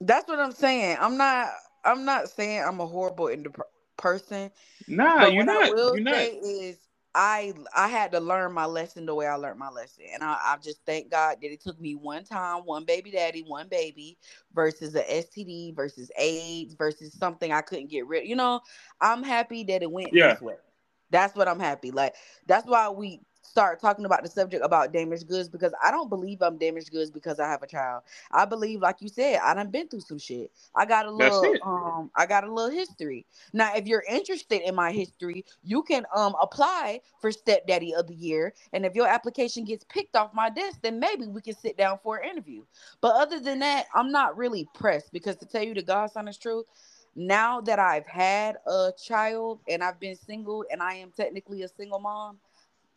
That's 0.00 0.28
what 0.28 0.38
I'm 0.38 0.52
saying. 0.52 0.98
I'm 1.00 1.16
not. 1.16 1.48
I'm 1.84 2.04
not 2.04 2.28
saying 2.30 2.62
I'm 2.66 2.80
a 2.80 2.86
horrible 2.86 3.28
ind- 3.28 3.48
person. 3.96 4.50
Nah, 4.88 5.26
you're 5.26 5.44
not. 5.44 5.68
You're 5.68 6.00
not. 6.00 6.14
is 6.14 6.78
I 7.18 7.54
I 7.74 7.88
had 7.88 8.12
to 8.12 8.20
learn 8.20 8.52
my 8.52 8.66
lesson 8.66 9.06
the 9.06 9.14
way 9.14 9.26
I 9.26 9.36
learned 9.36 9.58
my 9.58 9.70
lesson, 9.70 10.04
and 10.12 10.22
I, 10.22 10.36
I 10.38 10.56
just 10.62 10.84
thank 10.84 11.10
God 11.10 11.38
that 11.40 11.50
it 11.50 11.62
took 11.62 11.80
me 11.80 11.94
one 11.94 12.24
time, 12.24 12.58
one 12.66 12.84
baby 12.84 13.10
daddy, 13.10 13.42
one 13.42 13.68
baby, 13.68 14.18
versus 14.54 14.94
a 14.94 15.02
STD, 15.02 15.74
versus 15.74 16.10
AIDS, 16.18 16.74
versus 16.74 17.14
something 17.14 17.52
I 17.52 17.62
couldn't 17.62 17.88
get 17.88 18.06
rid. 18.06 18.24
Of. 18.24 18.28
You 18.28 18.36
know, 18.36 18.60
I'm 19.00 19.22
happy 19.22 19.64
that 19.64 19.82
it 19.82 19.90
went 19.90 20.12
yeah. 20.12 20.32
this 20.34 20.42
way. 20.42 20.56
That's 21.08 21.34
what 21.34 21.48
I'm 21.48 21.58
happy. 21.58 21.90
Like 21.90 22.14
that's 22.46 22.66
why 22.66 22.90
we 22.90 23.22
start 23.46 23.80
talking 23.80 24.06
about 24.06 24.24
the 24.24 24.30
subject 24.30 24.64
about 24.64 24.92
damaged 24.92 25.28
goods 25.28 25.48
because 25.48 25.74
I 25.82 25.90
don't 25.92 26.10
believe 26.10 26.42
I'm 26.42 26.58
damaged 26.58 26.92
goods 26.92 27.10
because 27.10 27.40
I 27.40 27.48
have 27.48 27.62
a 27.62 27.68
child. 27.68 28.04
I 28.32 28.46
believe, 28.46 28.80
like 28.80 29.02
you 29.02 29.08
said, 29.08 29.40
I 29.44 29.54
done 29.54 29.70
been 29.70 29.88
through 29.88 30.00
some 30.02 30.18
shit. 30.18 30.52
I 30.76 30.86
got 30.86 31.06
a 31.06 31.12
little 31.12 31.58
um 31.62 32.10
I 32.16 32.26
got 32.26 32.44
a 32.44 32.52
little 32.52 32.70
history. 32.72 33.26
Now, 33.54 33.74
if 33.76 33.86
you're 33.86 34.04
interested 34.08 34.62
in 34.62 34.74
my 34.76 34.92
history, 34.92 35.44
you 35.64 35.82
can 35.84 36.06
um 36.14 36.36
apply 36.42 37.00
for 37.20 37.32
stepdaddy 37.32 37.94
of 37.94 38.08
the 38.08 38.14
year. 38.16 38.54
And 38.72 38.86
if 38.86 38.94
your 38.94 39.08
application 39.08 39.64
gets 39.64 39.84
picked 39.84 40.16
off 40.16 40.34
my 40.34 40.50
desk, 40.50 40.80
then 40.82 41.00
maybe 41.00 41.26
we 41.28 41.42
can 41.42 41.56
sit 41.56 41.78
down 41.78 41.98
for 42.02 42.18
an 42.18 42.30
interview. 42.30 42.64
But 43.02 43.16
other 43.16 43.40
than 43.40 43.60
that, 43.60 43.86
I'm 43.94 44.12
not 44.12 44.36
really 44.38 44.68
pressed 44.74 45.12
because 45.12 45.36
to 45.38 45.46
tell 45.46 45.64
you 45.64 45.74
the 45.74 45.82
God's 45.82 46.16
honest 46.16 46.42
truth, 46.42 46.66
now 47.16 47.60
that 47.62 47.78
I've 47.80 48.06
had 48.06 48.58
a 48.66 48.92
child 49.02 49.60
and 49.68 49.84
I've 49.84 50.00
been 50.00 50.16
single 50.16 50.64
and 50.70 50.82
I 50.82 50.94
am 50.96 51.12
technically 51.12 51.62
a 51.64 51.68
single 51.68 52.00
mom, 52.00 52.38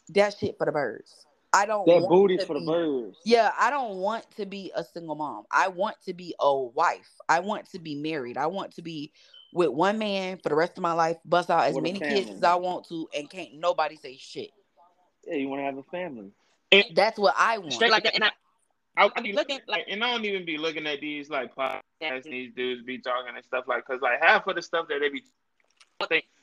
that 0.09 0.37
shit 0.37 0.57
for 0.57 0.65
the 0.65 0.71
birds. 0.71 1.25
I 1.51 1.65
don't 1.65 1.87
that 1.87 2.07
booty 2.07 2.37
for 2.37 2.53
be, 2.53 2.59
the 2.59 2.65
birds. 2.65 3.17
Yeah, 3.25 3.51
I 3.57 3.69
don't 3.69 3.97
want 3.97 4.25
to 4.37 4.45
be 4.45 4.71
a 4.75 4.83
single 4.83 5.15
mom. 5.15 5.45
I 5.51 5.67
want 5.67 5.95
to 6.05 6.13
be 6.13 6.35
a 6.39 6.55
wife. 6.55 7.09
I 7.27 7.39
want 7.39 7.69
to 7.71 7.79
be 7.79 7.95
married. 7.95 8.37
I 8.37 8.47
want 8.47 8.75
to 8.75 8.81
be 8.81 9.11
with 9.51 9.69
one 9.69 9.97
man 9.97 10.37
for 10.37 10.49
the 10.49 10.55
rest 10.55 10.77
of 10.77 10.83
my 10.83 10.93
life, 10.93 11.17
bust 11.25 11.49
out 11.49 11.65
as 11.65 11.73
with 11.73 11.83
many 11.83 11.99
kids 11.99 12.29
as 12.29 12.43
I 12.43 12.55
want 12.55 12.87
to, 12.89 13.07
and 13.15 13.29
can't 13.29 13.55
nobody 13.55 13.95
say 13.95 14.15
shit. 14.17 14.51
Yeah, 15.25 15.35
you 15.35 15.47
want 15.47 15.61
to 15.61 15.65
have 15.65 15.77
a 15.77 15.83
family. 15.83 16.31
And 16.71 16.85
That's 16.93 17.17
what 17.17 17.33
I 17.35 17.57
want. 17.57 17.73
Straight 17.73 17.91
like 17.91 18.03
that. 18.03 18.13
And 18.13 18.25
I, 18.25 18.29
I, 18.95 19.09
I 19.15 19.21
be 19.21 19.33
looking 19.33 19.59
like, 19.67 19.85
and 19.89 20.03
I 20.03 20.11
don't 20.11 20.25
even 20.25 20.45
be 20.45 20.59
looking 20.59 20.85
at 20.85 21.01
these 21.01 21.31
like 21.31 21.55
podcasts. 21.55 22.23
These 22.25 22.53
dudes 22.55 22.83
be 22.83 22.99
talking 22.99 23.35
and 23.35 23.43
stuff 23.43 23.65
like, 23.67 23.85
cause 23.85 24.01
like 24.01 24.21
half 24.21 24.45
of 24.45 24.55
the 24.55 24.61
stuff 24.61 24.87
that 24.89 24.99
they 24.99 25.09
be, 25.09 25.23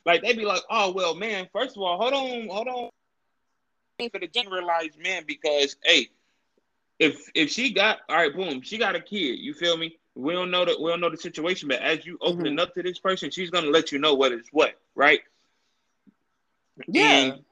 like 0.05 0.23
they 0.23 0.33
be 0.33 0.45
like, 0.45 0.63
oh 0.69 0.93
well, 0.93 1.15
man. 1.15 1.49
First 1.53 1.77
of 1.77 1.83
all, 1.83 1.97
hold 1.97 2.13
on, 2.13 2.49
hold 2.49 2.67
on 2.67 2.91
for 4.13 4.21
the 4.21 4.27
generalized 4.27 4.99
man 4.99 5.25
because 5.27 5.77
hey, 5.85 6.09
if 6.99 7.31
if 7.35 7.51
she 7.51 7.73
got 7.73 7.99
all 8.09 8.17
right, 8.17 8.35
boom, 8.35 8.61
she 8.63 8.79
got 8.79 8.95
a 8.95 9.01
kid. 9.01 9.39
You 9.39 9.55
feel 9.55 9.77
me? 9.77 9.99
We 10.15 10.33
don't 10.33 10.51
know 10.51 10.65
that 10.65 10.81
we 10.81 10.91
don't 10.91 11.01
know 11.01 11.11
the 11.11 11.17
situation, 11.17 11.69
but 11.69 11.81
as 11.81 12.05
you 12.05 12.19
opening 12.21 12.53
mm-hmm. 12.53 12.61
up 12.61 12.75
to 12.75 12.83
this 12.83 12.99
person, 12.99 13.31
she's 13.31 13.51
gonna 13.51 13.69
let 13.69 13.93
you 13.93 13.99
know 13.99 14.15
what 14.15 14.33
is 14.33 14.47
what, 14.53 14.79
right? 14.95 15.21
Yeah. 16.87 17.11
And, 17.11 17.45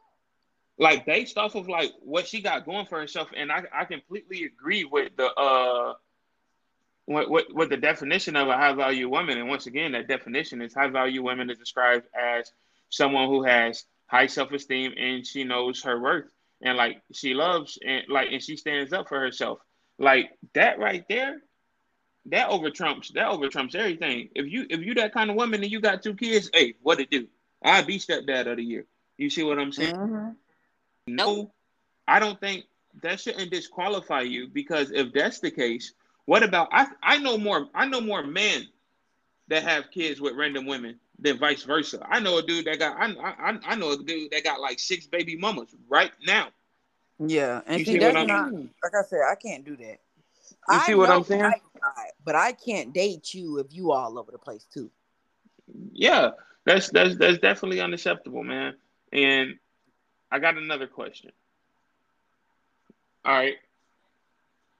like 0.76 1.06
based 1.06 1.38
off 1.38 1.54
of 1.54 1.68
like 1.68 1.92
what 2.00 2.26
she 2.26 2.42
got 2.42 2.66
going 2.66 2.86
for 2.86 2.98
herself, 2.98 3.28
and 3.34 3.50
I, 3.50 3.62
I 3.72 3.84
completely 3.84 4.44
agree 4.44 4.84
with 4.84 5.16
the 5.16 5.32
uh 5.32 5.94
what, 7.06 7.30
what 7.30 7.54
what 7.54 7.68
the 7.68 7.76
definition 7.76 8.34
of 8.34 8.48
a 8.48 8.56
high 8.56 8.72
value 8.72 9.08
woman, 9.08 9.38
and 9.38 9.48
once 9.48 9.66
again, 9.66 9.92
that 9.92 10.08
definition 10.08 10.60
is 10.60 10.74
high 10.74 10.88
value 10.88 11.22
women 11.22 11.48
is 11.48 11.58
described 11.58 12.06
as 12.14 12.52
someone 12.90 13.28
who 13.28 13.44
has 13.44 13.84
high 14.06 14.26
self 14.26 14.52
esteem 14.52 14.92
and 14.96 15.26
she 15.26 15.44
knows 15.44 15.82
her 15.82 16.00
worth, 16.00 16.30
and 16.64 16.76
like 16.76 17.02
she 17.12 17.34
loves 17.34 17.78
and 17.86 18.04
like 18.08 18.32
and 18.32 18.42
she 18.42 18.56
stands 18.56 18.92
up 18.92 19.08
for 19.08 19.20
herself. 19.20 19.60
Like 19.98 20.30
that 20.54 20.80
right 20.80 21.04
there, 21.08 21.40
that 22.26 22.48
over 22.48 22.70
trumps 22.70 23.12
that 23.12 23.28
over 23.28 23.48
trumps 23.48 23.74
everything. 23.74 24.30
If 24.34 24.50
you 24.50 24.66
if 24.68 24.80
you 24.80 24.94
that 24.94 25.12
kind 25.12 25.30
of 25.30 25.36
woman 25.36 25.62
and 25.62 25.70
you 25.70 25.80
got 25.80 26.02
two 26.02 26.14
kids, 26.14 26.50
hey, 26.52 26.74
what 26.82 26.98
it 26.98 27.10
do? 27.10 27.28
I 27.62 27.82
be 27.82 27.98
stepdad 27.98 28.50
of 28.50 28.56
the 28.56 28.64
year. 28.64 28.86
You 29.16 29.30
see 29.30 29.44
what 29.44 29.58
I'm 29.58 29.72
saying? 29.72 29.94
Mm-hmm. 29.94 30.30
No, 31.06 31.52
I 32.08 32.18
don't 32.18 32.40
think 32.40 32.64
that 33.02 33.20
shouldn't 33.20 33.50
disqualify 33.50 34.22
you 34.22 34.48
because 34.48 34.90
if 34.90 35.12
that's 35.12 35.40
the 35.40 35.50
case, 35.50 35.92
what 36.24 36.42
about 36.42 36.68
I? 36.72 36.86
I 37.02 37.18
know 37.18 37.36
more. 37.36 37.68
I 37.74 37.86
know 37.86 38.00
more 38.00 38.24
men 38.24 38.66
that 39.48 39.62
have 39.62 39.90
kids 39.90 40.20
with 40.20 40.34
random 40.34 40.66
women 40.66 40.98
than 41.18 41.38
vice 41.38 41.62
versa. 41.62 42.04
I 42.08 42.20
know 42.20 42.38
a 42.38 42.42
dude 42.42 42.66
that 42.66 42.78
got. 42.78 42.96
I 42.96 43.12
I, 43.12 43.58
I 43.66 43.74
know 43.76 43.92
a 43.92 44.02
dude 44.02 44.30
that 44.32 44.44
got 44.44 44.60
like 44.60 44.78
six 44.78 45.06
baby 45.06 45.36
mamas 45.36 45.74
right 45.88 46.12
now. 46.26 46.48
Yeah, 47.18 47.60
and 47.66 47.78
you 47.78 47.84
see, 47.84 47.98
that's 47.98 48.26
not 48.26 48.52
like 48.52 48.94
I 48.94 49.02
said. 49.08 49.20
I 49.30 49.34
can't 49.36 49.64
do 49.64 49.76
that. 49.76 49.98
You 50.70 50.80
see 50.80 50.94
what 50.94 51.10
I'm 51.10 51.24
saying? 51.24 51.44
I, 51.44 51.54
but 52.24 52.34
I 52.34 52.52
can't 52.52 52.92
date 52.92 53.34
you 53.34 53.58
if 53.58 53.66
you 53.70 53.92
all 53.92 54.18
over 54.18 54.32
the 54.32 54.38
place 54.38 54.64
too. 54.72 54.90
Yeah, 55.92 56.30
that's 56.64 56.90
that's 56.90 57.16
that's 57.16 57.38
definitely 57.38 57.80
unacceptable, 57.80 58.42
man. 58.42 58.74
And 59.12 59.58
I 60.30 60.38
got 60.38 60.56
another 60.56 60.86
question. 60.86 61.30
All 63.24 63.32
right. 63.32 63.56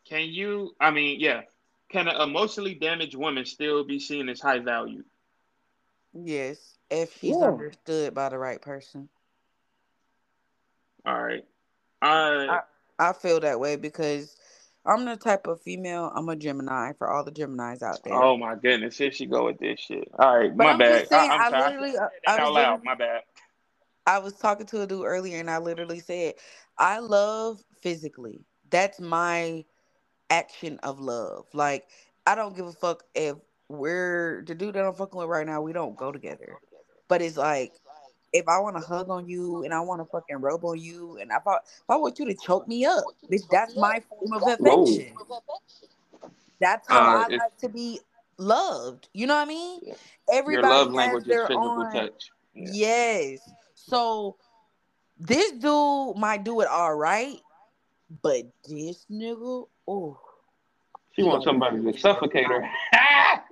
Can 0.09 0.29
you, 0.29 0.75
I 0.81 0.91
mean, 0.91 1.19
yeah, 1.19 1.43
can 1.89 2.09
an 2.09 2.21
emotionally 2.21 2.75
damaged 2.75 3.15
woman 3.15 3.47
still 3.47 3.85
be 3.85 3.99
seen 3.99 4.29
as 4.29 4.41
high 4.41 4.59
value? 4.59 5.05
Yes, 6.15 6.79
if 6.91 7.19
she's 7.19 7.37
yeah. 7.37 7.49
understood 7.49 8.15
by 8.15 8.29
the 8.29 8.39
right 8.39 8.63
person. 8.63 9.09
All 11.05 11.23
right. 11.23 11.45
I, 12.01 12.61
I, 12.99 13.09
I 13.09 13.13
feel 13.13 13.41
that 13.41 13.59
way 13.59 13.77
because 13.77 14.37
I'm 14.87 15.05
the 15.05 15.17
type 15.17 15.47
of 15.47 15.61
female. 15.63 16.13
I'm 16.15 16.29
a 16.29 16.37
Gemini 16.37 16.93
for 16.93 17.11
all 17.11 17.25
the 17.25 17.33
Geminis 17.33 17.83
out 17.83 18.05
there. 18.05 18.15
Oh 18.15 18.37
my 18.37 18.55
goodness, 18.55 18.99
here 18.99 19.11
she 19.11 19.27
go 19.27 19.47
with 19.47 19.59
this 19.59 19.81
shit. 19.81 20.09
All 20.19 20.39
right, 20.39 20.57
but 20.57 20.65
my 20.65 20.73
I'm 20.73 20.79
bad. 20.79 21.09
Saying, 21.09 21.31
I, 21.31 21.47
am 21.47 21.55
uh, 21.55 21.57
I 21.57 21.67
literally, 21.67 21.99
I, 21.99 22.33
I 22.33 22.39
out 22.39 22.53
loud. 22.53 22.85
My 22.85 22.95
bad. 22.95 23.23
I 24.07 24.19
was 24.19 24.35
talking 24.35 24.67
to 24.67 24.83
a 24.83 24.87
dude 24.87 25.07
earlier, 25.07 25.41
and 25.41 25.51
I 25.51 25.59
literally 25.59 26.01
said, 26.01 26.35
"I 26.79 26.99
love 26.99 27.61
physically. 27.81 28.45
That's 28.71 29.01
my 29.01 29.65
action 30.31 30.79
of 30.83 31.01
love. 31.01 31.47
Like, 31.55 31.87
I 32.27 32.35
don't 32.35 32.55
give 32.55 32.67
a 32.67 32.73
fuck 32.73 33.05
if 33.15 33.37
we're 33.69 34.45
the 34.47 34.55
dude 34.55 34.75
that 34.75 34.85
I'm 34.85 34.95
fucking 34.95 35.19
with 35.19 35.29
right 35.29 35.47
now. 35.47 35.63
We 35.63 35.73
don't 35.73 35.97
go 35.97 36.13
together, 36.13 36.57
but 37.09 37.23
it's 37.23 37.37
like." 37.37 37.73
If 38.37 38.49
I 38.49 38.59
want 38.59 38.77
to 38.77 38.83
hug 38.83 39.11
on 39.11 39.29
you 39.29 39.63
and 39.63 39.73
I 39.73 39.79
want 39.79 40.01
to 40.01 40.07
fucking 40.07 40.39
rub 40.39 40.65
on 40.65 40.77
you 40.81 41.19
and 41.19 41.31
if 41.31 41.47
I, 41.47 41.55
if 41.55 41.85
I 41.89 41.95
want 41.95 42.19
you 42.19 42.25
to 42.25 42.35
choke 42.35 42.67
me 42.67 42.85
up, 42.85 43.05
bitch, 43.31 43.43
that's 43.49 43.77
my 43.77 44.03
form 44.09 44.33
of 44.33 44.43
affection. 44.43 45.13
That's 46.61 46.89
how 46.89 47.01
uh, 47.01 47.25
I 47.27 47.29
like 47.29 47.57
to 47.59 47.69
be 47.69 48.01
loved. 48.39 49.09
You 49.13 49.27
know 49.27 49.35
what 49.35 49.43
I 49.43 49.45
mean? 49.45 49.81
Everybody 50.33 50.67
Your 50.67 50.85
love 50.85 50.93
language 50.93 51.29
is 51.29 51.37
physical 51.47 51.59
own, 51.59 51.93
touch. 51.93 52.31
Yeah. 52.55 52.71
Yes. 52.73 53.51
So 53.75 54.37
this 55.19 55.53
dude 55.53 56.17
might 56.17 56.45
do 56.45 56.61
it 56.61 56.69
all 56.69 56.95
right, 56.95 57.37
but 58.23 58.43
this 58.69 59.07
nigga, 59.11 59.67
oh. 59.87 60.19
She 61.13 61.23
wants 61.23 61.45
somebody 61.45 61.81
to 61.81 61.99
suffocate 61.99 62.47
her. 62.47 62.69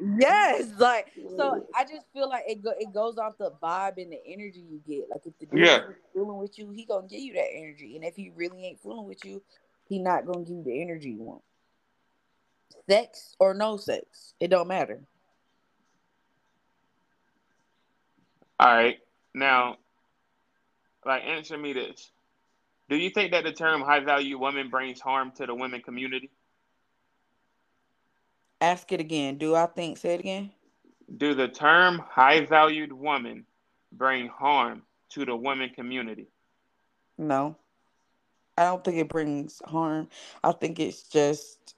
yes, 0.01 0.71
like 0.79 1.07
so. 1.37 1.67
I 1.75 1.85
just 1.85 2.07
feel 2.13 2.29
like 2.29 2.45
it 2.47 2.63
go, 2.63 2.73
it 2.79 2.93
goes 2.93 3.19
off 3.19 3.39
the 3.39 3.53
vibe 3.63 3.97
and 3.97 4.13
the 4.13 4.21
energy 4.27 4.65
you 4.69 4.81
get. 4.87 5.09
Like 5.11 5.23
if 5.27 5.39
the 5.39 5.47
dude 5.47 5.61
yeah. 5.61 5.81
fooling 6.15 6.39
with 6.39 6.59
you, 6.59 6.71
he 6.71 6.85
gonna 6.85 7.07
give 7.07 7.21
you 7.21 7.35
that 7.35 7.49
energy, 7.55 7.97
and 7.97 8.05
if 8.05 8.17
he 8.17 8.33
really 8.35 8.65
ain't 8.65 8.81
fooling 8.81 9.07
with 9.07 9.25
you, 9.25 9.43
he 9.89 9.99
not 9.99 10.27
gonna 10.27 10.45
give 10.45 10.57
you 10.57 10.65
the 10.65 10.81
energy 10.81 11.11
you 11.11 11.23
want. 11.23 11.43
Sex 12.89 13.37
or 13.39 13.55
no 13.55 13.77
sex, 13.77 14.35
it 14.41 14.49
don't 14.49 14.69
matter. 14.69 15.01
All 18.59 18.75
right, 18.75 18.99
now 19.35 19.77
like, 21.05 21.25
answer 21.25 21.59
me 21.59 21.73
this: 21.73 22.11
Do 22.89 22.97
you 22.97 23.11
think 23.11 23.33
that 23.33 23.45
the 23.45 23.53
term 23.53 23.83
"high 23.83 24.01
value 24.01 24.39
woman" 24.39 24.69
brings 24.71 25.01
harm 25.01 25.33
to 25.37 25.47
the 25.47 25.55
women 25.55 25.83
community? 25.83 26.31
Ask 28.63 28.93
it 28.93 29.01
again. 29.01 29.39
Do 29.39 29.57
I 29.57 29.67
think? 29.67 29.99
Say 29.99 30.15
it 30.15 30.21
again. 30.21 30.53
Do 31.17 31.35
the 31.35 31.49
term 31.49 31.99
"high 31.99 32.47
valued 32.47 32.93
woman" 32.93 33.45
bring 33.91 34.29
harm 34.29 34.83
to 35.11 35.25
the 35.25 35.35
women 35.35 35.71
community? 35.71 36.29
No, 37.19 37.57
I 38.57 38.63
don't 38.63 38.85
think 38.85 38.99
it 38.99 39.09
brings 39.09 39.61
harm. 39.65 40.09
I 40.45 40.53
think 40.53 40.79
it's 40.79 41.03
just 41.03 41.75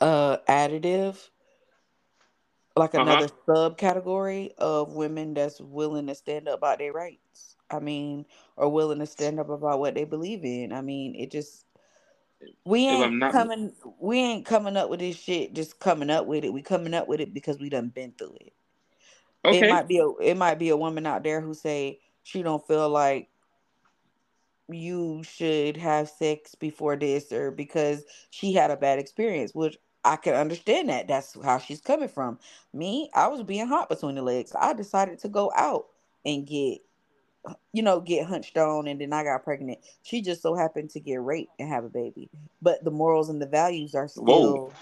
uh 0.00 0.38
additive 0.48 1.28
like 2.74 2.94
uh-huh. 2.94 3.02
another 3.02 3.26
uh-huh. 3.26 3.70
subcategory 3.70 4.54
of 4.56 4.94
women 4.94 5.34
that's 5.34 5.60
willing 5.60 6.06
to 6.06 6.14
stand 6.14 6.48
up 6.48 6.58
about 6.58 6.78
their 6.78 6.94
rights. 6.94 7.56
I 7.70 7.80
mean, 7.80 8.24
or 8.56 8.70
willing 8.70 9.00
to 9.00 9.06
stand 9.06 9.40
up 9.40 9.50
about 9.50 9.78
what 9.78 9.94
they 9.94 10.04
believe 10.04 10.42
in. 10.42 10.72
I 10.72 10.80
mean, 10.80 11.14
it 11.14 11.30
just 11.30 11.65
we 12.64 12.86
ain't 12.86 13.14
not... 13.14 13.32
coming 13.32 13.72
we 13.98 14.18
ain't 14.18 14.46
coming 14.46 14.76
up 14.76 14.90
with 14.90 15.00
this 15.00 15.16
shit 15.16 15.54
just 15.54 15.80
coming 15.80 16.10
up 16.10 16.26
with 16.26 16.44
it. 16.44 16.52
We 16.52 16.62
coming 16.62 16.94
up 16.94 17.08
with 17.08 17.20
it 17.20 17.32
because 17.32 17.58
we 17.58 17.68
done 17.68 17.88
been 17.88 18.12
through 18.12 18.36
it. 18.40 18.52
Okay. 19.44 19.68
It 19.68 19.70
might 19.70 19.88
be 19.88 19.98
a 19.98 20.08
it 20.22 20.36
might 20.36 20.58
be 20.58 20.70
a 20.70 20.76
woman 20.76 21.06
out 21.06 21.22
there 21.22 21.40
who 21.40 21.54
say 21.54 22.00
she 22.22 22.42
don't 22.42 22.66
feel 22.66 22.88
like 22.88 23.28
you 24.68 25.22
should 25.22 25.76
have 25.76 26.08
sex 26.08 26.54
before 26.54 26.96
this 26.96 27.30
or 27.32 27.50
because 27.50 28.04
she 28.30 28.52
had 28.52 28.70
a 28.70 28.76
bad 28.76 28.98
experience, 28.98 29.54
which 29.54 29.78
I 30.04 30.16
can 30.16 30.34
understand 30.34 30.88
that. 30.88 31.08
That's 31.08 31.36
how 31.42 31.58
she's 31.58 31.80
coming 31.80 32.08
from. 32.08 32.38
Me, 32.72 33.10
I 33.14 33.28
was 33.28 33.42
being 33.42 33.66
hot 33.66 33.88
between 33.88 34.14
the 34.14 34.22
legs. 34.22 34.52
I 34.58 34.72
decided 34.72 35.18
to 35.20 35.28
go 35.28 35.52
out 35.56 35.86
and 36.24 36.46
get, 36.46 36.78
you 37.72 37.82
know, 37.82 38.00
get 38.00 38.26
hunched 38.26 38.56
on, 38.56 38.86
and 38.86 39.00
then 39.00 39.12
I 39.12 39.24
got 39.24 39.44
pregnant. 39.44 39.78
She 40.02 40.22
just 40.22 40.42
so 40.42 40.54
happened 40.54 40.90
to 40.90 41.00
get 41.00 41.20
raped 41.20 41.52
and 41.58 41.68
have 41.68 41.84
a 41.84 41.88
baby. 41.88 42.30
But 42.62 42.84
the 42.84 42.90
morals 42.90 43.28
and 43.28 43.40
the 43.40 43.46
values 43.46 43.94
are 43.94 44.08
still, 44.08 44.24
Whoa. 44.24 44.72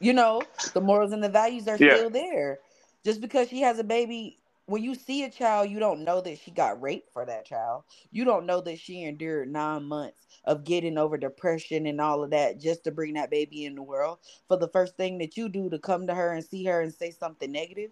you 0.00 0.12
know, 0.12 0.42
the 0.74 0.80
morals 0.80 1.12
and 1.12 1.22
the 1.22 1.28
values 1.28 1.68
are 1.68 1.76
yeah. 1.78 1.96
still 1.96 2.10
there. 2.10 2.58
Just 3.04 3.20
because 3.20 3.48
she 3.48 3.62
has 3.62 3.78
a 3.78 3.84
baby 3.84 4.40
when 4.70 4.84
you 4.84 4.94
see 4.94 5.24
a 5.24 5.30
child, 5.30 5.68
you 5.68 5.80
don't 5.80 6.04
know 6.04 6.20
that 6.20 6.38
she 6.38 6.52
got 6.52 6.80
raped 6.80 7.12
for 7.12 7.26
that 7.26 7.44
child. 7.44 7.82
You 8.12 8.24
don't 8.24 8.46
know 8.46 8.60
that 8.60 8.78
she 8.78 9.02
endured 9.02 9.50
nine 9.50 9.82
months 9.82 10.28
of 10.44 10.62
getting 10.62 10.96
over 10.96 11.16
depression 11.16 11.86
and 11.86 12.00
all 12.00 12.22
of 12.22 12.30
that 12.30 12.60
just 12.60 12.84
to 12.84 12.92
bring 12.92 13.14
that 13.14 13.32
baby 13.32 13.64
in 13.64 13.74
the 13.74 13.82
world. 13.82 14.18
For 14.46 14.56
the 14.56 14.68
first 14.68 14.96
thing 14.96 15.18
that 15.18 15.36
you 15.36 15.48
do 15.48 15.68
to 15.70 15.78
come 15.80 16.06
to 16.06 16.14
her 16.14 16.32
and 16.32 16.44
see 16.44 16.64
her 16.66 16.82
and 16.82 16.94
say 16.94 17.10
something 17.10 17.50
negative. 17.50 17.90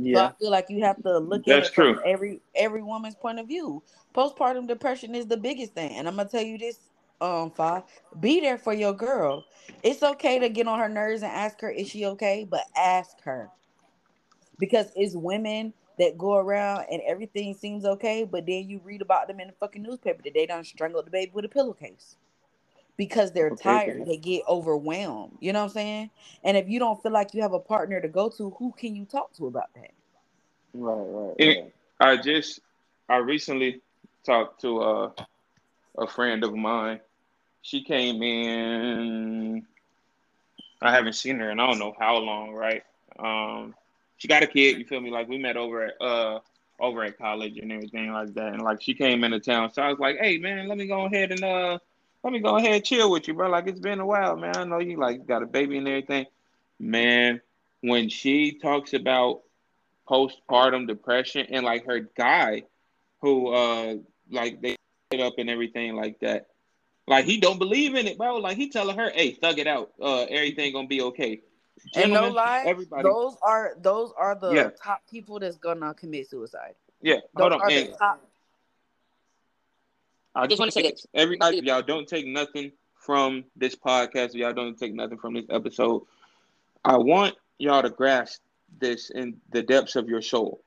Yeah. 0.00 0.16
So 0.16 0.24
I 0.26 0.32
feel 0.38 0.50
like 0.50 0.66
you 0.70 0.84
have 0.84 1.02
to 1.02 1.18
look 1.18 1.44
That's 1.46 1.68
at 1.68 1.74
true. 1.74 2.00
every 2.04 2.40
every 2.54 2.82
woman's 2.82 3.16
point 3.16 3.38
of 3.38 3.48
view. 3.48 3.82
Postpartum 4.14 4.68
depression 4.68 5.14
is 5.14 5.26
the 5.26 5.36
biggest 5.36 5.74
thing. 5.74 5.96
And 5.96 6.06
I'm 6.08 6.16
gonna 6.16 6.28
tell 6.28 6.42
you 6.42 6.58
this, 6.58 6.78
um, 7.20 7.50
Fa, 7.50 7.84
be 8.20 8.40
there 8.40 8.58
for 8.58 8.72
your 8.72 8.92
girl. 8.92 9.44
It's 9.82 10.02
okay 10.02 10.38
to 10.38 10.48
get 10.48 10.68
on 10.68 10.78
her 10.78 10.88
nerves 10.88 11.22
and 11.22 11.32
ask 11.32 11.60
her, 11.60 11.70
is 11.70 11.88
she 11.88 12.06
okay? 12.06 12.46
But 12.48 12.64
ask 12.76 13.20
her 13.22 13.50
because 14.58 14.92
it's 14.96 15.16
women 15.16 15.72
that 15.98 16.16
go 16.16 16.36
around 16.36 16.86
and 16.90 17.02
everything 17.06 17.54
seems 17.54 17.84
okay, 17.84 18.24
but 18.24 18.46
then 18.46 18.68
you 18.68 18.80
read 18.84 19.02
about 19.02 19.26
them 19.26 19.40
in 19.40 19.48
the 19.48 19.54
fucking 19.54 19.82
newspaper 19.82 20.22
that 20.22 20.34
they 20.34 20.46
done 20.46 20.64
strangled 20.64 21.06
the 21.06 21.10
baby 21.10 21.32
with 21.34 21.44
a 21.44 21.48
pillowcase 21.48 22.16
because 22.98 23.32
they're 23.32 23.52
okay, 23.52 23.62
tired. 23.62 24.06
They 24.06 24.18
get 24.18 24.42
overwhelmed. 24.46 25.38
You 25.40 25.54
know 25.54 25.60
what 25.60 25.66
I'm 25.66 25.70
saying? 25.70 26.10
And 26.44 26.56
if 26.58 26.68
you 26.68 26.78
don't 26.78 27.00
feel 27.02 27.12
like 27.12 27.32
you 27.32 27.40
have 27.40 27.54
a 27.54 27.60
partner 27.60 28.00
to 28.00 28.08
go 28.08 28.28
to, 28.30 28.50
who 28.58 28.74
can 28.76 28.94
you 28.94 29.06
talk 29.06 29.32
to 29.34 29.46
about 29.46 29.72
that? 29.74 29.92
Right, 30.74 30.94
right. 30.94 31.36
right. 31.38 31.72
I 32.00 32.16
just, 32.20 32.60
I 33.08 33.16
recently 33.18 33.80
talked 34.26 34.60
to 34.62 34.82
a, 34.82 35.14
a 35.96 36.06
friend 36.08 36.44
of 36.44 36.54
mine. 36.54 37.00
She 37.62 37.82
came 37.82 38.22
in. 38.22 39.64
I 40.82 40.92
haven't 40.92 41.14
seen 41.14 41.38
her 41.38 41.50
in 41.50 41.58
I 41.58 41.66
don't 41.66 41.78
know 41.78 41.94
how 41.98 42.16
long, 42.16 42.52
right? 42.52 42.82
Um, 43.18 43.74
she 44.16 44.28
got 44.28 44.42
a 44.42 44.46
kid. 44.46 44.78
You 44.78 44.84
feel 44.84 45.00
me? 45.00 45.10
Like 45.10 45.28
we 45.28 45.38
met 45.38 45.56
over 45.56 45.86
at 45.86 46.00
uh 46.00 46.38
over 46.80 47.02
at 47.02 47.18
college 47.18 47.58
and 47.58 47.72
everything 47.72 48.12
like 48.12 48.32
that. 48.34 48.52
And 48.52 48.62
like 48.62 48.80
she 48.80 48.94
came 48.94 49.24
into 49.24 49.40
town, 49.40 49.72
so 49.72 49.82
I 49.82 49.88
was 49.88 49.98
like, 49.98 50.18
"Hey 50.18 50.38
man, 50.38 50.68
let 50.68 50.78
me 50.78 50.86
go 50.86 51.06
ahead 51.06 51.32
and 51.32 51.42
uh, 51.42 51.78
let 52.24 52.32
me 52.32 52.40
go 52.40 52.56
ahead 52.56 52.72
and 52.72 52.84
chill 52.84 53.10
with 53.10 53.28
you, 53.28 53.34
bro. 53.34 53.48
Like 53.48 53.66
it's 53.66 53.80
been 53.80 54.00
a 54.00 54.06
while, 54.06 54.36
man. 54.36 54.56
I 54.56 54.64
know 54.64 54.78
you 54.78 54.98
like 54.98 55.26
got 55.26 55.42
a 55.42 55.46
baby 55.46 55.78
and 55.78 55.88
everything, 55.88 56.26
man. 56.78 57.40
When 57.80 58.08
she 58.08 58.58
talks 58.58 58.92
about 58.92 59.42
postpartum 60.08 60.86
depression 60.88 61.46
and 61.50 61.64
like 61.64 61.86
her 61.86 62.00
guy, 62.00 62.64
who 63.22 63.52
uh, 63.52 63.96
like 64.30 64.60
they 64.60 64.76
it 65.10 65.20
up 65.20 65.34
and 65.38 65.48
everything 65.48 65.94
like 65.94 66.20
that." 66.20 66.48
Like 67.06 67.24
he 67.24 67.38
don't 67.38 67.58
believe 67.58 67.94
in 67.94 68.06
it, 68.06 68.18
bro. 68.18 68.36
Like 68.36 68.56
he 68.56 68.68
telling 68.68 68.98
her, 68.98 69.10
"Hey, 69.10 69.32
thug 69.32 69.58
it 69.58 69.66
out. 69.66 69.92
Uh, 70.00 70.24
everything 70.24 70.72
gonna 70.72 70.88
be 70.88 71.02
okay." 71.02 71.40
and 71.94 72.12
no 72.12 72.28
lie, 72.28 72.64
everybody, 72.66 73.02
those 73.02 73.36
are 73.42 73.74
those 73.80 74.12
are 74.16 74.34
the 74.34 74.50
yeah. 74.50 74.70
top 74.82 75.02
people 75.10 75.38
that's 75.38 75.56
gonna 75.56 75.94
commit 75.94 76.28
suicide. 76.28 76.74
Yeah, 77.00 77.16
those 77.36 77.50
hold 77.50 77.52
on. 77.52 77.72
And 77.72 77.94
top... 77.98 78.27
I 80.34 80.46
just 80.46 80.60
want 80.60 80.72
to 80.72 80.80
say 80.80 80.90
this: 80.90 81.06
everybody, 81.14 81.60
y'all 81.62 81.82
don't 81.82 82.06
take 82.06 82.26
nothing 82.26 82.72
from 82.94 83.44
this 83.56 83.74
podcast. 83.74 84.34
Y'all 84.34 84.52
don't 84.52 84.78
take 84.78 84.94
nothing 84.94 85.18
from 85.18 85.34
this 85.34 85.46
episode. 85.50 86.02
I 86.84 86.96
want 86.96 87.34
y'all 87.58 87.82
to 87.82 87.90
grasp 87.90 88.40
this 88.78 89.10
in 89.10 89.38
the 89.50 89.62
depths 89.62 89.96
of 89.96 90.08
your 90.08 90.22
soul 90.22 90.62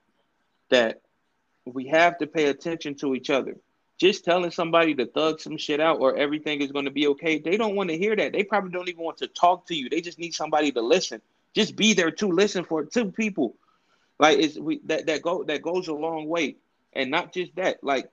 that 0.69 1.01
we 1.65 1.87
have 1.87 2.17
to 2.17 2.27
pay 2.27 2.45
attention 2.45 2.95
to 2.95 3.15
each 3.15 3.29
other. 3.29 3.57
Just 3.97 4.25
telling 4.25 4.49
somebody 4.49 4.95
to 4.95 5.05
thug 5.05 5.39
some 5.39 5.57
shit 5.57 5.79
out 5.79 5.99
or 5.99 6.17
everything 6.17 6.61
is 6.61 6.71
going 6.71 6.85
to 6.85 6.91
be 6.91 7.07
okay, 7.07 7.37
they 7.37 7.55
don't 7.55 7.75
want 7.75 7.91
to 7.91 7.97
hear 7.97 8.15
that. 8.15 8.33
They 8.33 8.43
probably 8.43 8.71
don't 8.71 8.89
even 8.89 9.03
want 9.03 9.17
to 9.17 9.27
talk 9.27 9.67
to 9.67 9.75
you. 9.75 9.89
They 9.89 10.01
just 10.01 10.17
need 10.17 10.33
somebody 10.33 10.71
to 10.71 10.81
listen. 10.81 11.21
Just 11.53 11.75
be 11.75 11.93
there 11.93 12.09
to 12.11 12.27
listen 12.27 12.63
for 12.63 12.83
two 12.83 13.11
people. 13.11 13.55
Like 14.17 14.39
it's 14.39 14.57
we 14.57 14.81
that 14.85 15.05
that 15.05 15.21
go 15.21 15.43
that 15.43 15.61
goes 15.61 15.87
a 15.87 15.93
long 15.93 16.27
way. 16.27 16.55
And 16.93 17.11
not 17.11 17.31
just 17.33 17.55
that, 17.55 17.83
like 17.83 18.09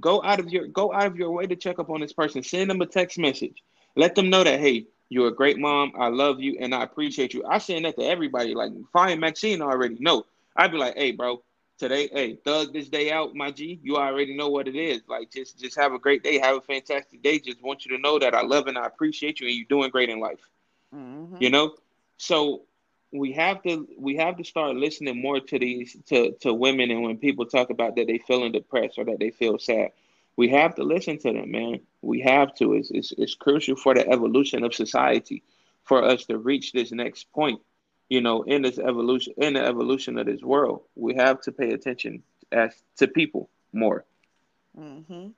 go 0.00 0.22
out 0.22 0.40
of 0.40 0.50
your 0.50 0.66
go 0.66 0.92
out 0.92 1.06
of 1.06 1.16
your 1.16 1.30
way 1.30 1.46
to 1.46 1.56
check 1.56 1.78
up 1.78 1.90
on 1.90 2.00
this 2.00 2.12
person. 2.12 2.42
Send 2.42 2.70
them 2.70 2.80
a 2.80 2.86
text 2.86 3.18
message. 3.18 3.62
Let 3.96 4.14
them 4.14 4.30
know 4.30 4.44
that 4.44 4.60
hey, 4.60 4.86
you're 5.08 5.28
a 5.28 5.34
great 5.34 5.58
mom. 5.58 5.92
I 5.98 6.08
love 6.08 6.40
you 6.40 6.56
and 6.60 6.74
I 6.74 6.82
appreciate 6.82 7.34
you. 7.34 7.44
I 7.44 7.58
send 7.58 7.84
that 7.84 7.96
to 7.96 8.04
everybody. 8.04 8.54
Like 8.54 8.72
fine 8.92 9.20
Maxine 9.20 9.62
already 9.62 9.96
know. 10.00 10.24
I'd 10.56 10.72
be 10.72 10.78
like, 10.78 10.96
hey, 10.96 11.12
bro, 11.12 11.42
today, 11.78 12.08
hey, 12.12 12.36
thug 12.44 12.72
this 12.72 12.88
day 12.88 13.10
out, 13.10 13.34
my 13.34 13.50
G. 13.50 13.78
You 13.82 13.96
already 13.96 14.36
know 14.36 14.48
what 14.48 14.68
it 14.68 14.74
is. 14.74 15.02
Like, 15.08 15.30
just 15.30 15.58
just 15.58 15.76
have 15.76 15.92
a 15.92 15.98
great 15.98 16.22
day. 16.22 16.38
Have 16.38 16.56
a 16.56 16.60
fantastic 16.60 17.22
day. 17.22 17.38
Just 17.38 17.62
want 17.62 17.86
you 17.86 17.96
to 17.96 18.02
know 18.02 18.18
that 18.18 18.34
I 18.34 18.42
love 18.42 18.66
and 18.66 18.76
I 18.76 18.86
appreciate 18.86 19.40
you, 19.40 19.46
and 19.46 19.56
you're 19.56 19.66
doing 19.68 19.90
great 19.90 20.10
in 20.10 20.20
life. 20.20 20.40
Mm-hmm. 20.94 21.36
You 21.40 21.50
know, 21.50 21.74
so 22.16 22.62
we 23.12 23.32
have 23.32 23.62
to 23.62 23.88
we 23.98 24.16
have 24.16 24.36
to 24.36 24.44
start 24.44 24.76
listening 24.76 25.20
more 25.20 25.40
to 25.40 25.58
these 25.58 25.96
to 26.06 26.32
to 26.40 26.52
women, 26.52 26.90
and 26.90 27.02
when 27.02 27.18
people 27.18 27.46
talk 27.46 27.70
about 27.70 27.96
that 27.96 28.06
they 28.06 28.18
feeling 28.18 28.52
depressed 28.52 28.98
or 28.98 29.04
that 29.06 29.18
they 29.18 29.30
feel 29.30 29.58
sad, 29.58 29.90
we 30.36 30.48
have 30.48 30.74
to 30.76 30.84
listen 30.84 31.18
to 31.18 31.32
them, 31.32 31.50
man. 31.50 31.80
We 32.02 32.20
have 32.20 32.54
to. 32.56 32.74
It's 32.74 32.90
it's, 32.90 33.12
it's 33.16 33.34
crucial 33.34 33.76
for 33.76 33.94
the 33.94 34.08
evolution 34.08 34.64
of 34.64 34.74
society 34.74 35.42
for 35.84 36.04
us 36.04 36.26
to 36.26 36.38
reach 36.38 36.72
this 36.72 36.92
next 36.92 37.32
point 37.32 37.60
you 38.08 38.20
know, 38.20 38.42
in 38.42 38.62
this 38.62 38.78
evolution, 38.78 39.34
in 39.36 39.54
the 39.54 39.64
evolution 39.64 40.18
of 40.18 40.26
this 40.26 40.42
world, 40.42 40.82
we 40.96 41.14
have 41.14 41.40
to 41.42 41.52
pay 41.52 41.72
attention 41.72 42.22
as 42.50 42.74
to 42.96 43.06
people 43.06 43.50
more. 43.72 44.04
Mm-hmm. 44.78 45.28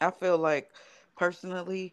I 0.00 0.10
feel 0.10 0.38
like 0.38 0.70
personally, 1.16 1.92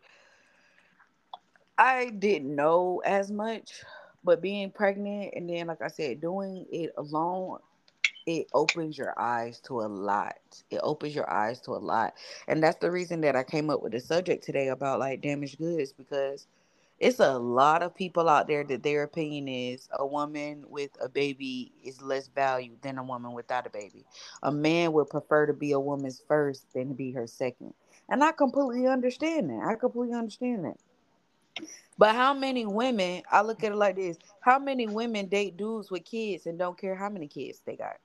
I 1.78 2.10
didn't 2.10 2.56
know 2.56 3.02
as 3.06 3.30
much, 3.32 3.84
but 4.24 4.42
being 4.42 4.72
pregnant 4.72 5.34
and 5.36 5.50
then, 5.50 5.68
like 5.68 5.82
I 5.82 5.88
said, 5.88 6.22
doing 6.22 6.66
it 6.72 6.92
alone, 6.98 7.60
it 8.26 8.48
opens 8.54 8.98
your 8.98 9.18
eyes 9.20 9.60
to 9.62 9.82
a 9.82 9.88
lot. 9.88 10.36
It 10.70 10.80
opens 10.84 11.16
your 11.16 11.30
eyes 11.30 11.62
to 11.62 11.72
a 11.72 11.78
lot. 11.80 12.14
And 12.48 12.62
that's 12.62 12.78
the 12.78 12.92
reason 12.92 13.22
that 13.22 13.36
I 13.36 13.44
came 13.44 13.70
up 13.70 13.82
with 13.82 13.94
the 13.94 14.00
subject 14.02 14.44
today 14.44 14.68
about 14.68 15.00
like 15.00 15.22
damaged 15.22 15.58
goods 15.58 15.94
because 15.94 16.48
it's 17.00 17.20
a 17.20 17.38
lot 17.38 17.84
of 17.84 17.96
people 17.96 18.28
out 18.28 18.48
there 18.48 18.64
that 18.66 18.84
their 18.84 19.04
opinion 19.04 19.48
is 19.48 19.88
a 19.94 20.06
woman 20.06 20.66
with 20.68 20.92
a 21.02 21.08
baby 21.10 21.72
is 21.84 22.02
less 22.02 22.28
valued 22.28 22.82
than 22.82 22.98
a 22.98 23.04
woman 23.04 23.34
without 23.34 23.68
a 23.68 23.70
baby. 23.70 24.06
A 24.44 24.52
man 24.52 24.94
would 24.94 25.10
prefer 25.10 25.46
to 25.46 25.54
be 25.54 25.72
a 25.72 25.80
woman's 25.80 26.22
first 26.28 26.74
than 26.74 26.90
to 26.90 26.96
be 26.96 27.12
her 27.12 27.28
second. 27.28 27.74
And 28.10 28.24
I 28.24 28.32
completely 28.32 28.88
understand 28.88 29.50
that. 29.50 29.64
I 29.68 29.76
completely 29.76 30.18
understand 30.18 30.66
that. 30.66 30.78
But 31.98 32.16
how 32.16 32.34
many 32.34 32.66
women, 32.66 33.24
I 33.32 33.42
look 33.42 33.64
at 33.64 33.72
it 33.72 33.76
like 33.76 33.96
this 33.96 34.18
how 34.42 34.60
many 34.60 34.88
women 34.88 35.28
date 35.28 35.58
dudes 35.58 35.92
with 35.92 36.06
kids 36.06 36.46
and 36.46 36.58
don't 36.58 36.78
care 36.78 36.96
how 36.96 37.10
many 37.10 37.28
kids 37.28 37.62
they 37.66 37.76
got? 37.76 37.98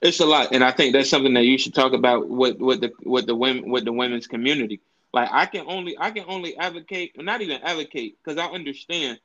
It's 0.00 0.20
a 0.20 0.26
lot. 0.26 0.48
And 0.52 0.62
I 0.62 0.70
think 0.70 0.92
that's 0.92 1.10
something 1.10 1.34
that 1.34 1.44
you 1.44 1.58
should 1.58 1.74
talk 1.74 1.92
about 1.92 2.28
with, 2.28 2.58
with 2.58 2.80
the 2.80 2.92
with 3.04 3.26
the 3.26 3.34
women 3.34 3.70
with 3.70 3.84
the 3.84 3.92
women's 3.92 4.26
community 4.26 4.80
like 5.12 5.28
I 5.32 5.46
can 5.46 5.64
only 5.66 5.96
I 5.98 6.10
can 6.10 6.24
only 6.28 6.56
advocate, 6.56 7.20
not 7.22 7.40
even 7.40 7.62
advocate, 7.62 8.18
because 8.22 8.38
I 8.38 8.46
understand. 8.46 9.18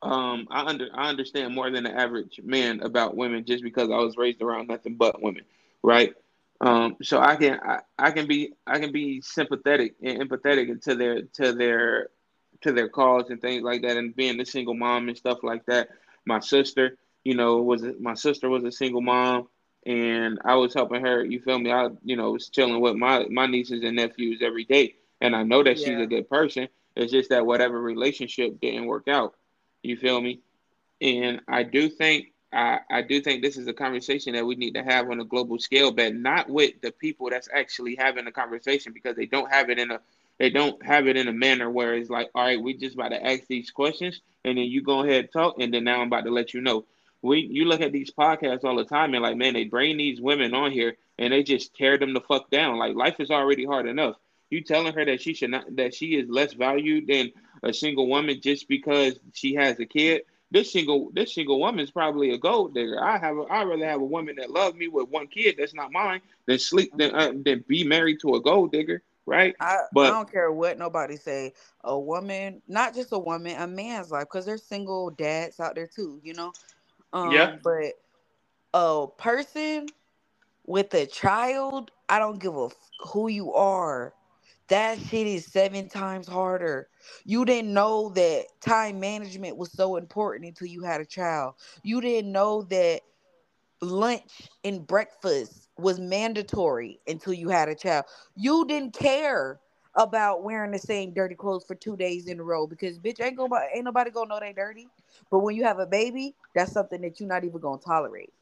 Um, 0.00 0.46
I 0.50 0.64
under 0.66 0.88
I 0.94 1.08
understand 1.08 1.54
more 1.54 1.70
than 1.70 1.84
the 1.84 1.92
average 1.92 2.40
man 2.44 2.80
about 2.82 3.16
women 3.16 3.44
just 3.44 3.64
because 3.64 3.90
I 3.90 3.96
was 3.96 4.16
raised 4.16 4.42
around 4.42 4.68
nothing 4.68 4.94
but 4.94 5.20
women, 5.20 5.44
right? 5.82 6.14
Um, 6.60 6.96
so 7.02 7.20
I 7.20 7.36
can 7.36 7.60
I, 7.62 7.80
I 7.98 8.10
can 8.10 8.26
be 8.26 8.54
I 8.66 8.78
can 8.78 8.92
be 8.92 9.20
sympathetic 9.20 9.94
and 10.02 10.20
empathetic 10.28 10.82
to 10.82 10.94
their 10.94 11.22
to 11.22 11.52
their 11.52 12.08
to 12.62 12.72
their 12.72 12.88
cause 12.88 13.30
and 13.30 13.40
things 13.40 13.62
like 13.62 13.82
that, 13.82 13.96
and 13.96 14.14
being 14.14 14.40
a 14.40 14.46
single 14.46 14.74
mom 14.74 15.08
and 15.08 15.16
stuff 15.16 15.38
like 15.42 15.66
that. 15.66 15.88
My 16.26 16.40
sister, 16.40 16.98
you 17.24 17.34
know, 17.34 17.62
was 17.62 17.84
my 18.00 18.14
sister 18.14 18.48
was 18.48 18.64
a 18.64 18.72
single 18.72 19.00
mom 19.00 19.48
and 19.86 20.38
I 20.44 20.54
was 20.56 20.74
helping 20.74 21.02
her. 21.02 21.24
You 21.24 21.40
feel 21.40 21.58
me? 21.58 21.72
I, 21.72 21.88
you 22.04 22.16
know, 22.16 22.32
was 22.32 22.48
chilling 22.48 22.80
with 22.80 22.96
my 22.96 23.26
my 23.30 23.46
nieces 23.46 23.82
and 23.82 23.96
nephews 23.96 24.40
every 24.42 24.64
day, 24.64 24.96
and 25.20 25.34
I 25.34 25.42
know 25.42 25.62
that 25.62 25.78
yeah. 25.78 25.86
she's 25.86 26.00
a 26.00 26.06
good 26.06 26.28
person. 26.28 26.68
It's 26.94 27.12
just 27.12 27.30
that 27.30 27.46
whatever 27.46 27.80
relationship 27.80 28.60
didn't 28.60 28.86
work 28.86 29.08
out. 29.08 29.34
You 29.82 29.96
feel 29.96 30.20
me? 30.20 30.40
And 31.00 31.40
I 31.48 31.62
do 31.62 31.88
think 31.88 32.32
I, 32.52 32.80
I 32.90 33.02
do 33.02 33.20
think 33.20 33.42
this 33.42 33.56
is 33.56 33.66
a 33.66 33.72
conversation 33.72 34.32
that 34.34 34.46
we 34.46 34.54
need 34.56 34.74
to 34.74 34.82
have 34.82 35.10
on 35.10 35.20
a 35.20 35.24
global 35.24 35.58
scale, 35.58 35.92
but 35.92 36.14
not 36.14 36.48
with 36.48 36.80
the 36.80 36.92
people 36.92 37.30
that's 37.30 37.48
actually 37.52 37.96
having 37.96 38.24
the 38.24 38.32
conversation 38.32 38.92
because 38.92 39.16
they 39.16 39.26
don't 39.26 39.52
have 39.52 39.70
it 39.70 39.78
in 39.78 39.90
a 39.90 40.00
they 40.38 40.50
don't 40.50 40.80
have 40.84 41.08
it 41.08 41.16
in 41.16 41.26
a 41.26 41.32
manner 41.32 41.68
where 41.68 41.94
it's 41.94 42.10
like, 42.10 42.30
all 42.32 42.44
right, 42.44 42.62
we 42.62 42.72
just 42.72 42.94
about 42.94 43.08
to 43.08 43.26
ask 43.26 43.46
these 43.48 43.72
questions, 43.72 44.20
and 44.44 44.56
then 44.56 44.66
you 44.66 44.82
go 44.82 45.02
ahead 45.02 45.24
and 45.24 45.32
talk, 45.32 45.56
and 45.58 45.74
then 45.74 45.82
now 45.82 46.00
I'm 46.00 46.06
about 46.06 46.24
to 46.24 46.30
let 46.30 46.54
you 46.54 46.60
know 46.60 46.84
we 47.22 47.40
you 47.40 47.64
look 47.64 47.80
at 47.80 47.92
these 47.92 48.10
podcasts 48.10 48.64
all 48.64 48.76
the 48.76 48.84
time 48.84 49.14
and 49.14 49.22
like, 49.22 49.36
man, 49.36 49.54
they 49.54 49.64
bring 49.64 49.96
these 49.96 50.20
women 50.20 50.54
on 50.54 50.70
here 50.70 50.96
and 51.18 51.32
they 51.32 51.42
just 51.42 51.74
tear 51.74 51.98
them 51.98 52.14
the 52.14 52.20
fuck 52.20 52.50
down. 52.50 52.78
Like 52.78 52.94
life 52.94 53.20
is 53.20 53.30
already 53.30 53.64
hard 53.64 53.86
enough. 53.86 54.16
You 54.50 54.62
telling 54.62 54.94
her 54.94 55.04
that 55.04 55.20
she 55.20 55.34
should 55.34 55.50
not 55.50 55.76
that 55.76 55.94
she 55.94 56.16
is 56.16 56.28
less 56.28 56.52
valued 56.54 57.06
than 57.06 57.32
a 57.62 57.72
single 57.72 58.08
woman 58.08 58.40
just 58.40 58.68
because 58.68 59.18
she 59.32 59.54
has 59.54 59.78
a 59.80 59.86
kid. 59.86 60.22
This 60.50 60.72
single 60.72 61.10
this 61.14 61.34
single 61.34 61.60
woman 61.60 61.80
is 61.80 61.90
probably 61.90 62.30
a 62.30 62.38
gold 62.38 62.74
digger. 62.74 63.02
I 63.02 63.18
have 63.18 63.36
a, 63.36 63.42
I 63.42 63.64
rather 63.64 63.86
have 63.86 64.00
a 64.00 64.04
woman 64.04 64.36
that 64.36 64.50
loves 64.50 64.76
me 64.76 64.88
with 64.88 65.08
one 65.08 65.26
kid 65.28 65.56
that's 65.58 65.74
not 65.74 65.92
mine 65.92 66.22
than 66.46 66.58
sleep 66.58 66.92
than 66.96 67.14
uh, 67.14 67.32
than 67.44 67.64
be 67.68 67.84
married 67.84 68.20
to 68.22 68.34
a 68.34 68.40
gold 68.42 68.72
digger 68.72 69.02
right? 69.26 69.56
I, 69.60 69.78
but 69.92 70.08
I 70.08 70.10
don't 70.10 70.30
care 70.30 70.50
what 70.52 70.78
nobody 70.78 71.16
say. 71.16 71.52
A 71.84 71.98
woman, 71.98 72.62
not 72.68 72.94
just 72.94 73.12
a 73.12 73.18
woman, 73.18 73.60
a 73.60 73.66
man's 73.66 74.10
life, 74.10 74.24
because 74.24 74.46
there's 74.46 74.64
single 74.64 75.10
dads 75.10 75.60
out 75.60 75.74
there 75.74 75.88
too. 75.88 76.20
You 76.22 76.34
know, 76.34 76.52
um, 77.12 77.32
yeah. 77.32 77.56
But 77.62 77.94
a 78.74 79.06
person 79.18 79.88
with 80.66 80.94
a 80.94 81.06
child, 81.06 81.90
I 82.08 82.18
don't 82.18 82.40
give 82.40 82.56
a 82.56 82.66
f- 82.66 82.90
who 83.00 83.28
you 83.28 83.52
are. 83.54 84.14
That 84.68 84.98
shit 85.00 85.26
is 85.26 85.46
seven 85.46 85.88
times 85.88 86.28
harder. 86.28 86.88
You 87.24 87.44
didn't 87.44 87.72
know 87.72 88.10
that 88.10 88.46
time 88.60 89.00
management 89.00 89.56
was 89.56 89.72
so 89.72 89.96
important 89.96 90.46
until 90.46 90.68
you 90.68 90.82
had 90.82 91.00
a 91.00 91.06
child. 91.06 91.54
You 91.82 92.00
didn't 92.00 92.32
know 92.32 92.62
that 92.62 93.02
lunch 93.80 94.48
and 94.64 94.86
breakfast 94.86 95.68
was 95.76 96.00
mandatory 96.00 96.98
until 97.06 97.32
you 97.32 97.48
had 97.48 97.68
a 97.68 97.74
child. 97.74 98.06
You 98.36 98.66
didn't 98.66 98.94
care 98.94 99.60
about 99.94 100.42
wearing 100.42 100.70
the 100.70 100.78
same 100.78 101.12
dirty 101.12 101.34
clothes 101.34 101.64
for 101.64 101.74
two 101.74 101.96
days 101.96 102.26
in 102.26 102.38
a 102.40 102.42
row 102.42 102.66
because 102.66 102.98
bitch 102.98 103.20
ain't 103.20 103.36
gonna 103.36 103.54
ain't 103.74 103.84
nobody 103.84 104.10
gonna 104.10 104.28
know 104.28 104.40
they 104.40 104.52
dirty. 104.52 104.88
But 105.30 105.40
when 105.40 105.56
you 105.56 105.64
have 105.64 105.78
a 105.78 105.86
baby, 105.86 106.34
that's 106.54 106.72
something 106.72 107.00
that 107.02 107.20
you're 107.20 107.28
not 107.28 107.44
even 107.44 107.60
gonna 107.60 107.80
tolerate. 107.80 108.32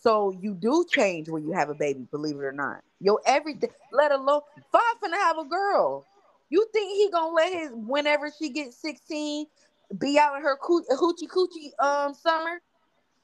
So 0.00 0.30
you 0.40 0.54
do 0.54 0.84
change 0.88 1.28
when 1.28 1.44
you 1.44 1.52
have 1.52 1.70
a 1.70 1.74
baby, 1.74 2.06
believe 2.10 2.36
it 2.36 2.44
or 2.44 2.52
not. 2.52 2.82
Yo, 3.00 3.16
everything, 3.26 3.70
let 3.92 4.12
alone 4.12 4.42
five 4.70 4.82
finna 5.02 5.16
have 5.16 5.38
a 5.38 5.44
girl. 5.44 6.04
You 6.50 6.66
think 6.72 6.92
he 6.92 7.10
gonna 7.10 7.34
let 7.34 7.52
his 7.52 7.70
whenever 7.74 8.30
she 8.36 8.50
gets 8.50 8.80
16 8.80 9.46
be 9.98 10.18
out 10.18 10.36
in 10.36 10.42
her 10.42 10.56
coo- 10.56 10.84
hoochie 10.90 11.28
coochie 11.28 11.72
um 11.84 12.14
summer? 12.14 12.60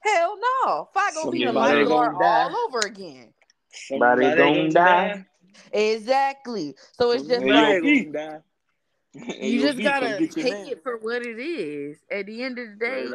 Hell 0.00 0.36
no. 0.64 0.88
Five 0.92 1.14
gonna 1.14 1.30
be 1.30 1.44
a 1.44 1.52
lifeguard 1.52 2.16
all 2.20 2.56
over 2.66 2.80
again. 2.80 3.32
Somebody, 3.70 4.22
Somebody 4.22 4.36
gonna, 4.36 4.56
gonna 4.58 4.70
die. 4.70 5.08
die. 5.14 5.26
Exactly. 5.72 6.74
So 6.92 7.10
it's 7.12 7.26
just 7.26 7.44
like 7.44 7.82
you 9.40 9.60
just 9.60 9.82
gotta 9.82 10.26
take 10.28 10.68
it 10.68 10.82
for 10.82 10.98
what 10.98 11.22
it 11.22 11.38
is. 11.38 11.98
At 12.10 12.26
the 12.26 12.42
end 12.42 12.58
of 12.58 12.68
the 12.70 12.76
day, 12.76 13.06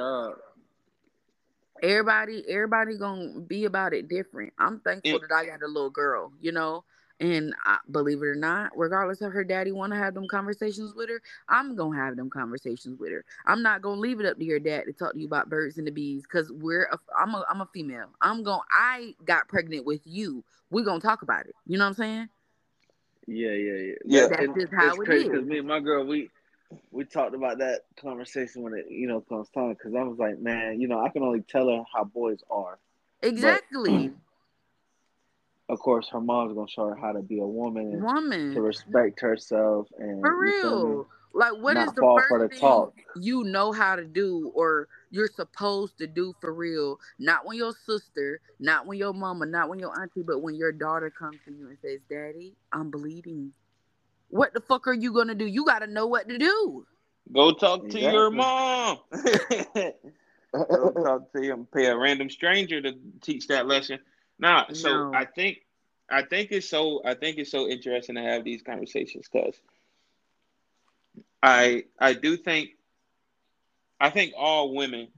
everybody, 1.83 2.43
everybody 2.49 2.97
gonna 2.97 3.39
be 3.41 3.65
about 3.65 3.93
it 3.93 4.07
different. 4.07 4.53
I'm 4.57 4.79
thankful 4.79 5.11
Yeah. 5.11 5.17
that 5.29 5.35
I 5.35 5.45
got 5.45 5.61
a 5.63 5.67
little 5.67 5.89
girl, 5.89 6.33
you 6.41 6.51
know. 6.51 6.83
And 7.19 7.53
I, 7.65 7.77
believe 7.91 8.21
it 8.21 8.25
or 8.27 8.35
not, 8.35 8.71
regardless 8.77 9.21
of 9.21 9.33
her 9.33 9.43
daddy 9.43 9.71
want 9.73 9.91
to 9.91 9.99
have 9.99 10.13
them 10.13 10.27
conversations 10.27 10.93
with 10.93 11.09
her, 11.09 11.21
I'm 11.49 11.75
gonna 11.75 11.97
have 11.97 12.15
them 12.15 12.29
conversations 12.29 12.97
with 12.97 13.11
her. 13.11 13.25
I'm 13.45 13.61
not 13.61 13.81
gonna 13.81 13.99
leave 13.99 14.19
it 14.21 14.25
up 14.25 14.37
to 14.37 14.45
your 14.45 14.59
dad 14.59 14.83
to 14.85 14.93
talk 14.93 15.13
to 15.13 15.19
you 15.19 15.27
about 15.27 15.49
birds 15.49 15.77
and 15.77 15.85
the 15.85 15.91
bees 15.91 16.23
because 16.23 16.51
we're 16.51 16.83
a, 16.83 16.97
I'm 17.19 17.35
a 17.35 17.45
I'm 17.49 17.61
a 17.61 17.69
female. 17.73 18.09
I'm 18.21 18.43
going 18.43 18.59
to 18.59 18.65
I 18.71 19.15
got 19.25 19.47
pregnant 19.49 19.85
with 19.85 20.01
you. 20.05 20.43
We're 20.71 20.85
gonna 20.85 21.01
talk 21.01 21.21
about 21.21 21.45
it. 21.45 21.55
You 21.67 21.77
know 21.77 21.83
what 21.85 21.89
I'm 21.89 21.95
saying? 21.95 22.29
Yeah, 23.27 23.51
yeah, 23.51 23.73
yeah. 23.73 23.93
Yeah. 24.05 24.27
But 24.29 24.37
That's 24.37 24.43
it- 24.43 24.61
just 24.61 24.73
how 24.73 24.87
it's 24.87 24.99
it 24.99 25.05
crazy 25.05 25.25
is. 25.25 25.31
because 25.31 25.45
me 25.45 25.57
and 25.59 25.67
my 25.67 25.79
girl, 25.79 26.05
we 26.05 26.29
we 26.91 27.03
talked 27.03 27.35
about 27.35 27.57
that 27.59 27.81
conversation 27.99 28.61
when 28.61 28.73
it 28.73 28.85
you 28.89 29.07
know 29.07 29.21
comes 29.21 29.49
time. 29.49 29.69
Because 29.73 29.93
I 29.93 30.03
was 30.03 30.17
like, 30.17 30.39
man, 30.39 30.79
you 30.79 30.87
know, 30.87 31.03
I 31.03 31.09
can 31.09 31.23
only 31.23 31.41
tell 31.41 31.67
her 31.69 31.83
how 31.93 32.05
boys 32.05 32.39
are. 32.49 32.79
Exactly. 33.21 34.13
Of 35.69 35.79
course, 35.79 36.09
her 36.09 36.19
mom's 36.19 36.53
gonna 36.53 36.67
show 36.67 36.87
her 36.87 36.95
how 36.95 37.11
to 37.11 37.21
be 37.21 37.39
a 37.39 37.45
woman 37.47 38.03
and 38.03 38.53
to 38.55 38.61
respect 38.61 39.21
herself 39.21 39.87
and 39.99 40.19
For 40.21 40.31
you 40.31 40.51
feel 40.61 40.83
me? 40.83 40.89
real. 40.95 41.07
Like 41.31 41.53
what 41.61 41.77
is 41.77 41.93
the 41.93 42.01
first 42.01 42.27
for 42.27 42.39
the 42.39 42.47
thing 42.47 42.59
talk. 42.59 42.93
you 43.21 43.43
know 43.43 43.71
how 43.71 43.95
to 43.95 44.03
do 44.03 44.51
or 44.55 44.87
you're 45.11 45.27
supposed 45.27 45.99
to 45.99 46.07
do 46.07 46.33
for 46.41 46.51
real? 46.51 46.99
Not 47.19 47.45
when 47.45 47.57
your 47.57 47.73
sister, 47.85 48.41
not 48.59 48.87
when 48.87 48.97
your 48.97 49.13
mama, 49.13 49.45
not 49.45 49.69
when 49.69 49.77
your 49.77 49.99
auntie, 50.01 50.23
but 50.23 50.39
when 50.39 50.55
your 50.55 50.71
daughter 50.71 51.11
comes 51.11 51.37
to 51.45 51.53
you 51.53 51.67
and 51.69 51.77
says, 51.83 51.99
Daddy, 52.09 52.55
I'm 52.73 52.89
bleeding. 52.89 53.53
What 54.29 54.55
the 54.55 54.61
fuck 54.61 54.87
are 54.87 54.93
you 54.93 55.13
gonna 55.13 55.35
do? 55.35 55.45
You 55.45 55.65
gotta 55.65 55.85
know 55.87 56.07
what 56.07 56.27
to 56.29 56.39
do. 56.39 56.87
Go 57.31 57.51
talk 57.51 57.87
to 57.89 57.99
your 57.99 58.31
mom. 58.31 58.97
Go 60.51 60.91
talk 60.91 61.31
to 61.33 61.41
him. 61.41 61.67
Pay 61.71 61.85
a 61.85 61.95
random 61.95 62.29
stranger 62.31 62.81
to 62.81 62.95
teach 63.21 63.47
that 63.47 63.67
lesson. 63.67 63.99
Nah, 64.39 64.71
so 64.71 65.11
No. 65.11 65.13
I 65.13 65.25
think 65.25 65.65
I 66.09 66.23
think 66.23 66.51
it's 66.51 66.67
so 66.67 67.01
I 67.05 67.13
think 67.13 67.37
it's 67.37 67.51
so 67.51 67.67
interesting 67.67 68.15
to 68.15 68.21
have 68.21 68.43
these 68.43 68.63
conversations 68.63 69.27
because 69.31 69.59
I 71.43 71.85
I 71.99 72.13
do 72.13 72.37
think 72.37 72.71
I 73.99 74.09
think 74.09 74.33
all 74.37 74.73
women 74.73 75.09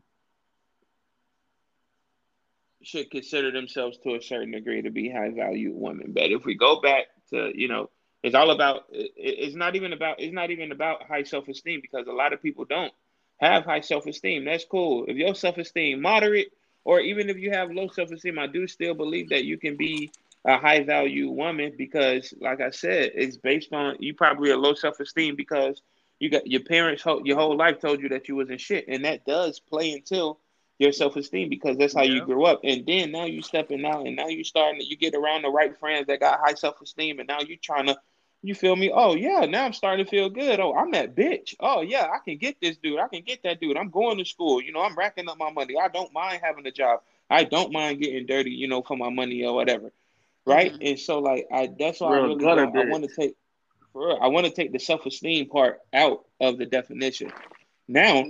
should 2.83 3.11
consider 3.11 3.51
themselves 3.51 3.97
to 3.99 4.15
a 4.15 4.21
certain 4.21 4.51
degree 4.51 4.81
to 4.81 4.89
be 4.89 5.09
high 5.09 5.29
value 5.29 5.71
women. 5.71 6.13
But 6.13 6.31
if 6.31 6.45
we 6.45 6.55
go 6.55 6.81
back 6.81 7.05
to, 7.29 7.51
you 7.55 7.67
know, 7.67 7.91
it's 8.23 8.35
all 8.35 8.49
about 8.49 8.87
it- 8.91 9.13
it's 9.15 9.55
not 9.55 9.75
even 9.75 9.93
about 9.93 10.19
it's 10.19 10.33
not 10.33 10.49
even 10.51 10.71
about 10.71 11.03
high 11.03 11.23
self-esteem 11.23 11.81
because 11.81 12.07
a 12.07 12.11
lot 12.11 12.33
of 12.33 12.41
people 12.41 12.65
don't 12.65 12.93
have 13.39 13.65
high 13.65 13.81
self-esteem. 13.81 14.45
That's 14.45 14.65
cool. 14.65 15.05
If 15.07 15.15
your 15.17 15.35
self-esteem 15.35 16.01
moderate 16.01 16.51
or 16.83 16.99
even 16.99 17.29
if 17.29 17.37
you 17.37 17.51
have 17.51 17.71
low 17.71 17.87
self-esteem, 17.87 18.39
I 18.39 18.47
do 18.47 18.67
still 18.67 18.93
believe 18.93 19.29
that 19.29 19.45
you 19.45 19.57
can 19.57 19.75
be 19.75 20.11
a 20.45 20.57
high 20.57 20.83
value 20.83 21.29
woman 21.29 21.73
because 21.77 22.33
like 22.41 22.61
I 22.61 22.71
said, 22.71 23.11
it's 23.13 23.37
based 23.37 23.73
on 23.73 23.95
you 23.99 24.13
probably 24.13 24.51
a 24.51 24.57
low 24.57 24.73
self-esteem 24.73 25.35
because 25.35 25.81
you 26.19 26.29
got 26.29 26.47
your 26.47 26.63
parents 26.63 27.03
whole- 27.03 27.25
your 27.25 27.37
whole 27.37 27.55
life 27.55 27.79
told 27.79 28.01
you 28.01 28.09
that 28.09 28.27
you 28.27 28.35
wasn't 28.35 28.61
shit. 28.61 28.85
And 28.87 29.05
that 29.05 29.25
does 29.25 29.59
play 29.59 29.91
into 29.91 30.37
your 30.79 30.91
self-esteem 30.91 31.49
because 31.49 31.77
that's 31.77 31.93
how 31.93 32.01
you 32.03 32.21
grew 32.25 32.45
up. 32.45 32.61
And 32.63 32.85
then 32.85 33.11
now 33.11 33.25
you 33.25 33.43
stepping 33.43 33.85
out 33.85 34.07
and 34.07 34.15
now 34.15 34.27
you 34.27 34.43
starting 34.43 34.81
you 34.81 34.97
get 34.97 35.13
around 35.13 35.43
the 35.43 35.49
right 35.49 35.77
friends 35.77 36.07
that 36.07 36.19
got 36.19 36.39
high 36.39 36.55
self-esteem 36.55 37.19
and 37.19 37.27
now 37.27 37.41
you 37.41 37.55
trying 37.57 37.85
to 37.85 37.97
you 38.43 38.55
feel 38.55 38.75
me? 38.75 38.91
Oh 38.93 39.15
yeah 39.15 39.45
now 39.45 39.65
i'm 39.65 39.73
starting 39.73 40.05
to 40.05 40.09
feel 40.09 40.29
good. 40.29 40.59
Oh 40.59 40.75
i'm 40.75 40.91
that 40.91 41.15
bitch. 41.15 41.55
Oh 41.59 41.81
yeah 41.81 42.09
i 42.13 42.19
can 42.23 42.37
get 42.37 42.57
this 42.61 42.77
dude. 42.77 42.99
I 42.99 43.07
can 43.07 43.21
get 43.23 43.43
that 43.43 43.59
dude. 43.59 43.77
I'm 43.77 43.89
going 43.89 44.17
to 44.17 44.25
school. 44.25 44.61
You 44.61 44.71
know 44.71 44.81
i'm 44.81 44.95
racking 44.95 45.29
up 45.29 45.37
my 45.37 45.51
money. 45.51 45.75
I 45.81 45.87
don't 45.87 46.13
mind 46.13 46.41
having 46.43 46.65
a 46.65 46.71
job. 46.71 47.01
I 47.29 47.43
don't 47.45 47.71
mind 47.71 48.01
getting 48.01 48.25
dirty 48.25 48.51
you 48.51 48.67
know 48.67 48.81
for 48.81 48.97
my 48.97 49.09
money 49.09 49.43
or 49.45 49.53
whatever 49.53 49.91
right? 50.45 50.73
Mhm. 50.73 50.89
and 50.89 50.99
so 50.99 51.19
like 51.19 51.47
i 51.51 51.69
that's 51.77 51.99
why 51.99 52.17
i 52.17 52.19
really 52.19 52.35
gutter 52.35 52.65
don't, 52.65 52.77
i 52.77 52.85
want 52.85 53.03
to 53.07 53.15
take 53.15 53.35
for 53.93 54.07
real, 54.07 54.19
i 54.21 54.27
want 54.27 54.45
to 54.45 54.51
take 54.51 54.71
the 54.71 54.79
self-esteem 54.79 55.47
part 55.47 55.79
out 55.93 56.25
of 56.39 56.57
the 56.57 56.65
definition. 56.65 57.31
Now 57.87 58.25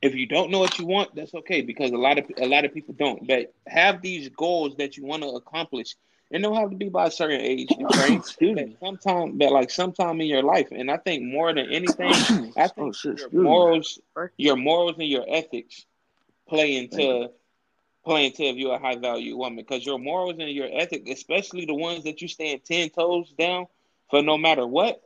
if 0.00 0.14
you 0.14 0.26
don't 0.26 0.50
know 0.50 0.60
what 0.60 0.78
you 0.78 0.86
want, 0.86 1.14
that's 1.14 1.34
okay 1.34 1.60
because 1.60 1.90
a 1.90 1.96
lot 1.96 2.18
of 2.18 2.24
a 2.36 2.46
lot 2.46 2.64
of 2.64 2.72
people 2.72 2.94
don't. 2.94 3.26
But 3.26 3.52
have 3.66 4.00
these 4.00 4.28
goals 4.28 4.76
that 4.76 4.96
you 4.96 5.04
want 5.04 5.22
to 5.22 5.30
accomplish, 5.30 5.96
and 6.30 6.42
don't 6.42 6.56
have 6.56 6.70
to 6.70 6.76
be 6.76 6.88
by 6.88 7.06
a 7.06 7.10
certain 7.10 7.40
age. 7.40 7.68
Right? 7.78 8.12
Excuse 8.18 8.54
But 8.54 8.80
sometime, 8.80 9.38
but 9.38 9.52
like 9.52 9.70
sometime 9.70 10.20
in 10.20 10.26
your 10.26 10.42
life, 10.42 10.68
and 10.70 10.90
I 10.90 10.96
think 10.98 11.24
more 11.24 11.54
than 11.54 11.66
anything, 11.70 12.12
oh, 12.30 12.52
I 12.56 12.68
think 12.68 12.88
Oh 12.88 12.92
shit, 12.92 13.04
your 13.04 13.26
excuse 13.26 13.32
me. 13.32 13.42
morals, 13.42 14.00
your 14.36 14.56
morals 14.56 14.96
and 14.98 15.08
your 15.08 15.24
ethics 15.28 15.86
play 16.48 16.76
Thank 16.76 16.94
into 16.94 17.30
play 18.04 18.26
into 18.26 18.44
if 18.44 18.56
you're 18.56 18.74
a 18.74 18.78
high 18.78 18.96
value 18.96 19.36
woman 19.36 19.56
because 19.56 19.84
your 19.84 19.98
morals 19.98 20.36
and 20.38 20.50
your 20.50 20.68
ethic, 20.72 21.08
especially 21.08 21.66
the 21.66 21.74
ones 21.74 22.04
that 22.04 22.22
you 22.22 22.28
stand 22.28 22.64
ten 22.64 22.90
toes 22.90 23.32
down 23.38 23.66
for 24.10 24.22
no 24.22 24.38
matter 24.38 24.66
what. 24.66 25.02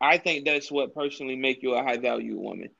I 0.00 0.18
think 0.18 0.44
that's 0.44 0.70
what 0.70 0.94
personally 0.94 1.36
make 1.36 1.62
you 1.62 1.74
a 1.74 1.82
high 1.82 1.96
value 1.96 2.36
woman. 2.36 2.70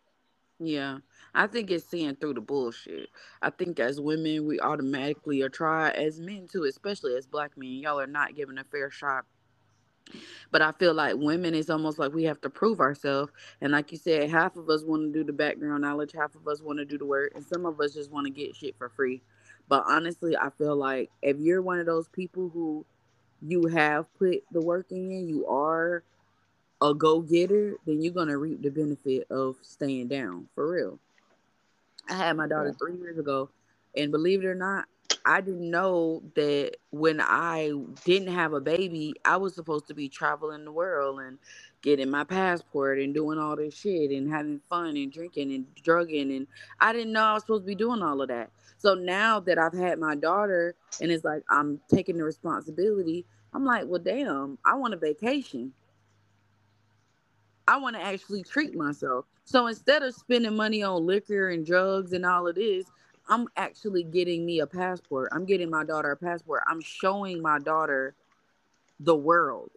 Yeah. 0.58 0.98
I 1.34 1.46
think 1.46 1.70
it's 1.70 1.86
seeing 1.88 2.16
through 2.16 2.34
the 2.34 2.40
bullshit. 2.40 3.08
I 3.40 3.50
think 3.50 3.80
as 3.80 4.00
women, 4.00 4.46
we 4.46 4.60
automatically 4.60 5.42
are 5.42 5.48
try 5.48 5.90
as 5.90 6.20
men 6.20 6.46
too, 6.50 6.64
especially 6.64 7.16
as 7.16 7.26
black 7.26 7.56
men. 7.56 7.70
Y'all 7.70 8.00
are 8.00 8.06
not 8.06 8.34
given 8.34 8.58
a 8.58 8.64
fair 8.64 8.90
shot. 8.90 9.24
But 10.50 10.60
I 10.60 10.72
feel 10.72 10.92
like 10.92 11.16
women 11.16 11.54
is 11.54 11.70
almost 11.70 11.98
like 11.98 12.12
we 12.12 12.24
have 12.24 12.40
to 12.42 12.50
prove 12.50 12.80
ourselves. 12.80 13.32
And 13.62 13.72
like 13.72 13.92
you 13.92 13.98
said, 13.98 14.28
half 14.30 14.56
of 14.56 14.68
us 14.68 14.84
want 14.84 15.10
to 15.10 15.18
do 15.18 15.24
the 15.24 15.32
background 15.32 15.82
knowledge, 15.82 16.12
half 16.12 16.34
of 16.34 16.46
us 16.46 16.60
want 16.60 16.78
to 16.78 16.84
do 16.84 16.98
the 16.98 17.06
work, 17.06 17.32
and 17.34 17.44
some 17.44 17.64
of 17.64 17.80
us 17.80 17.94
just 17.94 18.10
want 18.10 18.26
to 18.26 18.32
get 18.32 18.54
shit 18.54 18.76
for 18.76 18.90
free. 18.90 19.22
But 19.68 19.84
honestly, 19.88 20.36
I 20.36 20.50
feel 20.50 20.76
like 20.76 21.10
if 21.22 21.38
you're 21.38 21.62
one 21.62 21.78
of 21.78 21.86
those 21.86 22.08
people 22.08 22.50
who 22.50 22.84
you 23.40 23.66
have 23.68 24.12
put 24.18 24.44
the 24.52 24.60
work 24.60 24.86
in, 24.90 25.28
you 25.28 25.46
are 25.46 26.04
a 26.82 26.92
go 26.94 27.20
getter, 27.20 27.76
then 27.86 28.02
you're 28.02 28.12
gonna 28.12 28.36
reap 28.36 28.60
the 28.62 28.70
benefit 28.70 29.26
of 29.30 29.56
staying 29.62 30.08
down 30.08 30.48
for 30.54 30.70
real. 30.70 30.98
I 32.08 32.14
had 32.14 32.36
my 32.36 32.46
daughter 32.48 32.72
Okay. 32.72 32.78
three 32.78 32.96
years 32.96 33.18
ago, 33.18 33.50
and 33.96 34.12
believe 34.12 34.42
it 34.42 34.46
or 34.46 34.54
not, 34.54 34.86
I 35.24 35.40
didn't 35.40 35.70
know 35.70 36.22
that 36.34 36.72
when 36.90 37.20
I 37.20 37.72
didn't 38.04 38.32
have 38.34 38.52
a 38.52 38.60
baby, 38.60 39.14
I 39.24 39.36
was 39.36 39.54
supposed 39.54 39.86
to 39.88 39.94
be 39.94 40.08
traveling 40.08 40.64
the 40.64 40.72
world 40.72 41.20
and 41.20 41.38
getting 41.82 42.10
my 42.10 42.24
passport 42.24 42.98
and 42.98 43.14
doing 43.14 43.38
all 43.38 43.56
this 43.56 43.74
shit 43.74 44.10
and 44.10 44.30
having 44.30 44.60
fun 44.68 44.96
and 44.96 45.12
drinking 45.12 45.52
and 45.52 45.66
drugging 45.82 46.32
and 46.32 46.46
I 46.80 46.92
didn't 46.92 47.12
know 47.12 47.22
I 47.22 47.34
was 47.34 47.42
supposed 47.44 47.64
to 47.64 47.66
be 47.66 47.74
doing 47.74 48.02
all 48.02 48.20
of 48.20 48.28
that. 48.28 48.50
So 48.78 48.94
now 48.94 49.40
that 49.40 49.58
I've 49.58 49.74
had 49.74 49.98
my 49.98 50.14
daughter 50.16 50.74
and 51.00 51.10
it's 51.10 51.24
like 51.24 51.42
I'm 51.50 51.80
taking 51.88 52.18
the 52.18 52.24
responsibility, 52.24 53.26
I'm 53.54 53.64
like, 53.64 53.84
well, 53.86 54.00
damn, 54.02 54.58
I 54.64 54.74
want 54.74 54.94
a 54.94 54.96
vacation. 54.96 55.72
I 57.68 57.78
want 57.78 57.96
to 57.96 58.02
actually 58.02 58.42
treat 58.42 58.74
myself. 58.74 59.24
So 59.44 59.66
instead 59.66 60.02
of 60.02 60.14
spending 60.14 60.56
money 60.56 60.82
on 60.82 61.06
liquor 61.06 61.50
and 61.50 61.64
drugs 61.64 62.12
and 62.12 62.24
all 62.26 62.48
of 62.48 62.54
this, 62.54 62.86
I'm 63.28 63.46
actually 63.56 64.02
getting 64.02 64.44
me 64.44 64.60
a 64.60 64.66
passport. 64.66 65.30
I'm 65.32 65.44
getting 65.44 65.70
my 65.70 65.84
daughter 65.84 66.10
a 66.10 66.16
passport. 66.16 66.62
I'm 66.66 66.80
showing 66.80 67.40
my 67.40 67.58
daughter 67.58 68.14
the 69.00 69.16
world. 69.16 69.70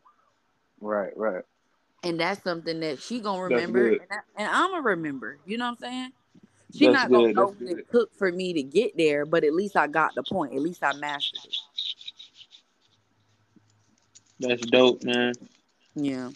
Right, 0.82 1.16
right. 1.16 1.44
And 2.04 2.20
that's 2.20 2.44
something 2.44 2.80
that 2.82 3.00
she 3.02 3.20
gonna 3.20 3.42
remember 3.42 3.88
and, 3.88 4.02
I, 4.12 4.18
and 4.38 4.48
I'm 4.48 4.72
gonna 4.72 4.82
remember. 4.82 5.40
You 5.46 5.58
know 5.58 5.66
what 5.66 5.72
I'm 5.72 5.78
saying? 5.78 6.12
She 6.76 6.86
That's 6.86 6.94
not 6.94 7.12
gonna 7.12 7.28
good. 7.28 7.36
know 7.36 7.56
what 7.58 7.80
it 7.80 7.92
took 7.92 8.14
for 8.16 8.32
me 8.32 8.54
to 8.54 8.64
get 8.64 8.98
there, 8.98 9.26
but 9.26 9.44
at 9.44 9.54
least 9.54 9.76
I 9.76 9.88
got 9.88 10.14
the 10.14 10.24
point. 10.24 10.54
At 10.54 10.62
least 10.62 10.84
I 10.84 10.94
mastered 10.94 11.40
it. 11.46 11.58
That's 14.40 14.66
dope, 14.66 15.04
man. 15.04 15.34
Yeah. 15.96 16.30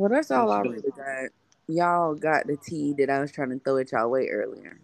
Well, 0.00 0.08
that's 0.08 0.30
all 0.30 0.50
I 0.50 0.62
really 0.62 0.80
got. 0.96 1.28
Y'all 1.68 2.14
got 2.14 2.46
the 2.46 2.56
tea 2.56 2.94
that 2.94 3.10
I 3.10 3.20
was 3.20 3.30
trying 3.30 3.50
to 3.50 3.58
throw 3.58 3.76
at 3.76 3.92
y'all 3.92 4.08
way 4.08 4.28
earlier. 4.28 4.80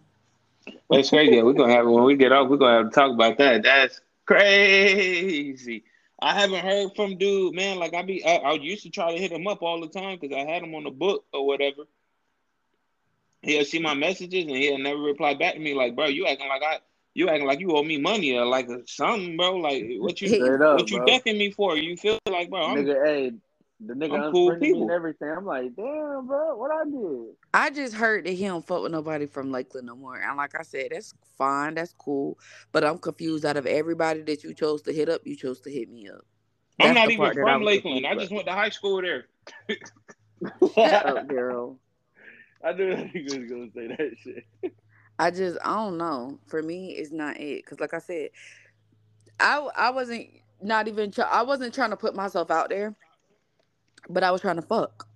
That's 0.91 1.09
crazy. 1.09 1.41
We're 1.41 1.53
gonna 1.53 1.73
have 1.73 1.87
when 1.87 2.03
we 2.03 2.15
get 2.15 2.31
off. 2.31 2.49
We're 2.49 2.57
gonna 2.57 2.83
have 2.83 2.91
to 2.91 2.95
talk 2.95 3.13
about 3.13 3.39
that. 3.39 3.63
That's 3.63 3.99
crazy. 4.27 5.85
I 6.21 6.39
haven't 6.39 6.63
heard 6.63 6.89
from 6.95 7.17
dude, 7.17 7.55
man. 7.55 7.79
Like 7.79 7.95
I 7.95 8.03
be, 8.03 8.23
I, 8.23 8.35
I 8.35 8.53
used 8.53 8.83
to 8.83 8.91
try 8.91 9.11
to 9.11 9.17
hit 9.17 9.31
him 9.31 9.47
up 9.47 9.63
all 9.63 9.81
the 9.81 9.87
time 9.87 10.19
because 10.21 10.37
I 10.37 10.47
had 10.47 10.61
him 10.61 10.75
on 10.75 10.83
the 10.83 10.91
book 10.91 11.25
or 11.33 11.47
whatever. 11.47 11.85
He'll 13.41 13.65
see 13.65 13.79
my 13.79 13.95
messages 13.95 14.43
and 14.43 14.55
he'll 14.55 14.77
never 14.77 14.99
reply 14.99 15.33
back 15.33 15.55
to 15.55 15.59
me. 15.59 15.73
Like, 15.73 15.95
bro, 15.95 16.05
you 16.05 16.27
acting 16.27 16.47
like 16.47 16.61
I, 16.61 16.77
you 17.15 17.27
acting 17.27 17.47
like 17.47 17.59
you 17.59 17.75
owe 17.75 17.81
me 17.81 17.97
money 17.99 18.35
or 18.35 18.45
like 18.45 18.69
something, 18.85 19.35
bro. 19.35 19.55
Like, 19.55 19.83
what 19.97 20.21
you, 20.21 20.45
up, 20.45 20.77
what 20.77 20.91
you 20.91 20.97
bro. 20.97 21.07
decking 21.07 21.39
me 21.39 21.49
for? 21.49 21.75
You 21.75 21.97
feel 21.97 22.19
like, 22.29 22.51
bro, 22.51 22.67
I'm, 22.67 22.77
nigga, 22.77 23.03
hey, 23.03 23.33
the 23.79 23.93
nigga 23.93 24.25
I'm 24.25 24.31
cool 24.31 24.49
unfriended 24.49 24.61
me 24.61 24.67
people. 24.67 24.81
and 24.83 24.91
everything. 24.91 25.29
I'm 25.29 25.45
like, 25.45 25.75
damn, 25.75 26.25
bro, 26.25 26.55
what 26.55 26.71
I 26.71 26.83
did? 26.85 27.35
I 27.53 27.69
just 27.69 27.93
heard 27.93 28.25
that 28.25 28.31
he 28.31 28.45
don't 28.45 28.65
fuck 28.65 28.81
with 28.81 28.91
nobody 28.91 29.27
from 29.27 29.51
Lakeland 29.51 29.87
no 29.87 29.95
more. 29.95 30.19
And 30.19 30.37
like 30.37 30.59
I 30.59 30.63
said, 30.63 30.87
that's 30.91 31.13
fine, 31.37 31.75
that's 31.75 31.93
cool. 31.93 32.39
But 32.71 32.83
I'm 32.83 32.97
confused 32.97 33.45
out 33.45 33.57
of 33.57 33.65
everybody 33.65 34.21
that 34.23 34.43
you 34.43 34.53
chose 34.53 34.81
to 34.83 34.93
hit 34.93 35.09
up, 35.09 35.21
you 35.25 35.35
chose 35.35 35.61
to 35.61 35.71
hit 35.71 35.89
me 35.89 36.09
up. 36.09 36.21
I'm 36.79 36.95
not 36.95 37.09
even 37.09 37.17
part 37.17 37.35
that 37.35 37.47
I 37.47 37.53
from 37.53 37.63
Lakeland. 37.63 38.05
I 38.05 38.15
just 38.15 38.31
went 38.31 38.45
to 38.47 38.53
high 38.53 38.69
school 38.69 39.01
there. 39.01 39.25
Shut 40.75 41.05
up, 41.05 41.27
girl. 41.27 41.79
I 42.63 42.73
knew 42.73 42.95
that 42.95 43.07
he 43.07 43.23
was 43.23 43.49
gonna 43.49 43.69
say 43.73 43.87
that 43.87 44.15
shit. 44.23 44.73
I 45.19 45.31
just 45.31 45.57
I 45.63 45.75
don't 45.75 45.97
know. 45.97 46.39
For 46.47 46.61
me, 46.61 46.91
it's 46.91 47.11
not 47.11 47.39
it. 47.39 47.65
Cause 47.65 47.79
like 47.79 47.93
I 47.93 47.99
said, 47.99 48.29
I 49.39 49.57
I 49.75 49.89
wasn't 49.91 50.27
not 50.61 50.87
even 50.87 51.11
try, 51.11 51.25
I 51.25 51.43
wasn't 51.43 51.73
trying 51.73 51.91
to 51.91 51.97
put 51.97 52.15
myself 52.15 52.51
out 52.51 52.69
there, 52.69 52.95
but 54.09 54.23
I 54.23 54.31
was 54.31 54.41
trying 54.41 54.57
to 54.57 54.61
fuck. 54.61 55.07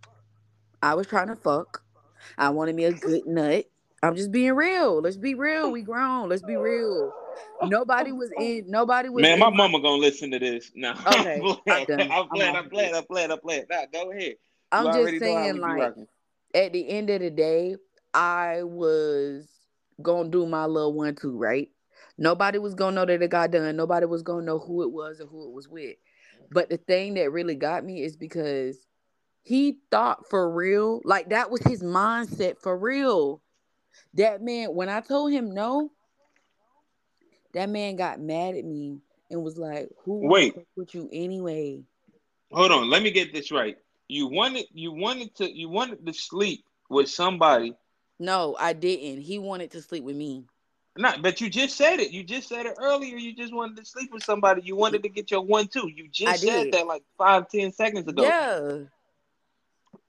I 0.82 0.96
was 0.96 1.08
trying 1.08 1.28
to 1.28 1.36
fuck. 1.36 1.84
I 2.38 2.50
wanted 2.50 2.76
me 2.76 2.86
a 2.86 2.92
good 2.94 3.26
nut. 3.26 3.66
I'm 4.04 4.16
just 4.16 4.32
being 4.32 4.54
real. 4.54 5.02
Let's 5.02 5.18
be 5.18 5.36
real. 5.36 5.72
We 5.72 5.84
grown. 5.84 6.30
Let's 6.30 6.42
be 6.42 6.56
real. 6.56 7.14
Nobody 7.64 8.12
was 8.12 8.32
in. 8.38 8.66
Nobody 8.68 9.10
was. 9.10 9.22
Man, 9.22 9.40
my 9.40 9.50
mama 9.50 9.80
gonna 9.80 9.98
listen 9.98 10.32
to 10.32 10.40
this. 10.40 10.72
No, 10.76 10.94
Okay, 11.08 11.42
I'm 11.70 11.86
done. 11.86 12.02
I'm 12.02 12.12
I'm 12.12 12.28
playing. 12.30 12.56
I'm 12.56 12.70
playing. 12.70 12.96
I'm 12.96 13.06
playing. 13.06 13.32
I'm 13.32 13.40
playing. 13.40 13.66
Nah, 13.70 13.86
go 13.92 14.12
ahead. 14.12 14.36
I'm 14.72 14.86
You 14.86 14.92
just 14.92 15.00
already 15.00 15.20
know 15.20 15.36
how 15.36 15.42
we 15.42 15.48
saying, 15.50 15.62
like, 15.62 15.94
at 16.56 16.74
the 16.74 16.90
end 16.90 17.10
of 17.10 17.22
the 17.22 17.30
day, 17.30 17.76
I 18.14 18.64
was 18.64 19.48
gonna 20.02 20.30
do 20.30 20.46
my 20.48 20.66
little 20.66 20.94
one 20.94 21.16
two, 21.16 21.38
right? 21.38 21.70
Nobody 22.18 22.58
was 22.58 22.74
gonna 22.74 22.96
know 22.96 23.06
that 23.06 23.22
it 23.22 23.30
got 23.30 23.52
done. 23.52 23.76
Nobody 23.76 24.06
was 24.06 24.24
gonna 24.24 24.46
know 24.46 24.60
who 24.60 24.84
it 24.84 24.92
was 24.92 25.22
or 25.22 25.28
who 25.28 25.48
it 25.48 25.54
was 25.54 25.68
with. 25.68 25.96
But 26.52 26.70
the 26.70 26.78
thing 26.78 27.14
that 27.14 27.32
really 27.32 27.56
got 27.56 27.86
me 27.86 28.04
is 28.04 28.18
because 28.18 28.78
he 29.42 29.80
thought 29.90 30.30
for 30.30 30.52
real, 30.52 31.02
like 31.06 31.30
that 31.30 31.50
was 31.50 31.62
his 31.62 31.82
mindset 31.82 32.60
for 32.60 32.78
real. 32.78 33.42
That 34.16 34.42
man, 34.42 34.76
when 34.76 34.90
I 34.90 35.00
told 35.00 35.32
him 35.32 35.54
no, 35.54 35.92
that 37.54 37.70
man 37.70 37.96
got 37.96 38.20
mad 38.20 38.56
at 38.56 38.66
me 38.66 39.00
and 39.30 39.44
was 39.44 39.58
like, 39.58 39.90
"Who 40.04 40.28
Wait. 40.28 40.56
with 40.76 40.94
you 40.94 41.10
anyway?" 41.12 41.84
Hold 42.52 42.72
on. 42.72 42.90
Let 42.90 43.02
me 43.02 43.12
get 43.12 43.34
this 43.34 43.52
right. 43.52 43.78
You 44.10 44.28
wanted. 44.28 44.66
You 44.74 44.92
wanted 44.92 45.34
to. 45.36 45.50
You 45.50 45.70
wanted 45.70 46.06
to 46.06 46.14
sleep 46.14 46.66
with 46.90 47.10
somebody. 47.10 47.74
No, 48.20 48.58
I 48.60 48.74
didn't. 48.74 49.22
He 49.22 49.40
wanted 49.40 49.72
to 49.72 49.82
sleep 49.82 50.04
with 50.04 50.18
me. 50.18 50.46
Not, 50.98 51.22
but 51.22 51.40
you 51.40 51.50
just 51.50 51.78
said 51.78 52.00
it. 52.00 52.12
You 52.12 52.24
just 52.24 52.50
said 52.50 52.66
it 52.66 52.76
earlier. 52.78 53.16
You 53.16 53.34
just 53.34 53.54
wanted 53.54 53.78
to 53.78 53.86
sleep 53.86 54.12
with 54.12 54.24
somebody. 54.24 54.62
You 54.64 54.76
wanted 54.76 55.04
to 55.04 55.10
get 55.10 55.32
your 55.32 55.42
one 55.42 55.68
two. 55.68 55.90
You 55.94 56.10
just 56.10 56.34
I 56.34 56.36
said 56.36 56.64
did. 56.66 56.74
that 56.74 56.88
like 56.88 57.04
five, 57.18 57.48
ten 57.50 57.72
seconds 57.72 58.08
ago. 58.08 58.24
Yeah. 58.24 58.80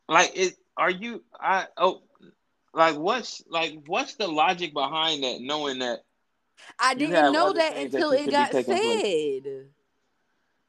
Like, 0.08 0.32
it. 0.34 0.56
Are 0.76 0.90
you? 0.90 1.22
I. 1.38 1.66
Oh. 1.76 2.02
Like, 2.74 2.96
what's 2.96 3.44
like? 3.48 3.78
What's 3.86 4.14
the 4.14 4.26
logic 4.26 4.72
behind 4.72 5.22
that? 5.22 5.40
Knowing 5.40 5.80
that 5.80 6.00
I 6.78 6.94
didn't 6.94 7.32
know 7.32 7.52
that 7.52 7.74
things 7.74 7.92
that 7.92 7.98
until 7.98 8.12
it 8.12 8.30
got 8.30 8.50
place. 8.50 8.64
said. 8.64 9.66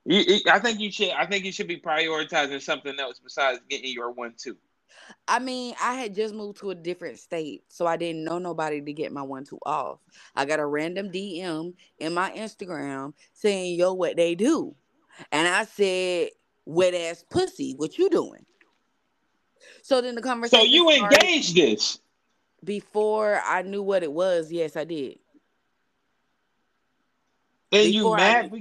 You- 0.06 0.42
I 0.52 0.60
think 0.60 0.80
you 0.80 0.92
should. 0.92 1.10
I 1.10 1.26
think 1.26 1.46
you 1.46 1.52
should 1.52 1.68
be 1.68 1.80
prioritizing 1.80 2.62
something 2.62 3.00
else 3.00 3.20
besides 3.20 3.62
getting 3.70 3.94
your 3.94 4.12
one 4.12 4.34
two. 4.38 4.58
I 5.28 5.40
mean, 5.40 5.76
I 5.82 5.96
had 5.96 6.14
just 6.14 6.34
moved 6.36 6.60
to 6.60 6.72
a 6.72 6.76
different 6.76 7.20
state, 7.20 7.64
so 7.70 7.86
I 7.88 7.98
didn't 7.98 8.24
know 8.24 8.40
nobody 8.40 8.82
to 8.82 8.94
get 8.94 9.12
my 9.12 9.22
one 9.22 9.46
two 9.46 9.60
off. 9.66 10.00
I 10.36 10.46
got 10.46 10.60
a 10.60 10.66
random 10.66 11.10
DM 11.12 11.74
in 12.00 12.14
my 12.14 12.32
Instagram 12.32 13.14
saying, 13.34 13.76
"Yo, 13.80 13.94
what 13.94 14.18
they 14.18 14.36
do?" 14.36 14.76
And 15.32 15.48
I 15.48 15.66
said, 15.66 16.30
"Wet 16.66 16.94
ass 16.94 17.24
pussy, 17.30 17.74
what 17.78 17.98
you 17.98 18.10
doing?" 18.10 18.46
So 19.82 20.02
then 20.02 20.16
the 20.16 20.22
conversation. 20.22 20.66
So 20.66 20.72
you 20.72 20.90
engaged 20.90 21.56
this. 21.56 22.00
before 22.64 23.42
I 23.46 23.62
knew 23.62 23.84
what 23.84 24.04
it 24.04 24.12
was. 24.12 24.52
Yes, 24.52 24.76
I 24.76 24.84
did. 24.84 25.20
And 27.72 27.88
you 27.94 28.04
Before 28.04 28.18
mad 28.18 28.52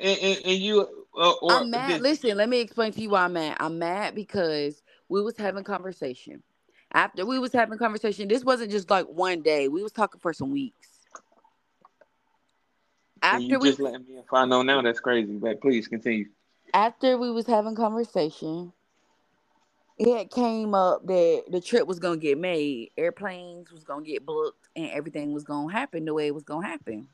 and, 0.00 0.18
and, 0.18 0.38
and 0.44 0.58
you 0.58 1.06
uh, 1.16 1.32
or 1.42 1.60
I'm 1.60 1.70
mad. 1.70 1.88
did- 1.88 2.02
Listen, 2.02 2.36
let 2.36 2.48
me 2.48 2.60
explain 2.60 2.92
to 2.92 3.00
you 3.00 3.10
why 3.10 3.24
I'm 3.24 3.34
mad. 3.34 3.56
I'm 3.60 3.78
mad 3.78 4.14
because 4.14 4.82
we 5.12 5.22
was 5.22 5.36
having 5.36 5.62
conversation. 5.62 6.42
After 6.92 7.24
we 7.26 7.38
was 7.38 7.52
having 7.52 7.78
conversation, 7.78 8.28
this 8.28 8.44
wasn't 8.44 8.70
just 8.70 8.90
like 8.90 9.06
one 9.06 9.42
day. 9.42 9.68
We 9.68 9.82
was 9.82 9.92
talking 9.92 10.20
for 10.20 10.32
some 10.32 10.50
weeks. 10.50 10.88
After 13.20 13.44
you 13.44 13.58
we 13.60 13.68
just 13.68 13.80
letting 13.80 14.06
me 14.06 14.18
if 14.18 14.32
I 14.32 14.46
know 14.46 14.62
now 14.62 14.82
that's 14.82 15.00
crazy. 15.00 15.34
But 15.34 15.60
please 15.60 15.86
continue. 15.86 16.26
after 16.74 17.16
we 17.18 17.30
was 17.30 17.46
having 17.46 17.76
conversation, 17.76 18.72
it 19.98 20.30
came 20.30 20.74
up 20.74 21.06
that 21.06 21.44
the 21.50 21.60
trip 21.60 21.86
was 21.86 21.98
gonna 21.98 22.16
get 22.16 22.38
made, 22.38 22.90
airplanes 22.96 23.70
was 23.70 23.84
gonna 23.84 24.04
get 24.04 24.26
booked, 24.26 24.68
and 24.74 24.90
everything 24.90 25.32
was 25.32 25.44
gonna 25.44 25.72
happen 25.72 26.04
the 26.04 26.14
way 26.14 26.26
it 26.26 26.34
was 26.34 26.42
gonna 26.42 26.66
happen. 26.66 27.06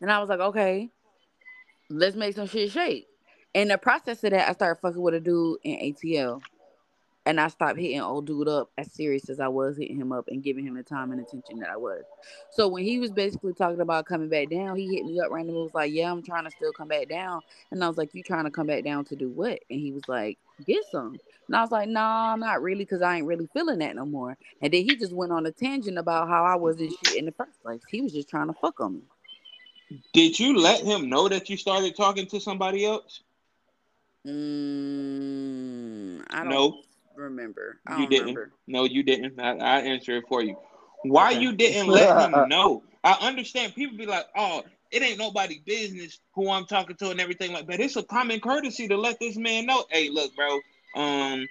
And 0.00 0.10
I 0.12 0.18
was 0.18 0.28
like, 0.28 0.40
okay, 0.40 0.90
let's 1.88 2.16
make 2.16 2.34
some 2.34 2.48
shit 2.48 2.70
shake. 2.70 3.08
In 3.58 3.66
the 3.66 3.76
process 3.76 4.22
of 4.22 4.30
that, 4.30 4.48
I 4.48 4.52
started 4.52 4.80
fucking 4.80 5.02
with 5.02 5.14
a 5.14 5.20
dude 5.20 5.58
in 5.64 5.92
ATL. 5.92 6.40
And 7.26 7.40
I 7.40 7.48
stopped 7.48 7.76
hitting 7.76 8.00
old 8.00 8.24
dude 8.24 8.46
up 8.46 8.70
as 8.78 8.92
serious 8.92 9.28
as 9.28 9.40
I 9.40 9.48
was 9.48 9.76
hitting 9.76 9.96
him 9.96 10.12
up 10.12 10.28
and 10.28 10.44
giving 10.44 10.64
him 10.64 10.76
the 10.76 10.84
time 10.84 11.10
and 11.10 11.20
attention 11.20 11.58
that 11.58 11.68
I 11.68 11.76
was. 11.76 12.04
So 12.50 12.68
when 12.68 12.84
he 12.84 13.00
was 13.00 13.10
basically 13.10 13.54
talking 13.54 13.80
about 13.80 14.06
coming 14.06 14.28
back 14.28 14.48
down, 14.48 14.76
he 14.76 14.94
hit 14.94 15.04
me 15.04 15.18
up 15.18 15.32
randomly. 15.32 15.64
Was 15.64 15.74
like, 15.74 15.92
"Yeah, 15.92 16.12
I'm 16.12 16.22
trying 16.22 16.44
to 16.44 16.52
still 16.52 16.72
come 16.72 16.86
back 16.86 17.08
down." 17.08 17.40
And 17.72 17.82
I 17.82 17.88
was 17.88 17.98
like, 17.98 18.14
"You 18.14 18.22
trying 18.22 18.44
to 18.44 18.50
come 18.52 18.68
back 18.68 18.84
down 18.84 19.04
to 19.06 19.16
do 19.16 19.28
what?" 19.28 19.58
And 19.68 19.80
he 19.80 19.90
was 19.90 20.08
like, 20.08 20.38
"Get 20.64 20.84
some." 20.92 21.18
And 21.48 21.56
I 21.56 21.60
was 21.60 21.72
like, 21.72 21.88
"No, 21.88 22.00
nah, 22.00 22.36
not 22.36 22.62
really, 22.62 22.86
cause 22.86 23.02
I 23.02 23.16
ain't 23.16 23.26
really 23.26 23.48
feeling 23.52 23.80
that 23.80 23.96
no 23.96 24.06
more." 24.06 24.38
And 24.62 24.72
then 24.72 24.84
he 24.84 24.94
just 24.94 25.12
went 25.12 25.32
on 25.32 25.44
a 25.46 25.50
tangent 25.50 25.98
about 25.98 26.28
how 26.28 26.44
I 26.44 26.54
wasn't 26.54 26.94
shit 27.04 27.16
in 27.16 27.24
the 27.24 27.32
first 27.32 27.60
place. 27.60 27.82
He 27.90 28.02
was 28.02 28.12
just 28.12 28.30
trying 28.30 28.46
to 28.46 28.54
fuck 28.54 28.80
on 28.80 28.94
me. 28.94 29.02
Did 30.12 30.38
you 30.38 30.56
let 30.56 30.80
him 30.80 31.10
know 31.10 31.28
that 31.28 31.50
you 31.50 31.56
started 31.56 31.96
talking 31.96 32.26
to 32.28 32.40
somebody 32.40 32.86
else? 32.86 33.22
Mm, 34.26 36.22
I 36.30 36.44
don't 36.44 36.50
No, 36.50 36.82
remember. 37.16 37.80
I 37.86 37.96
you 37.98 38.04
don't 38.04 38.10
didn't. 38.10 38.28
remember. 38.28 38.52
no, 38.66 38.84
you 38.84 39.02
didn't. 39.02 39.40
I, 39.40 39.56
I 39.56 39.80
answer 39.80 40.16
it 40.16 40.24
for 40.28 40.42
you. 40.42 40.56
Why 41.04 41.30
Okay. 41.30 41.40
you 41.40 41.52
didn't 41.56 41.88
let 41.88 42.14
him 42.14 42.32
know? 42.48 42.82
I 43.04 43.12
understand 43.20 43.74
people 43.74 43.96
be 43.96 44.06
like, 44.06 44.26
"Oh, 44.36 44.62
it 44.90 45.02
ain't 45.02 45.18
nobody 45.18 45.60
business 45.64 46.20
who 46.34 46.50
I'm 46.50 46.66
talking 46.66 46.96
to 46.96 47.10
and 47.10 47.20
everything 47.20 47.52
like 47.52 47.66
that." 47.68 47.80
It's 47.80 47.96
a 47.96 48.02
common 48.02 48.40
courtesy 48.40 48.88
to 48.88 48.96
let 48.96 49.18
this 49.20 49.36
man 49.36 49.66
know. 49.66 49.84
Hey, 49.90 50.10
look, 50.10 50.34
bro. 50.36 50.56
Um, 50.96 51.46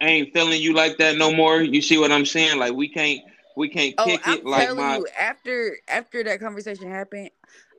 I 0.00 0.06
ain't 0.06 0.32
feeling 0.32 0.60
you 0.60 0.74
like 0.74 0.98
that 0.98 1.16
no 1.16 1.32
more. 1.32 1.62
You 1.62 1.80
see 1.80 1.98
what 1.98 2.12
I'm 2.12 2.26
saying? 2.26 2.58
Like 2.58 2.74
we 2.74 2.88
can't, 2.88 3.20
we 3.56 3.68
can't 3.68 3.96
Oh, 3.98 4.04
kick 4.04 4.20
I'm 4.24 4.38
it 4.38 4.44
like 4.44 4.68
my. 4.74 4.98
you, 4.98 5.06
after 5.18 5.78
after 5.88 6.24
that 6.24 6.40
conversation 6.40 6.90
happened, 6.90 7.30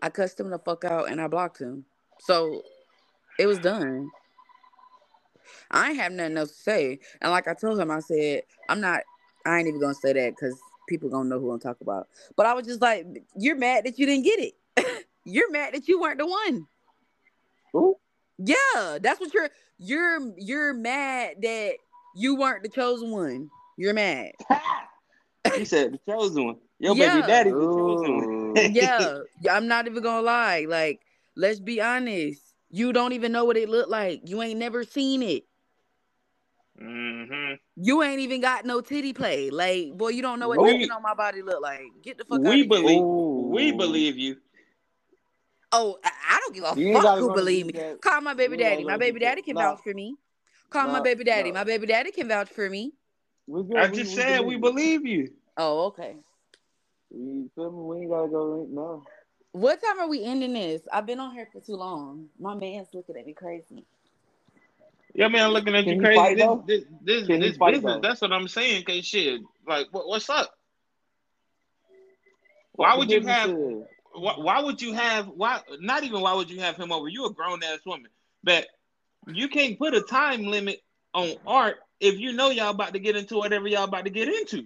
I 0.02 0.10
cussed 0.10 0.40
him 0.40 0.50
the 0.50 0.60
fuck 0.60 0.86
out 0.86 1.10
and 1.10 1.20
I 1.22 1.28
blocked 1.28 1.60
him. 1.60 1.86
So 2.20 2.64
it 3.40 3.48
was 3.48 3.60
done. 3.60 4.12
I 5.72 5.90
ain't 5.90 6.00
have 6.00 6.12
nothing 6.12 6.38
else 6.38 6.52
to 6.52 6.62
say. 6.62 7.00
And 7.22 7.32
like 7.32 7.48
I 7.48 7.54
told 7.54 7.80
him, 7.80 7.92
I 7.92 8.00
said, 8.00 8.44
I'm 8.70 8.82
not 8.82 9.02
I 9.46 9.60
ain't 9.60 9.68
even 9.68 9.80
gonna 9.82 9.94
say 9.94 10.14
that 10.14 10.36
because 10.36 10.60
people 10.88 11.10
gonna 11.10 11.30
know 11.30 11.40
who 11.40 11.52
I'm 11.52 11.60
talking 11.60 11.86
about. 11.86 12.08
But 12.36 12.46
I 12.46 12.54
was 12.54 12.66
just 12.66 12.82
like, 12.82 13.06
You're 13.36 13.56
mad 13.56 13.86
that 13.86 13.98
you 14.00 14.06
didn't 14.06 14.26
get 14.26 14.40
it. 14.40 15.06
you're 15.26 15.52
mad 15.52 15.74
that 15.74 15.88
you 15.88 16.00
weren't 16.00 16.20
the 16.20 16.28
one. 16.28 16.68
Who? 17.74 17.98
Yeah, 18.38 19.00
that's 19.02 19.20
what 19.20 19.34
you're 19.34 19.50
you're 19.78 20.34
you're 20.38 20.74
mad 20.74 21.38
that 21.42 21.74
you 22.16 22.36
weren't 22.36 22.64
the 22.64 22.70
chosen 22.70 23.12
one. 23.12 23.50
You're 23.78 23.94
mad. 23.94 24.32
He 25.56 25.66
said 25.66 25.94
the 25.94 26.00
chosen 26.12 26.46
one. 26.46 26.56
Your 26.80 26.96
Yeah. 26.96 27.16
baby 27.18 27.28
daddy's 27.28 27.54
the 27.54 27.76
chosen 27.76 28.16
one. 28.16 28.74
Yeah, 28.74 29.20
yeah, 29.42 29.56
I'm 29.56 29.68
not 29.68 29.88
even 29.88 30.02
gonna 30.02 30.22
lie. 30.22 30.66
Like, 30.68 31.02
let's 31.36 31.60
be 31.60 31.82
honest. 31.82 32.53
You 32.76 32.92
don't 32.92 33.14
even 33.14 33.32
know 33.32 33.46
what 33.46 33.56
it 33.56 33.70
looked 33.70 33.92
like. 33.92 34.28
You 34.28 34.42
ain't 34.42 34.58
never 34.58 34.84
seen 34.84 35.22
it. 35.22 35.44
hmm 36.80 37.54
You 37.76 38.02
ain't 38.02 38.20
even 38.20 38.42
got 38.42 38.66
no 38.66 38.82
titty 38.82 39.14
play. 39.14 39.52
Like, 39.52 39.96
boy, 39.96 40.08
you 40.10 40.24
don't 40.24 40.40
know 40.40 40.48
what 40.48 40.60
We- 40.60 40.74
nothing 40.74 40.90
on 40.90 41.04
my 41.04 41.14
body 41.14 41.44
look 41.44 41.62
like. 41.62 41.84
Get 42.02 42.18
the 42.18 42.26
fuck 42.26 42.44
out 42.44 42.48
We 42.48 42.54
of 42.54 42.58
here. 42.62 42.68
believe. 42.68 43.00
Ooh. 43.00 43.48
We 43.52 43.72
believe 43.74 44.18
you. 44.18 44.38
Oh, 45.72 46.00
I, 46.04 46.12
I 46.32 46.40
don't 46.40 46.56
give 46.56 46.64
a 46.64 46.76
You 46.76 47.00
fuck 47.00 47.20
who 47.20 47.32
believe 47.32 47.68
me. 47.68 47.74
detail. 47.74 47.98
Call 47.98 48.22
my 48.22 48.34
baby 48.34 48.58
You 48.58 48.64
daddy. 48.64 48.84
My 48.84 48.98
baby 48.98 49.20
daddy 49.20 49.44
can 49.44 49.54
Nah. 49.54 49.62
vouch 49.62 49.82
for 49.84 49.94
me. 49.94 50.16
Call 50.72 50.88
my 50.88 51.00
baby 51.00 51.24
daddy. 51.24 51.52
nah. 51.52 51.60
My 51.60 51.64
baby 51.64 51.86
daddy 51.86 52.10
can 52.12 52.28
vouch 52.28 52.50
for 52.50 52.68
me. 52.68 52.94
We 53.46 53.62
good. 53.62 53.78
I 53.78 53.88
we, 53.88 53.98
just 53.98 54.16
we 54.16 54.22
said 54.22 54.40
we 54.46 54.58
believe 54.58 55.06
you. 55.06 55.32
Oh, 55.58 55.86
okay. 55.86 56.16
You 57.12 57.52
feel 57.54 57.72
me? 57.72 57.84
We 57.84 57.98
ain't 58.02 58.10
gotta 58.10 58.30
go. 58.30 58.68
No. 58.68 59.04
What 59.54 59.82
time 59.84 60.00
are 60.00 60.10
we 60.10 60.24
ending 60.24 60.54
this? 60.54 60.82
I've 60.92 61.06
been 61.06 61.20
on 61.20 61.34
here 61.34 61.48
for 61.54 61.62
too 61.62 61.76
long. 61.76 62.26
My 62.40 62.56
man's 62.56 62.88
looking 62.92 63.16
at 63.16 63.26
me 63.26 63.34
crazy. 63.34 63.86
Yeah, 65.14 65.28
man, 65.28 65.50
looking 65.52 65.76
at 65.76 65.84
Can 65.84 65.98
you 65.98 66.02
crazy. 66.02 66.36
This, 66.36 66.50
this, 66.66 66.84
this, 67.04 67.28
Can 67.28 67.40
this 67.40 67.58
business. 67.58 67.84
though? 67.84 68.00
That's 68.02 68.22
what 68.22 68.34
I'm 68.34 68.48
saying. 68.48 68.84
Cause 68.84 69.06
shit, 69.06 69.42
like, 69.68 69.88
what, 69.92 70.08
what's 70.08 70.28
up? 70.28 70.52
Why 72.72 72.94
the 72.94 72.98
would 72.98 73.12
you 73.12 73.22
have? 73.28 73.50
is? 73.52 73.84
Why, 74.16 74.34
why 74.38 74.60
would 74.60 74.82
you 74.82 74.94
have? 74.94 75.28
Why? 75.28 75.62
Not 75.80 76.04
even 76.04 76.22
why 76.22 76.34
would 76.34 76.50
you 76.50 76.60
have 76.60 76.76
him 76.76 76.92
over? 76.92 77.08
You 77.08 77.26
a 77.28 77.34
grown 77.34 77.64
ass 77.64 77.80
woman, 77.86 78.10
but 78.44 78.66
you 79.28 79.48
can't 79.50 79.78
put 79.78 79.94
a 79.94 80.02
time 80.02 80.46
limit 80.46 80.82
on 81.14 81.36
art 81.46 81.78
if 82.00 82.20
you 82.20 82.34
know 82.34 82.50
y'all 82.50 82.72
about 82.72 82.94
to 82.94 83.00
get 83.00 83.16
into 83.16 83.38
whatever 83.38 83.68
y'all 83.68 83.84
about 83.84 84.06
to 84.06 84.10
get 84.10 84.28
into. 84.28 84.66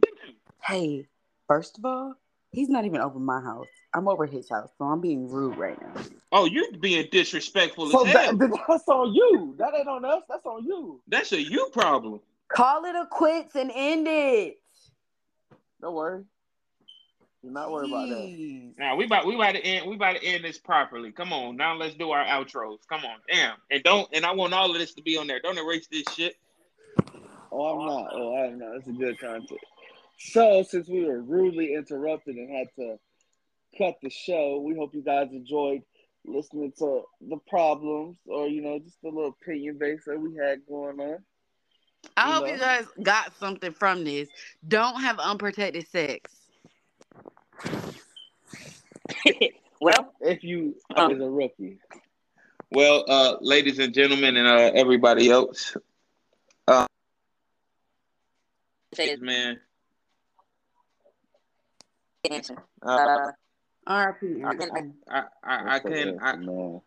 Hey, 0.63 1.07
first 1.45 1.77
of 1.77 1.83
all, 1.83 2.15
he's 2.51 2.69
not 2.69 2.85
even 2.85 3.01
over 3.01 3.19
my 3.19 3.41
house. 3.41 3.67
I'm 3.97 4.07
over 4.07 4.27
his 4.27 4.47
house, 4.47 4.69
so 4.77 4.85
I'm 4.85 5.01
being 5.01 5.27
rude 5.27 5.57
right 5.57 5.81
now. 5.81 6.01
Oh, 6.31 6.45
you're 6.45 6.71
being 6.79 7.07
disrespectful 7.11 7.89
So 7.89 8.05
as 8.05 8.13
hell. 8.13 8.37
that, 8.37 8.61
that's 8.67 8.87
on 8.87 9.13
you. 9.13 9.55
That 9.57 9.73
ain't 9.75 9.87
on 9.87 10.05
us. 10.05 10.21
That's 10.29 10.45
on 10.45 10.63
you. 10.63 11.01
That's 11.07 11.31
a 11.31 11.41
you 11.41 11.69
problem. 11.73 12.19
Call 12.47 12.85
it 12.85 12.95
a 12.95 13.07
quits 13.09 13.55
and 13.55 13.71
end 13.73 14.07
it. 14.07 14.57
Don't 15.81 15.95
worry. 15.95 16.23
Do 17.43 17.49
not 17.49 17.71
worry 17.71 17.87
about 17.87 18.09
that. 18.09 18.17
Jeez. 18.17 18.77
Now 18.77 18.95
we 18.95 19.05
about 19.05 19.25
we 19.25 19.33
about 19.33 19.53
to 19.53 19.65
end 19.65 19.89
we 19.89 19.95
about 19.95 20.17
to 20.17 20.23
end 20.23 20.43
this 20.43 20.59
properly. 20.59 21.11
Come 21.11 21.33
on, 21.33 21.55
now 21.55 21.75
let's 21.75 21.95
do 21.95 22.11
our 22.11 22.23
outros. 22.23 22.79
Come 22.89 23.03
on, 23.03 23.17
damn, 23.31 23.55
and 23.71 23.81
don't 23.83 24.07
and 24.13 24.25
I 24.25 24.33
want 24.33 24.53
all 24.53 24.69
of 24.69 24.77
this 24.77 24.93
to 24.95 25.01
be 25.01 25.17
on 25.17 25.27
there. 25.27 25.39
Don't 25.39 25.57
erase 25.57 25.87
this 25.91 26.03
shit. 26.15 26.35
Oh, 27.51 27.79
I'm 27.79 27.87
not. 27.87 28.09
Oh, 28.13 28.35
I'm 28.35 28.59
not. 28.59 28.73
That's 28.75 28.87
a 28.87 28.91
good 28.91 29.19
content. 29.19 29.59
So, 30.19 30.63
since 30.63 30.87
we 30.89 31.05
were 31.05 31.21
rudely 31.21 31.73
interrupted 31.73 32.35
and 32.35 32.49
had 32.55 32.67
to 32.77 32.97
cut 33.77 33.95
the 34.01 34.09
show, 34.09 34.59
we 34.59 34.75
hope 34.75 34.93
you 34.93 35.01
guys 35.01 35.29
enjoyed 35.31 35.81
listening 36.25 36.73
to 36.79 37.03
the 37.21 37.37
problems 37.47 38.17
or, 38.25 38.47
you 38.47 38.61
know, 38.61 38.79
just 38.79 39.01
the 39.01 39.09
little 39.09 39.35
opinion 39.41 39.77
base 39.77 40.03
that 40.05 40.19
we 40.19 40.35
had 40.35 40.65
going 40.67 40.99
on. 40.99 41.17
I 42.15 42.27
You 42.27 42.33
hope 42.33 42.45
know? 42.45 42.53
you 42.53 42.59
guys 42.59 42.85
got 43.03 43.37
something 43.37 43.71
from 43.73 44.03
this. 44.03 44.29
Don't 44.67 45.01
have 45.01 45.19
unprotected 45.19 45.87
sex. 45.87 46.35
well, 49.81 50.13
If 50.21 50.43
you 50.43 50.75
Um, 50.95 51.11
is 51.11 51.21
a 51.21 51.29
rookie. 51.29 51.79
Well, 52.71 53.05
uh, 53.07 53.37
ladies 53.41 53.79
and 53.79 53.93
gentlemen, 53.93 54.35
and 54.35 54.47
uh, 54.47 54.71
everybody 54.75 55.29
else, 55.29 55.75
say 58.93 59.15
this 59.15 59.21
man. 59.21 59.59
answer. 62.29 62.55
Uh, 62.81 63.31
R.I.P. 63.87 64.43
I 64.43 64.53
can- 64.55 64.93
I, 65.09 65.23
I, 65.43 65.75
I 65.75 65.79
couldn't 65.79 66.19
I, 66.21 66.35
man. 66.35 66.81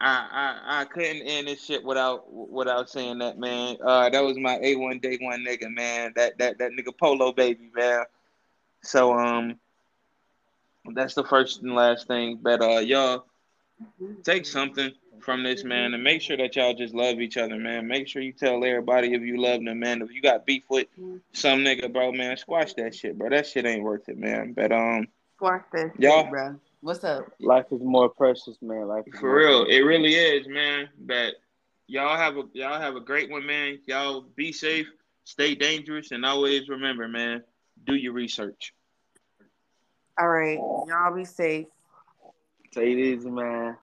I, 0.00 0.28
I, 0.32 0.80
I 0.80 0.84
couldn't 0.86 1.22
end 1.22 1.46
this 1.48 1.64
shit 1.64 1.84
without 1.84 2.24
without 2.32 2.90
saying 2.90 3.18
that, 3.18 3.38
man. 3.38 3.76
Uh, 3.82 4.10
that 4.10 4.24
was 4.24 4.36
my 4.38 4.58
A 4.62 4.74
one 4.76 4.98
day 4.98 5.16
one 5.20 5.44
nigga, 5.46 5.72
man. 5.72 6.12
That 6.16 6.36
that 6.38 6.58
that 6.58 6.72
nigga 6.72 6.96
Polo 6.98 7.32
baby, 7.32 7.70
man. 7.74 8.04
So 8.82 9.12
um, 9.18 9.58
that's 10.94 11.14
the 11.14 11.24
first 11.24 11.62
and 11.62 11.74
last 11.74 12.06
thing. 12.08 12.38
But 12.42 12.60
uh, 12.60 12.80
y'all 12.80 13.24
take 14.24 14.46
something 14.46 14.92
from 15.20 15.42
this, 15.42 15.64
man, 15.64 15.94
and 15.94 16.02
make 16.04 16.20
sure 16.20 16.36
that 16.36 16.54
y'all 16.56 16.74
just 16.74 16.92
love 16.92 17.20
each 17.20 17.36
other, 17.38 17.56
man. 17.56 17.86
Make 17.86 18.08
sure 18.08 18.20
you 18.20 18.32
tell 18.32 18.62
everybody 18.64 19.14
if 19.14 19.22
you 19.22 19.40
love 19.40 19.64
them, 19.64 19.78
man. 19.78 20.02
If 20.02 20.12
you 20.12 20.20
got 20.20 20.44
beef 20.44 20.64
with 20.68 20.88
some 21.32 21.60
nigga, 21.60 21.90
bro, 21.90 22.12
man, 22.12 22.36
squash 22.36 22.74
that 22.74 22.94
shit, 22.94 23.16
bro. 23.16 23.30
That 23.30 23.46
shit 23.46 23.64
ain't 23.64 23.84
worth 23.84 24.08
it, 24.08 24.18
man. 24.18 24.52
But 24.52 24.70
um, 24.72 25.08
Squash 25.36 25.62
that 25.72 25.92
Y'all- 25.98 26.30
bro. 26.30 26.58
What's 26.80 27.02
up? 27.02 27.32
Life 27.40 27.66
is 27.72 27.80
more 27.80 28.08
precious, 28.10 28.60
man. 28.60 28.86
Life 28.88 29.04
is 29.06 29.18
For 29.18 29.34
real, 29.34 29.64
precious. 29.64 29.80
it 29.80 29.84
really 29.86 30.14
is, 30.14 30.46
man. 30.46 30.88
But 30.98 31.34
y'all 31.86 32.16
have 32.16 32.36
a 32.36 32.42
y'all 32.52 32.78
have 32.80 32.94
a 32.96 33.00
great 33.00 33.30
one, 33.30 33.46
man. 33.46 33.78
Y'all 33.86 34.22
be 34.36 34.52
safe, 34.52 34.86
stay 35.24 35.54
dangerous, 35.54 36.10
and 36.12 36.26
always 36.26 36.68
remember, 36.68 37.08
man, 37.08 37.42
do 37.84 37.94
your 37.94 38.12
research. 38.12 38.74
All 40.18 40.28
right. 40.28 40.58
Y'all 40.58 41.14
be 41.14 41.24
safe. 41.24 41.66
Take 42.70 42.88
it 42.88 42.98
easy, 43.00 43.30
man. 43.30 43.76